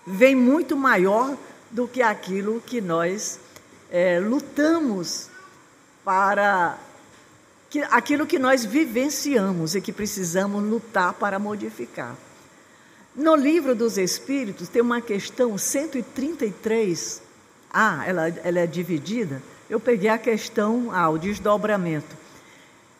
vem 0.06 0.34
muito 0.34 0.76
maior 0.76 1.36
do 1.70 1.88
que 1.88 2.02
aquilo 2.02 2.62
que 2.64 2.80
nós 2.80 3.40
é, 3.94 4.18
lutamos 4.18 5.28
para 6.04 6.76
que, 7.70 7.78
aquilo 7.82 8.26
que 8.26 8.40
nós 8.40 8.64
vivenciamos 8.64 9.76
e 9.76 9.80
que 9.80 9.92
precisamos 9.92 10.64
lutar 10.64 11.14
para 11.14 11.38
modificar. 11.38 12.16
No 13.14 13.36
livro 13.36 13.72
dos 13.72 13.96
Espíritos 13.96 14.68
tem 14.68 14.82
uma 14.82 15.00
questão 15.00 15.56
133. 15.56 17.22
Ah, 17.72 18.02
ela, 18.04 18.28
ela 18.42 18.58
é 18.58 18.66
dividida. 18.66 19.40
Eu 19.70 19.78
peguei 19.78 20.10
a 20.10 20.18
questão, 20.18 20.88
ah, 20.90 21.08
o 21.08 21.16
desdobramento. 21.16 22.16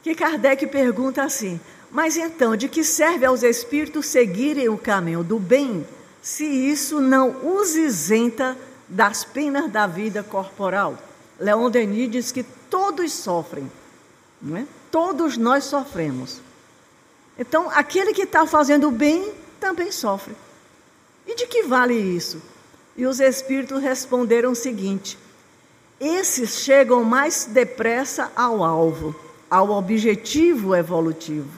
Que 0.00 0.14
Kardec 0.14 0.64
pergunta 0.68 1.24
assim: 1.24 1.58
Mas 1.90 2.16
então, 2.16 2.54
de 2.54 2.68
que 2.68 2.84
serve 2.84 3.26
aos 3.26 3.42
espíritos 3.42 4.06
seguirem 4.06 4.68
o 4.68 4.78
caminho 4.78 5.24
do 5.24 5.40
bem 5.40 5.84
se 6.22 6.44
isso 6.44 7.00
não 7.00 7.58
os 7.58 7.74
isenta 7.74 8.56
das 8.88 9.24
penas 9.24 9.70
da 9.70 9.86
vida 9.86 10.22
corporal. 10.22 10.98
Leon 11.38 11.70
Denis 11.70 12.10
diz 12.10 12.32
que 12.32 12.42
todos 12.42 13.12
sofrem, 13.12 13.70
não 14.40 14.56
é? 14.56 14.66
todos 14.90 15.36
nós 15.36 15.64
sofremos. 15.64 16.40
Então, 17.38 17.68
aquele 17.70 18.12
que 18.12 18.22
está 18.22 18.46
fazendo 18.46 18.88
o 18.88 18.92
bem 18.92 19.32
também 19.58 19.90
sofre. 19.90 20.36
E 21.26 21.34
de 21.34 21.46
que 21.46 21.64
vale 21.64 21.94
isso? 21.94 22.40
E 22.96 23.06
os 23.06 23.18
espíritos 23.18 23.82
responderam 23.82 24.52
o 24.52 24.56
seguinte: 24.56 25.18
esses 25.98 26.60
chegam 26.60 27.02
mais 27.02 27.46
depressa 27.46 28.30
ao 28.36 28.62
alvo, 28.62 29.14
ao 29.50 29.70
objetivo 29.70 30.74
evolutivo. 30.74 31.48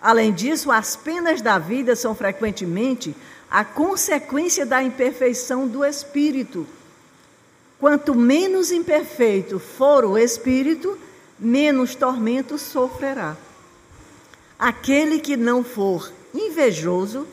Além 0.00 0.32
disso, 0.32 0.70
as 0.70 0.96
penas 0.96 1.42
da 1.42 1.58
vida 1.58 1.94
são 1.94 2.14
frequentemente 2.14 3.14
a 3.50 3.64
consequência 3.64 4.64
da 4.64 4.82
imperfeição 4.82 5.66
do 5.66 5.84
espírito. 5.84 6.66
Quanto 7.78 8.14
menos 8.14 8.70
imperfeito 8.70 9.58
for 9.58 10.04
o 10.04 10.16
espírito, 10.16 10.96
menos 11.38 11.94
tormento 11.94 12.58
sofrerá. 12.58 13.36
Aquele 14.58 15.18
que 15.18 15.36
não 15.36 15.64
for 15.64 16.12
invejoso, 16.34 17.26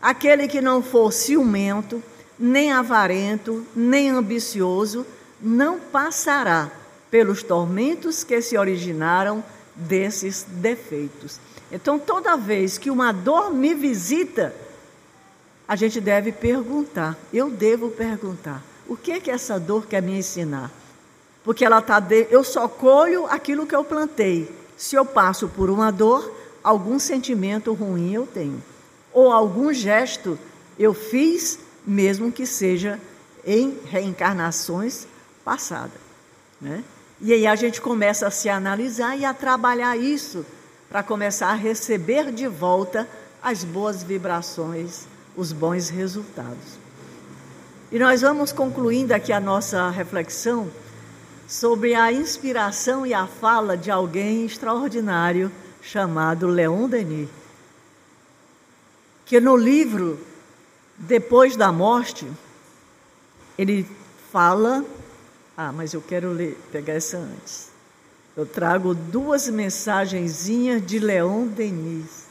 aquele 0.00 0.46
que 0.48 0.60
não 0.60 0.82
for 0.82 1.12
ciumento, 1.12 2.02
nem 2.38 2.72
avarento, 2.72 3.64
nem 3.74 4.10
ambicioso, 4.10 5.06
não 5.40 5.78
passará 5.78 6.70
pelos 7.10 7.42
tormentos 7.42 8.24
que 8.24 8.42
se 8.42 8.58
originaram 8.58 9.42
desses 9.74 10.44
defeitos. 10.48 11.38
Então, 11.70 11.98
toda 11.98 12.36
vez 12.36 12.76
que 12.76 12.90
uma 12.90 13.12
dor 13.12 13.54
me 13.54 13.74
visita, 13.74 14.54
a 15.66 15.76
gente 15.76 16.00
deve 16.00 16.32
perguntar, 16.32 17.16
eu 17.32 17.50
devo 17.50 17.90
perguntar, 17.90 18.62
o 18.88 18.96
que 18.96 19.12
é 19.12 19.20
que 19.20 19.30
essa 19.30 19.58
dor 19.58 19.86
quer 19.86 20.02
me 20.02 20.18
ensinar? 20.18 20.70
Porque 21.44 21.64
ela 21.64 21.78
está, 21.78 21.98
de... 21.98 22.26
eu 22.30 22.44
só 22.44 22.68
colho 22.68 23.26
aquilo 23.26 23.66
que 23.66 23.74
eu 23.74 23.84
plantei. 23.84 24.50
Se 24.76 24.96
eu 24.96 25.04
passo 25.04 25.48
por 25.48 25.70
uma 25.70 25.90
dor, 25.90 26.32
algum 26.62 26.98
sentimento 26.98 27.72
ruim 27.72 28.12
eu 28.12 28.26
tenho, 28.26 28.62
ou 29.12 29.32
algum 29.32 29.72
gesto 29.72 30.38
eu 30.78 30.94
fiz, 30.94 31.58
mesmo 31.86 32.32
que 32.32 32.46
seja 32.46 33.00
em 33.44 33.78
reencarnações 33.86 35.06
passadas, 35.44 36.00
né? 36.60 36.84
E 37.20 37.32
aí 37.32 37.46
a 37.46 37.54
gente 37.54 37.80
começa 37.80 38.26
a 38.26 38.30
se 38.30 38.48
analisar 38.48 39.16
e 39.16 39.24
a 39.24 39.32
trabalhar 39.32 39.96
isso 39.96 40.44
para 40.88 41.04
começar 41.04 41.48
a 41.48 41.54
receber 41.54 42.32
de 42.32 42.48
volta 42.48 43.08
as 43.40 43.62
boas 43.62 44.02
vibrações 44.02 45.06
os 45.36 45.52
bons 45.52 45.88
resultados. 45.88 46.78
E 47.90 47.98
nós 47.98 48.22
vamos 48.22 48.52
concluindo 48.52 49.14
aqui 49.14 49.32
a 49.32 49.40
nossa 49.40 49.90
reflexão 49.90 50.70
sobre 51.46 51.94
a 51.94 52.10
inspiração 52.10 53.06
e 53.06 53.12
a 53.12 53.26
fala 53.26 53.76
de 53.76 53.90
alguém 53.90 54.46
extraordinário 54.46 55.52
chamado 55.82 56.46
Leon 56.46 56.88
Denis, 56.88 57.28
que 59.26 59.40
no 59.40 59.56
livro 59.56 60.18
Depois 60.96 61.56
da 61.56 61.72
Morte, 61.72 62.26
ele 63.58 63.86
fala. 64.30 64.84
Ah, 65.56 65.72
mas 65.72 65.92
eu 65.92 66.00
quero 66.00 66.30
ler, 66.32 66.58
pegar 66.70 66.94
essa 66.94 67.18
antes. 67.18 67.70
Eu 68.34 68.46
trago 68.46 68.94
duas 68.94 69.48
mensagenzinhas 69.48 70.84
de 70.84 70.98
Leon 70.98 71.46
Denis. 71.46 72.21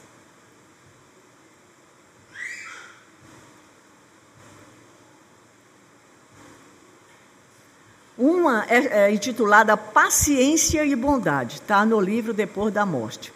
Uma 8.42 8.66
é, 8.68 9.04
é 9.04 9.12
intitulada 9.12 9.76
Paciência 9.76 10.84
e 10.84 10.96
Bondade, 10.96 11.60
está 11.62 11.86
no 11.86 12.00
livro 12.00 12.34
Depois 12.34 12.74
da 12.74 12.84
Morte. 12.84 13.32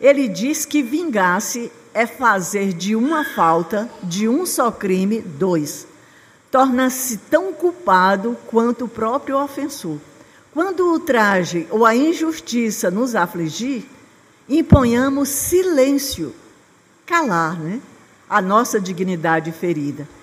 Ele 0.00 0.26
diz 0.26 0.64
que 0.64 0.82
vingar-se 0.82 1.70
é 1.94 2.08
fazer 2.08 2.72
de 2.72 2.96
uma 2.96 3.24
falta, 3.24 3.88
de 4.02 4.28
um 4.28 4.44
só 4.44 4.72
crime, 4.72 5.20
dois. 5.20 5.86
Torna-se 6.50 7.18
tão 7.30 7.52
culpado 7.52 8.36
quanto 8.48 8.86
o 8.86 8.88
próprio 8.88 9.38
ofensor. 9.38 9.98
Quando 10.52 10.80
o 10.80 10.92
ultraje 10.94 11.68
ou 11.70 11.86
a 11.86 11.94
injustiça 11.94 12.90
nos 12.90 13.14
afligir, 13.14 13.86
imponhamos 14.48 15.28
silêncio, 15.28 16.34
calar, 17.06 17.56
né? 17.60 17.80
A 18.28 18.42
nossa 18.42 18.80
dignidade 18.80 19.52
ferida 19.52 20.17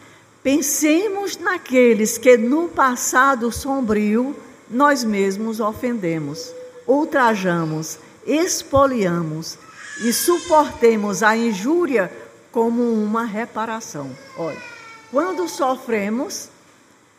Pensemos 0.46 1.38
naqueles 1.38 2.20
que 2.20 2.38
no 2.38 2.68
passado 2.70 3.52
sombrio 3.52 4.36
nós 4.70 5.04
mesmos 5.04 5.60
ofendemos, 5.60 6.54
ultrajamos, 6.86 7.98
expoliamos 8.28 9.58
e 10.04 10.14
suportemos 10.14 11.24
a 11.24 11.36
injúria 11.36 12.12
como 12.52 12.84
uma 12.94 13.26
reparação. 13.26 14.16
Olha, 14.38 14.62
quando 15.10 15.50
sofremos, 15.50 16.48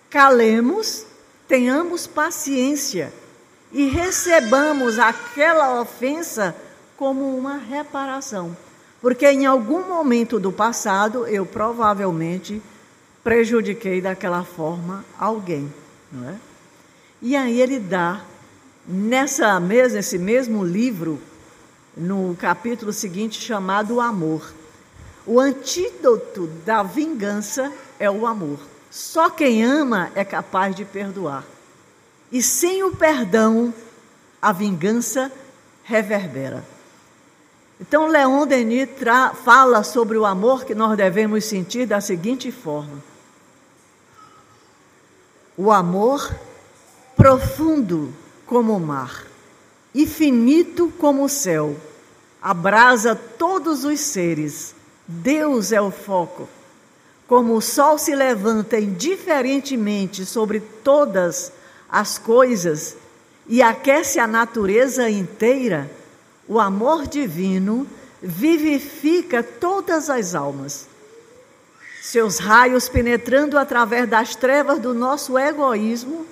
calemos, 0.09 1.05
tenhamos 1.49 2.07
paciência 2.07 3.13
e 3.73 3.89
recebamos 3.89 5.01
aquela 5.01 5.81
ofensa 5.81 6.55
como 6.97 7.37
uma 7.37 7.57
reparação. 7.57 8.57
Porque 9.03 9.29
em 9.29 9.47
algum 9.47 9.83
momento 9.89 10.39
do 10.39 10.53
passado 10.53 11.27
eu 11.27 11.45
provavelmente 11.45 12.63
prejudiquei 13.27 14.01
daquela 14.01 14.45
forma 14.45 15.05
alguém, 15.19 15.75
não 16.13 16.29
é? 16.29 16.37
E 17.21 17.35
aí 17.35 17.61
ele 17.61 17.81
dá 17.81 18.21
nessa 18.87 19.59
mesa, 19.59 19.99
esse 19.99 20.17
mesmo 20.17 20.65
livro, 20.65 21.21
no 21.97 22.37
capítulo 22.39 22.93
seguinte 22.93 23.41
chamado 23.41 23.97
o 23.97 24.01
amor. 24.01 24.55
O 25.27 25.41
antídoto 25.41 26.47
da 26.65 26.85
vingança 26.85 27.73
é 27.99 28.09
o 28.09 28.29
amor. 28.29 28.61
Só 28.93 29.29
quem 29.29 29.65
ama 29.65 30.09
é 30.15 30.25
capaz 30.25 30.77
de 30.77 30.85
perdoar. 30.85 31.45
E 32.31 32.41
sem 32.41 32.85
o 32.85 32.95
perdão, 32.95 33.75
a 34.41 34.53
vingança 34.53 35.33
reverbera. 35.83 36.65
Então, 37.81 38.07
Leon 38.07 38.47
Denis 38.47 38.89
fala 39.45 39.83
sobre 39.83 40.17
o 40.17 40.25
amor 40.25 40.65
que 40.65 40.77
nós 40.77 40.97
devemos 40.97 41.45
sentir 41.45 41.87
da 41.87 42.01
seguinte 42.01 42.53
forma: 42.53 43.16
o 45.57 45.73
amor 45.73 46.35
profundo 47.17 48.13
como 48.47 48.77
o 48.77 48.81
mar, 48.81 49.25
infinito 49.95 50.93
como 50.99 51.25
o 51.25 51.29
céu, 51.29 51.77
abrasa 52.41 53.15
todos 53.15 53.85
os 53.85 53.99
seres. 54.01 54.75
Deus 55.09 55.73
é 55.73 55.81
o 55.81 55.91
foco. 55.91 56.49
Como 57.27 57.55
o 57.55 57.61
sol 57.61 57.99
se 57.99 58.15
levanta 58.15 58.79
indiferentemente 58.79 60.25
sobre 60.25 60.61
todas 60.61 61.53
as 61.89 62.19
coisas 62.19 62.97
e 63.49 63.63
aquece 63.63 64.19
a 64.19 64.27
natureza 64.27 65.09
inteira, 65.09 65.91
o 66.47 66.61
amor 66.61 67.07
divino 67.07 67.87
vivifica 68.23 69.43
todas 69.43 70.11
as 70.11 70.35
almas. 70.35 70.87
Seus 72.07 72.39
raios 72.39 72.89
penetrando 72.89 73.59
através 73.59 74.09
das 74.09 74.37
trevas 74.37 74.79
do 74.79 74.95
nosso 74.95 75.37
egoísmo 75.37 76.25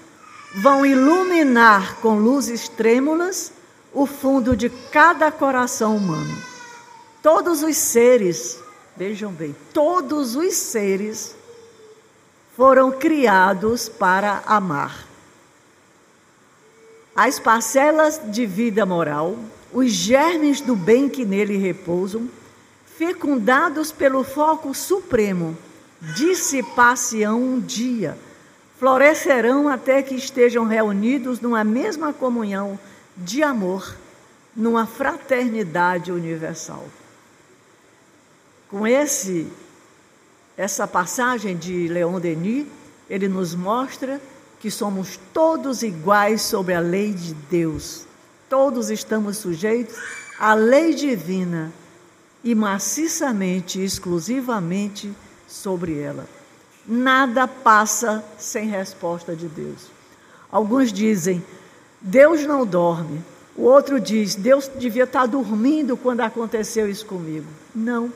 vão 0.54 0.86
iluminar 0.86 1.96
com 1.96 2.14
luzes 2.14 2.68
trêmulas 2.68 3.52
o 3.92 4.06
fundo 4.06 4.56
de 4.56 4.68
cada 4.70 5.32
coração 5.32 5.96
humano. 5.96 6.32
Todos 7.20 7.64
os 7.64 7.76
seres, 7.76 8.56
vejam 8.96 9.32
bem, 9.32 9.52
todos 9.72 10.36
os 10.36 10.54
seres 10.54 11.34
foram 12.56 12.92
criados 12.92 13.88
para 13.88 14.44
amar. 14.46 15.08
As 17.16 17.40
parcelas 17.40 18.20
de 18.26 18.46
vida 18.46 18.86
moral, 18.86 19.36
os 19.72 19.90
germes 19.90 20.60
do 20.60 20.76
bem 20.76 21.08
que 21.08 21.24
nele 21.24 21.56
repousam, 21.56 22.30
fecundados 22.96 23.90
pelo 23.90 24.22
foco 24.24 24.74
supremo, 24.74 25.56
dissipar-se-ão 26.00 27.40
um 27.40 27.60
dia 27.60 28.16
florescerão 28.78 29.68
até 29.68 30.02
que 30.02 30.14
estejam 30.14 30.66
reunidos 30.66 31.40
numa 31.40 31.64
mesma 31.64 32.12
comunhão 32.12 32.78
de 33.16 33.42
amor, 33.42 33.96
numa 34.54 34.86
fraternidade 34.86 36.12
universal. 36.12 36.84
Com 38.68 38.86
esse 38.86 39.50
essa 40.56 40.86
passagem 40.86 41.56
de 41.56 41.88
Leon 41.88 42.20
Denis, 42.20 42.66
ele 43.08 43.26
nos 43.26 43.54
mostra 43.54 44.20
que 44.60 44.70
somos 44.70 45.18
todos 45.32 45.82
iguais 45.82 46.42
sobre 46.42 46.74
a 46.74 46.80
lei 46.80 47.12
de 47.12 47.34
Deus. 47.34 48.06
Todos 48.48 48.90
estamos 48.90 49.38
sujeitos 49.38 49.96
à 50.38 50.54
lei 50.54 50.94
divina 50.94 51.72
e 52.44 52.54
maciçamente, 52.54 53.82
exclusivamente 53.82 55.10
sobre 55.48 55.98
ela. 55.98 56.28
Nada 56.86 57.48
passa 57.48 58.22
sem 58.38 58.68
resposta 58.68 59.34
de 59.34 59.48
Deus. 59.48 59.86
Alguns 60.52 60.92
dizem, 60.92 61.42
Deus 62.00 62.44
não 62.44 62.66
dorme. 62.66 63.24
O 63.56 63.62
outro 63.62 63.98
diz, 63.98 64.34
Deus 64.34 64.70
devia 64.76 65.04
estar 65.04 65.26
dormindo 65.26 65.96
quando 65.96 66.20
aconteceu 66.20 66.88
isso 66.88 67.06
comigo. 67.06 67.46
Não, 67.74 68.12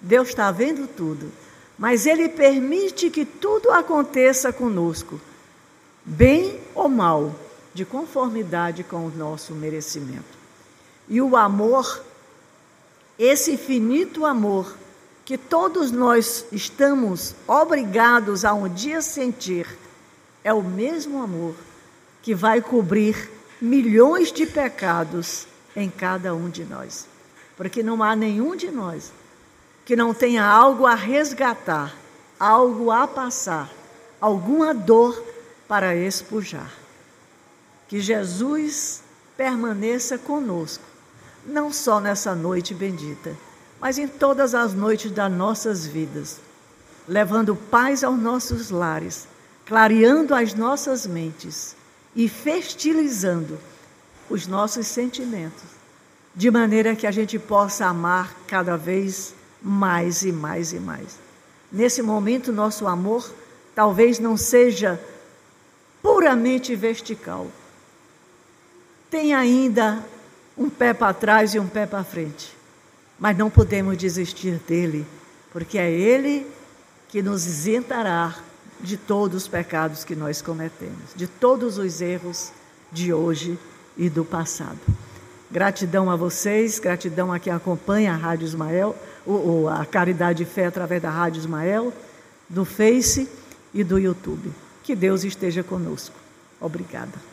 Deus 0.00 0.28
está 0.28 0.52
vendo 0.52 0.86
tudo. 0.86 1.32
Mas 1.76 2.06
Ele 2.06 2.28
permite 2.28 3.10
que 3.10 3.24
tudo 3.24 3.72
aconteça 3.72 4.52
conosco, 4.52 5.20
bem 6.04 6.60
ou 6.74 6.88
mal, 6.88 7.34
de 7.74 7.84
conformidade 7.84 8.84
com 8.84 9.06
o 9.06 9.10
nosso 9.10 9.54
merecimento. 9.54 10.38
E 11.08 11.20
o 11.20 11.36
amor, 11.36 12.02
esse 13.24 13.52
infinito 13.52 14.26
amor, 14.26 14.76
que 15.24 15.38
todos 15.38 15.92
nós 15.92 16.44
estamos 16.50 17.36
obrigados 17.46 18.44
a 18.44 18.52
um 18.52 18.68
dia 18.68 19.00
sentir 19.00 19.66
é 20.42 20.52
o 20.52 20.60
mesmo 20.60 21.22
amor 21.22 21.54
que 22.20 22.34
vai 22.34 22.60
cobrir 22.60 23.30
milhões 23.60 24.32
de 24.32 24.44
pecados 24.44 25.46
em 25.76 25.88
cada 25.88 26.34
um 26.34 26.50
de 26.50 26.64
nós. 26.64 27.06
Porque 27.56 27.80
não 27.80 28.02
há 28.02 28.16
nenhum 28.16 28.56
de 28.56 28.72
nós 28.72 29.12
que 29.84 29.94
não 29.94 30.12
tenha 30.12 30.44
algo 30.44 30.84
a 30.84 30.96
resgatar, 30.96 31.94
algo 32.40 32.90
a 32.90 33.06
passar, 33.06 33.70
alguma 34.20 34.74
dor 34.74 35.22
para 35.68 35.94
expujar. 35.94 36.72
Que 37.86 38.00
Jesus 38.00 39.00
permaneça 39.36 40.18
conosco, 40.18 40.82
não 41.46 41.72
só 41.72 42.00
nessa 42.00 42.34
noite 42.34 42.74
bendita 42.74 43.36
mas 43.82 43.98
em 43.98 44.06
todas 44.06 44.54
as 44.54 44.72
noites 44.72 45.10
das 45.10 45.30
nossas 45.30 45.84
vidas, 45.84 46.38
levando 47.08 47.56
paz 47.56 48.04
aos 48.04 48.16
nossos 48.16 48.70
lares, 48.70 49.26
clareando 49.66 50.36
as 50.36 50.54
nossas 50.54 51.04
mentes 51.04 51.74
e 52.14 52.28
festilizando 52.28 53.58
os 54.30 54.46
nossos 54.46 54.86
sentimentos, 54.86 55.64
de 56.32 56.48
maneira 56.48 56.94
que 56.94 57.08
a 57.08 57.10
gente 57.10 57.40
possa 57.40 57.86
amar 57.86 58.32
cada 58.46 58.76
vez 58.76 59.34
mais 59.60 60.22
e 60.22 60.30
mais 60.30 60.72
e 60.72 60.78
mais. 60.78 61.18
Nesse 61.70 62.02
momento, 62.02 62.52
nosso 62.52 62.86
amor 62.86 63.28
talvez 63.74 64.20
não 64.20 64.36
seja 64.36 65.02
puramente 66.00 66.76
vertical. 66.76 67.48
Tem 69.10 69.34
ainda 69.34 70.04
um 70.56 70.68
pé 70.68 70.92
para 70.92 71.14
trás 71.14 71.54
e 71.54 71.58
um 71.58 71.66
pé 71.66 71.86
para 71.86 72.04
frente 72.04 72.62
mas 73.22 73.38
não 73.38 73.48
podemos 73.48 73.96
desistir 73.96 74.60
dele, 74.66 75.06
porque 75.52 75.78
é 75.78 75.88
ele 75.88 76.44
que 77.08 77.22
nos 77.22 77.46
isentará 77.46 78.36
de 78.80 78.96
todos 78.96 79.42
os 79.42 79.48
pecados 79.48 80.02
que 80.02 80.16
nós 80.16 80.42
cometemos, 80.42 81.14
de 81.14 81.28
todos 81.28 81.78
os 81.78 82.00
erros 82.00 82.50
de 82.90 83.14
hoje 83.14 83.56
e 83.96 84.10
do 84.10 84.24
passado. 84.24 84.80
Gratidão 85.48 86.10
a 86.10 86.16
vocês, 86.16 86.80
gratidão 86.80 87.32
a 87.32 87.38
quem 87.38 87.52
acompanha 87.52 88.12
a 88.12 88.16
Rádio 88.16 88.44
Ismael, 88.44 88.96
o, 89.24 89.68
a 89.68 89.86
Caridade 89.86 90.42
e 90.42 90.46
Fé 90.46 90.66
através 90.66 91.00
da 91.00 91.10
Rádio 91.10 91.38
Ismael, 91.38 91.92
do 92.48 92.64
Face 92.64 93.28
e 93.72 93.84
do 93.84 94.00
YouTube. 94.00 94.50
Que 94.82 94.96
Deus 94.96 95.22
esteja 95.22 95.62
conosco. 95.62 96.16
Obrigada. 96.60 97.31